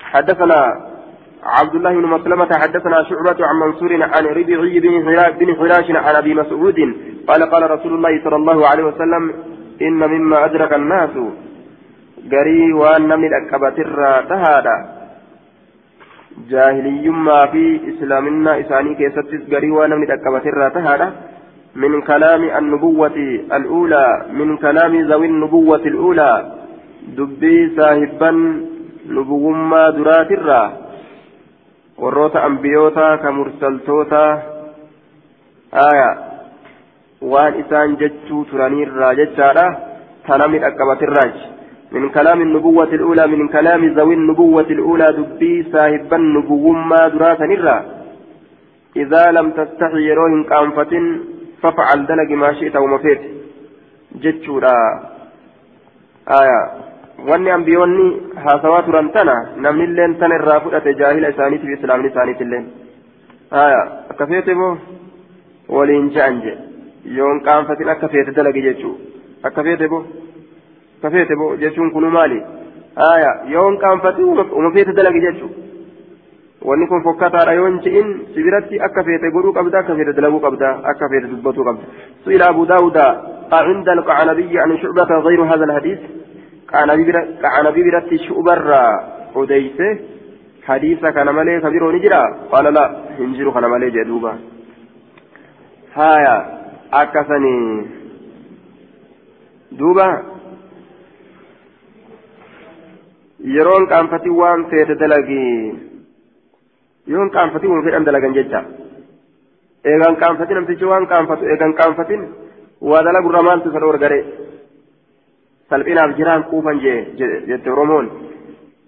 حدثنا 0.00 0.60
عبد 1.46 1.74
الله 1.74 1.92
بن 1.92 2.06
مسلمة 2.06 2.50
حدثنا 2.62 3.02
شعبة 3.02 3.46
عن 3.46 3.56
منصور 3.56 3.92
عن 4.02 4.24
ربيعي 4.26 4.80
بن 5.40 5.54
حراش 5.58 5.90
عن 5.90 6.14
أبي 6.14 6.34
مسعود. 6.34 6.78
قال 7.28 7.50
قال 7.50 7.70
رسول 7.70 7.92
الله 7.94 8.24
صلى 8.24 8.36
الله 8.36 8.66
عليه 8.66 8.84
وسلم 8.84 9.32
إن 9.82 10.00
مما 10.12 10.44
أدرك 10.44 10.72
الناس 10.72 11.14
قري 12.32 12.72
وأن 12.72 13.10
من 13.20 13.30
أكبتر 13.34 14.22
تهادا 14.28 14.76
jaahiliyyummaa 16.50 17.46
fi 17.46 17.80
islaaminaa 17.90 18.56
isaanii 18.62 18.94
keessattis 18.94 19.46
garii 19.52 19.70
waan 19.70 19.90
namni 19.90 20.06
dhaqqabatirraa 20.10 20.70
tahaadha 20.70 21.08
من 21.76 22.02
كلام 22.02 22.42
النبوة 22.58 23.16
الأولى 23.58 24.06
من 24.32 24.56
كلام 24.56 24.92
ذوي 25.10 25.26
النبوة 25.26 25.84
الأولى. 25.92 26.32
دبي 27.18 27.76
صاحبا 27.76 28.30
نبوما 29.08 29.90
درات 29.90 30.30
أنبيوتا 32.46 33.16
كمرسلتوتا 33.16 34.42
آية 35.74 36.10
وان 37.22 37.52
إسان 37.60 37.96
جتشو 37.96 38.44
ترانير 38.44 38.92
راجتشارا 38.92 39.66
تنمي 40.28 40.66
أكبت 40.66 41.02
الراج 41.02 41.36
من 41.92 42.08
كلام 42.08 42.40
النبوة 42.40 42.92
الأولى 42.98 43.26
من 43.26 43.48
كلام 43.48 43.94
ذوي 43.98 44.14
النبوة 44.14 44.68
الأولى 44.76 45.06
دبي 45.18 45.54
صاحبا 45.72 46.16
نبوما 46.16 47.08
دراسا 47.08 47.46
نرى 47.46 47.78
إذا 48.96 49.30
لم 49.30 49.50
تستحي 49.50 50.02
يروهن 50.10 50.44
كأنفة 50.44 50.92
فافعل 51.62 52.06
دلق 52.06 52.30
ما 52.30 52.52
شئت 52.52 52.76
وما 52.76 52.98
فيت 52.98 53.20
جتشورا 54.22 54.76
آية 56.40 56.60
wanni 57.30 57.50
ambiyoonni 57.56 58.06
haasawaa 58.44 58.82
turan 58.88 59.10
tana 59.16 59.36
namni 59.64 59.84
illeen 59.88 60.18
tan 60.20 60.36
irraa 60.38 60.60
fudhate 60.66 60.94
jaahila 61.00 61.32
isaaniitiif 61.34 61.78
islaamni 61.78 62.12
isaaniitilleen 62.12 62.66
haya 63.56 63.82
akka 64.12 64.26
feete 64.32 64.54
moo 64.60 64.72
waliin 65.76 66.08
je'an 66.16 66.40
je 66.44 66.54
yoon 67.18 67.42
qaanfatin 67.48 67.92
akka 67.94 68.08
feete 68.14 68.36
dalage 68.38 68.62
jechuu 68.68 68.94
akka 69.50 69.66
feete 69.68 69.88
moo 69.94 70.04
kafeete 71.02 71.34
jechuun 71.62 71.90
kunu 71.92 72.10
maali 72.10 72.42
aya 73.10 73.30
yoon 73.54 73.78
qaanfate 73.78 74.22
uma 74.24 74.70
feete 74.76 74.92
dalagi 74.98 75.20
jechu 75.26 75.48
wanni 76.68 76.86
kun 76.90 77.02
fokkataadha 77.06 77.54
yoon 77.58 77.80
je'in 77.84 78.08
sibiratti 78.34 78.80
akka 78.86 79.04
feete 79.08 79.30
godhuu 79.36 79.52
qabda 79.58 79.78
akka 79.82 79.96
feete 79.98 80.16
dalaguu 80.18 80.40
qabda 80.46 80.70
akka 80.92 81.08
feete 81.14 81.32
dubbatuu 81.32 81.64
qabda 81.70 81.86
سئل 82.26 82.42
أبو 82.42 82.64
داود 82.64 82.98
عند 83.52 83.88
القعنبي 83.88 84.58
عن 84.58 84.78
شعبة 84.78 85.10
غير 85.26 85.40
هذا 85.42 85.64
الحديث 85.64 85.98
قعنبي 86.72 87.82
برت 87.86 88.10
شعبر 88.26 88.70
أديسه 89.36 89.98
حديث 90.68 91.00
كان 91.16 91.28
مالي 91.36 91.60
كبير 91.60 91.82
نجرا 91.96 92.22
قال 92.52 92.66
لا 92.74 92.84
هنجر 93.18 93.46
كان 93.54 93.64
مالي 93.72 93.90
جدوبا 93.96 94.32
هايا 95.94 96.36
أكثني 97.02 97.56
دوبا 99.80 100.08
yeroon 103.54 103.84
qaanfatii 103.92 104.32
waan 104.40 104.60
feete 104.70 104.94
dalagii 105.00 105.54
yoon 107.12 107.28
qaanfatii 107.36 107.70
waan 107.72 107.84
fedhan 107.86 108.06
dalagan 108.08 108.34
jecha 108.38 108.60
eegan 109.90 110.16
qaanfatin 110.22 110.56
namtichi 110.58 110.86
waan 110.92 111.06
qaanfatu 111.12 111.44
eegan 111.52 111.72
qaanfatin 111.80 112.22
waa 112.90 113.02
dalagurra 113.06 113.42
maaltu 113.48 113.68
isa 113.70 113.80
dhoorgare 113.84 114.18
jiraan 116.16 116.42
quufan 116.50 116.80
jee 116.80 116.98
jette 117.48 117.70
oromoon 117.70 118.10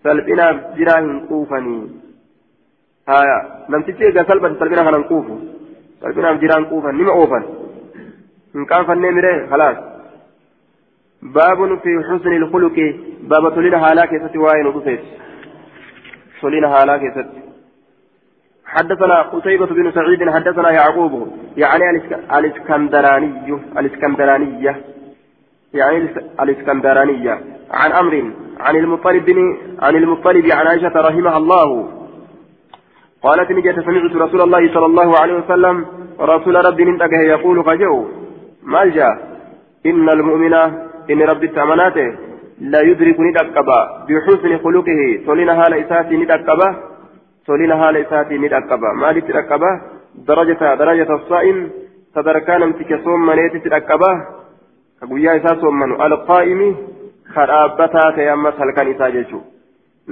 salphinaaf 0.02 0.56
jiraa 0.76 1.00
hin 1.00 1.20
quufanii 1.28 1.82
haya 3.06 3.36
namtichi 3.68 4.04
eegan 4.04 4.26
salphate 4.26 4.58
salphina 4.58 4.88
kanan 4.88 5.04
quufu 5.12 5.38
salphinaaf 6.02 6.40
jiraan 6.40 6.68
quufan 6.72 6.98
nima 7.02 7.12
oofan 7.22 7.44
hin 8.54 8.66
qaanfannee 8.72 9.14
miree 9.20 9.36
halaas 9.52 9.78
باب 11.22 11.78
في 11.78 11.92
حسن 12.08 12.32
الخلق 12.32 12.94
باب 13.22 13.54
تولين 13.54 13.74
هالاك 13.74 14.12
يستي 14.12 14.38
وين 14.38 14.66
ودفت 14.66 15.00
تولين 16.40 16.64
هالاك 16.64 17.02
يستي 17.02 17.40
حدثنا 18.64 19.22
قتيبة 19.22 19.66
بن 19.66 19.92
سعيد 19.92 20.30
حدثنا 20.30 20.70
يعقوب 20.70 21.32
يعني 21.56 21.84
الاسكندراني 22.38 23.60
الاسكندرانية 23.78 24.84
يعني 25.74 26.08
الإسكندرانية. 26.42 27.40
عن 27.70 27.92
أمر 27.92 28.32
عن 28.60 28.76
المطلب 28.76 29.24
بن 29.24 29.58
عن 29.82 29.96
المطلب 29.96 30.46
عن 30.52 30.66
عائشة 30.66 30.92
رحمها 30.96 31.36
الله. 31.36 31.88
قالت 33.22 33.50
نجت 33.50 33.80
سمعت 33.80 34.16
رسول 34.16 34.40
الله 34.40 34.74
صلى 34.74 34.86
الله 34.86 35.18
عليه 35.20 35.34
وسلم 35.34 35.86
رسول 36.20 36.64
ربي 36.64 36.84
ننتقه 36.84 37.20
يقول 37.20 37.64
فجو. 37.64 38.06
ما 38.62 38.84
جاء 38.84 39.14
إن 39.86 40.08
المؤمن 40.08 40.54
إن 41.10 41.22
ربي 41.22 41.48
تأمناته 41.48 42.16
لا 42.60 42.80
يدرك 42.80 43.20
ندقبا 43.20 43.80
بحسن 44.08 44.58
خلقه. 44.64 45.00
تولين 45.26 45.48
هال 45.48 45.74
إساتي 45.74 46.16
ندقبا 46.16 46.68
تولين 47.46 47.72
هال 47.72 47.96
إساتي 47.96 48.38
ندقبا 48.38 48.92
ما 49.00 49.12
لتدقبا 49.12 49.80
درجة 50.28 50.74
درجة 50.74 51.14
الصائم. 51.14 51.70
تدركان 52.14 52.62
امتك 52.62 53.00
صوم 53.04 53.26
منيت 53.26 53.54
تدقبا 53.64 54.12
guyyaa 55.06 55.34
isaa 55.40 55.56
soommanu 55.60 55.96
alqaa'imi 56.06 56.68
kadhaabbataa 57.34 58.12
ta'e 58.16 58.28
ammas 58.30 58.56
halkan 58.62 58.88
isaa 58.92 59.10
jechuun 59.16 59.44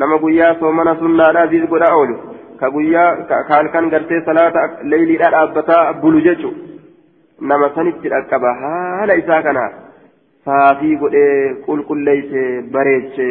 nama 0.03 0.19
guyyaa 0.25 0.55
soomana 0.61 0.95
sunnaadhaa 1.01 1.47
ziis 1.53 1.67
godha 1.73 1.89
oolu 1.97 2.17
ka 2.61 2.71
guyyaa 2.77 3.09
ka 3.31 3.43
halkan 3.49 3.91
gartee 3.95 4.21
salaata 4.29 4.69
leeyliidhaa 4.93 5.31
dhaabbataa 5.37 5.83
bulu 6.05 6.21
jechuun 6.29 6.55
nama 7.41 7.71
sanitti 7.79 8.15
dhaqqaba 8.15 8.55
haala 8.63 9.19
isaa 9.23 9.43
kana 9.49 9.67
saafii 10.51 10.97
godhee 11.03 11.55
qulqulleeyse 11.67 12.47
bareeche 12.79 13.29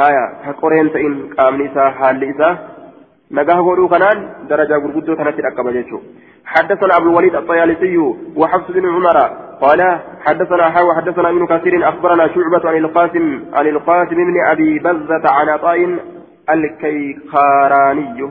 haya 0.00 0.24
ka 0.46 0.58
qoreen 0.64 0.90
ta'in 0.96 1.20
qaamni 1.36 1.70
isaa 1.72 1.90
haalli 2.00 2.32
isaa 2.34 3.62
godhuu 3.68 3.88
kanaan 3.94 4.26
darajaa 4.48 4.82
gurguddoo 4.86 5.16
kanatti 5.22 5.48
dhaqqaba 5.48 5.78
jechuudha. 5.78 6.28
حدثنا 6.50 6.96
أبو 6.96 7.08
الوليد 7.10 7.34
الطيالسي 7.36 7.96
وحفص 8.36 8.70
بن 8.70 8.86
عمر 8.86 9.49
قال 9.60 10.00
حدثنا 10.26 10.70
حاوى 10.70 10.94
حدثنا 10.96 11.30
ابن 11.30 11.46
كثير 11.46 11.88
أخبرنا 11.88 12.28
شعبة 12.28 12.68
عن 12.68 12.76
القاسم 12.76 13.44
عن 13.52 13.66
القاسم 13.66 14.16
بن 14.16 14.44
أبي 14.46 14.78
بزة 14.78 15.22
عن 15.30 15.48
عطاء 15.48 15.98
الكيخاراني 16.50 18.30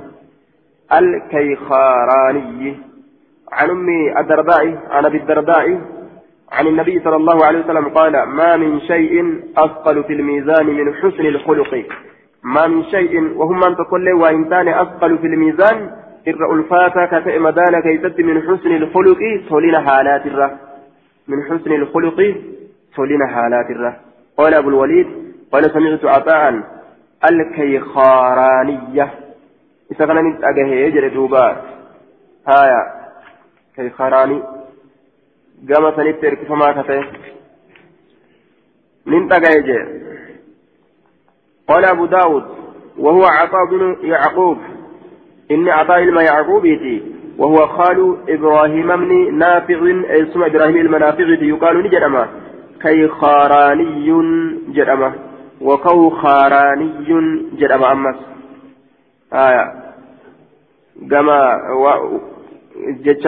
الكيخاراني. 0.93 2.77
عن 3.51 3.69
أم 3.69 3.89
الدرداء 4.17 4.77
عن 4.91 5.05
أبي 5.05 5.17
الدرداء 5.17 5.81
عن 6.51 6.67
النبي 6.67 6.99
صلى 6.99 7.15
الله 7.15 7.45
عليه 7.45 7.59
وسلم 7.59 7.89
قال 7.89 8.23
ما 8.23 8.57
من 8.57 8.79
شيء 8.81 9.41
أثقل 9.57 10.03
في 10.03 10.13
الميزان 10.13 10.65
من 10.65 10.93
حسن 10.93 11.25
الخلق. 11.25 11.85
ما 12.43 12.67
من 12.67 12.83
شيء 12.83 13.37
وهم 13.37 13.59
من 13.59 13.75
تقول 13.75 14.13
وإن 14.13 14.45
كان 14.45 14.67
أثقل 14.67 15.17
في 15.17 15.27
الميزان 15.27 15.89
إر 16.27 16.53
ألفاتا 16.53 17.05
كتئ 17.05 17.39
مدانا 17.39 17.79
كيست 17.79 18.19
من 18.19 18.41
حسن 18.41 18.71
الخلق 18.75 19.19
تولين 19.49 19.79
حالات 19.79 20.25
الره 20.25 20.68
من 21.29 21.43
حسن 21.43 21.71
الخلق 21.71 22.35
تولين 22.95 23.27
حالات 23.27 23.69
الره 23.69 23.99
قال 24.37 24.53
أبو 24.53 24.69
الوليد 24.69 25.07
قال 25.51 25.71
سمعت 25.71 26.05
عطاء 26.05 26.63
الكيخارانية. 27.31 29.13
إذا 29.91 30.05
كان 30.05 30.17
نتأجه 30.27 30.67
يجري 30.67 31.09
دوبا. 31.09 31.61
هايا 32.47 32.81
كيخاراني. 33.75 34.43
قام 35.69 35.95
سنتر 35.95 36.33
كفما 36.33 36.81
كتئ 36.81 37.01
نتأجه 39.07 39.49
يجري. 39.57 40.01
قال 41.67 41.85
أبو 41.85 42.05
داود 42.05 42.43
وهو 42.97 43.23
عطاء 43.25 43.65
بن 43.71 43.97
يعقوب. 44.01 44.57
إن 45.51 45.69
عطاء 45.69 46.03
الماء 46.03 46.23
يعقوبيتي 46.23 47.18
وهو 47.39 47.67
خال 47.67 48.17
إبراهيم 48.29 48.87
بن 48.87 49.11
نافع 49.37 49.79
اسم 50.21 50.43
إبراهيم 50.43 50.77
المنافع 50.77 51.23
يقال 51.23 51.75
نجرما 51.83 52.27
كي 52.81 53.07
خاراني 53.07 54.09
جرما 54.75 55.11
وكو 55.61 56.09
خاراني 56.09 56.87
جرما 57.59 57.91
أمس 57.91 58.17
آية 59.33 59.65
كما 61.11 61.39
و 61.83 61.85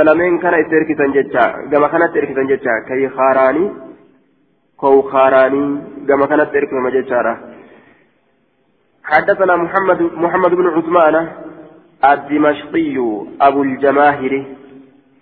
lameen 0.03 0.39
kana 0.39 0.57
itti 0.63 0.75
erkisan 0.75 1.13
jecha 1.13 1.43
gama 1.71 1.89
kanatti 1.89 2.19
erkisan 2.19 2.47
jecha 2.51 2.73
kai 2.87 3.05
haaraanii 3.17 3.71
koo 4.79 5.01
haaraanii 5.11 6.05
gama 6.07 6.27
kanatti 6.27 6.57
erkifama 6.57 6.91
jechaadha 6.91 7.35
حدثنا 9.11 9.55
محمد 9.55 10.01
محمد 10.23 10.51
بن 10.59 10.67
عثمان 10.77 11.15
الدمشقي 12.05 12.97
أبو 13.41 13.63
الجماهر 13.63 14.45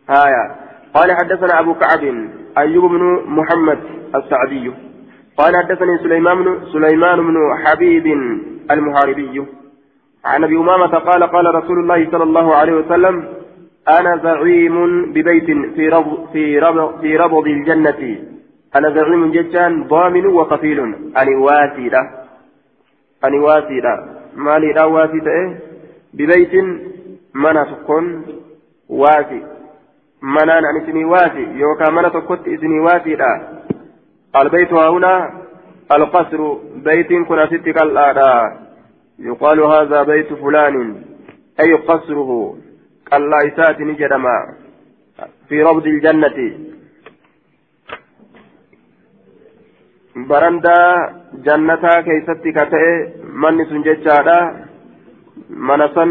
هايا. 0.10 0.56
قال 0.94 1.12
حدثنا 1.12 1.60
أبو 1.60 1.74
كعب 1.74 2.30
أيوب 2.58 2.92
بن 2.92 3.22
محمد 3.28 3.80
السعدي. 4.16 4.72
قال 5.38 5.56
حدثني 5.58 5.98
سليمان 5.98 6.44
بن 6.44 6.58
سليمان 6.74 7.18
بن 7.18 7.38
حبيب 7.66 8.08
المحاربي. 8.72 9.46
عن 10.26 10.44
أبي 10.44 10.58
أمامة 10.58 10.98
قال 10.98 11.24
قال 11.24 11.56
رسول 11.56 11.80
الله 11.80 12.12
صلى 12.12 12.24
الله 12.24 12.56
عليه 12.56 12.74
وسلم 12.74 13.28
أنا 14.00 14.18
زعيم 14.18 15.06
ببيت 15.14 15.46
في 15.76 15.90
رب 15.90 16.28
في 16.34 16.60
رب 16.60 17.02
في 17.02 17.18
ربض 17.18 17.48
الجنة. 17.48 18.18
أنا 18.76 18.90
زعيم 18.90 19.32
جتان 19.32 19.84
ضامن 19.84 20.26
وكفيل 20.26 20.80
أني 21.18 21.36
واسي 21.36 21.92
أني 23.26 23.40
واسي 23.40 23.82
مالي 24.36 24.74
لا 24.74 24.84
واسي 24.84 25.20
ببيت 26.14 26.54
منا 27.36 27.64
تكون 27.64 28.26
واسي 28.90 29.42
منان 30.22 30.66
عن 30.66 30.76
اسمي 30.82 31.06
واسي 31.06 31.46
يوكا 31.62 31.92
منا 31.92 32.10
تكوت 32.10 32.48
اسمي 32.48 32.80
واسي 32.80 33.16
لا 33.16 33.60
البيت 34.36 34.74
هنا. 34.74 35.40
القصر 35.92 36.54
بيت 36.76 37.14
كنا 37.28 37.46
ستك 37.46 37.82
الآلاء 37.82 38.70
يقال 39.20 39.60
هذا 39.60 40.04
بيت 40.04 40.34
فلان. 40.34 41.02
أي 41.62 41.74
قصره. 41.74 42.58
قال 43.12 43.34
إسات 43.34 43.78
في 45.50 45.64
ربض 45.64 45.86
الجنة. 45.88 46.38
keeysatti 52.06 52.54
ka 52.54 52.66
ta'e 52.66 52.92
manni 53.34 53.66
sun 53.70 53.84
jechaadha 53.84 54.69
mana 55.69 55.89
san 55.95 56.11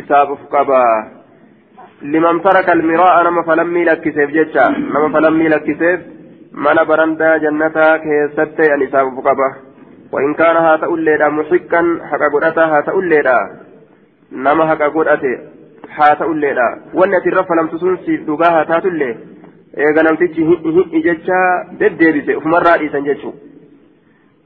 isaaf 0.00 0.30
uf 0.36 0.44
qabaa 0.54 0.94
liman 2.14 2.40
taraka 2.46 2.72
almiraa'a 2.76 3.24
nama 3.28 3.44
falammii 3.50 3.84
lakkiseef 3.90 4.30
jecha 4.38 4.68
nama 4.94 5.10
falammii 5.16 5.52
lakkiseef 5.54 6.00
mana 6.66 6.84
barandaa 6.90 7.34
jannataa 7.44 7.92
keessatti 8.06 8.72
an 8.76 8.88
isaaf 8.88 9.12
uf 9.12 9.24
qaba 9.28 9.50
وإن 10.12 10.34
كان 10.34 10.56
هذا 10.56 10.84
أوليدا 10.92 11.28
محقا 11.28 11.82
حقا 12.10 12.28
قدتا 12.34 12.64
هذا 12.64 12.90
أوليدا 12.92 13.38
نما 14.44 14.64
حقا 14.70 14.88
قدته 14.96 15.34
هذا 16.00 16.24
أوليدا 16.30 16.68
والتي 16.94 17.30
رفع 17.30 17.54
لم 17.60 17.66
تسون 17.72 17.96
سيف 18.04 18.20
دقاها 18.28 18.64
تاتولي 18.64 19.10
eega 19.76 20.02
namtichi 20.02 20.44
hin 20.44 21.02
jecha 21.04 21.36
deddeebise 21.80 22.36
ufumarraa 22.36 22.76
dhiisan 22.80 23.04
jechuu 23.04 23.32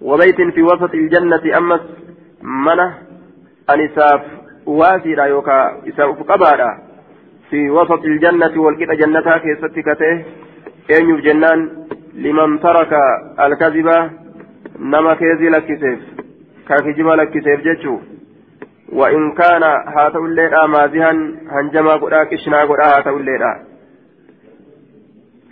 wabaytin 0.08 0.52
fi 0.52 0.62
wasati 0.62 0.96
iljannati 0.96 1.52
ammas 1.52 1.80
mana 2.40 2.86
yookaa 5.27 5.71
isaaf 5.85 6.09
uf 6.13 6.27
qabaadha 6.27 6.69
fi 7.49 7.69
wasati 7.69 8.07
iljannati 8.07 8.59
walqixa 8.59 8.95
jannataa 8.95 9.39
keessatti 9.39 9.83
ka 9.83 9.95
ta'e 9.95 10.13
eenyuuf 10.89 11.21
jennaan 11.27 11.69
liman 12.13 12.59
taraka 12.59 13.01
alkaziba 13.37 13.97
nama 14.79 15.15
keezii 15.15 15.49
lakkiseef 15.49 15.99
ka 16.67 16.81
kijiba 16.85 17.15
lakkiseef 17.15 17.61
jechuu 17.63 18.01
وإن 18.91 19.31
كان 19.31 19.63
هذا 19.97 20.19
الليل 20.19 20.65
مازها 20.67 21.11
هنجما 21.51 21.93
قدا 21.93 22.23
كشنا 22.23 22.61
قدا 22.61 22.83
هذا 22.83 23.09
الليل 23.09 23.43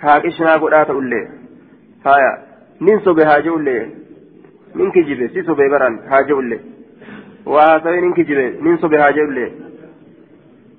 haa 0.03 0.19
qishnaa 0.23 0.57
godhaa 0.59 0.85
ta'ullee 0.85 1.27
haya 2.03 2.31
nin 2.81 2.99
sobe 3.03 3.23
haa 3.23 3.39
je'ullee 3.47 3.81
من 4.75 4.91
كجبه 4.91 5.27
سي 5.27 5.43
صبي 5.43 5.69
بران 5.69 5.99
حاجة 7.45 7.53
له 7.53 7.53
وهذا 7.53 7.91
من 7.91 8.13
كجبه 8.13 8.53
من 8.61 8.77
صبي 8.77 9.03
حاجة 9.03 9.25
له 9.25 9.51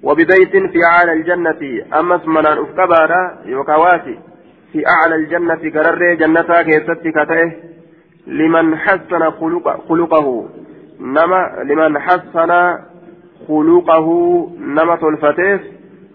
وببيت 0.03 0.57
في 0.57 0.85
أعلى 0.85 1.13
الجنة 1.13 1.85
أما 2.01 2.17
اسمنا 2.17 2.53
أفكبارا 2.53 3.39
يوكواتي. 3.45 4.19
في 4.73 4.87
أعلى 4.87 5.15
الجنة 5.15 5.55
كرر 5.55 6.15
جنة 6.15 6.63
كيست 6.63 6.91
كته 6.91 7.53
لمن 8.27 8.77
حسن 8.77 9.31
خلق 9.31 9.89
خلقه 9.89 10.49
نما 11.01 11.63
لمن 11.65 11.99
حسن 11.99 12.79
خلقه 13.49 14.07
نما 14.59 14.97
تلفتيف 14.97 15.61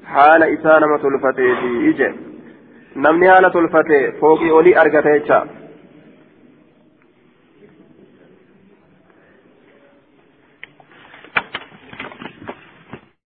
حال 0.05 0.43
إسا 0.43 0.79
نما 0.79 0.97
تلفتيف 0.97 1.63
يجي 1.63 2.11
نمني 2.95 3.31
حال 3.31 3.51
تلفتيف 3.51 4.19
فوقي 4.21 4.51
أولي 4.51 4.81
أرغتيتشا 4.81 5.47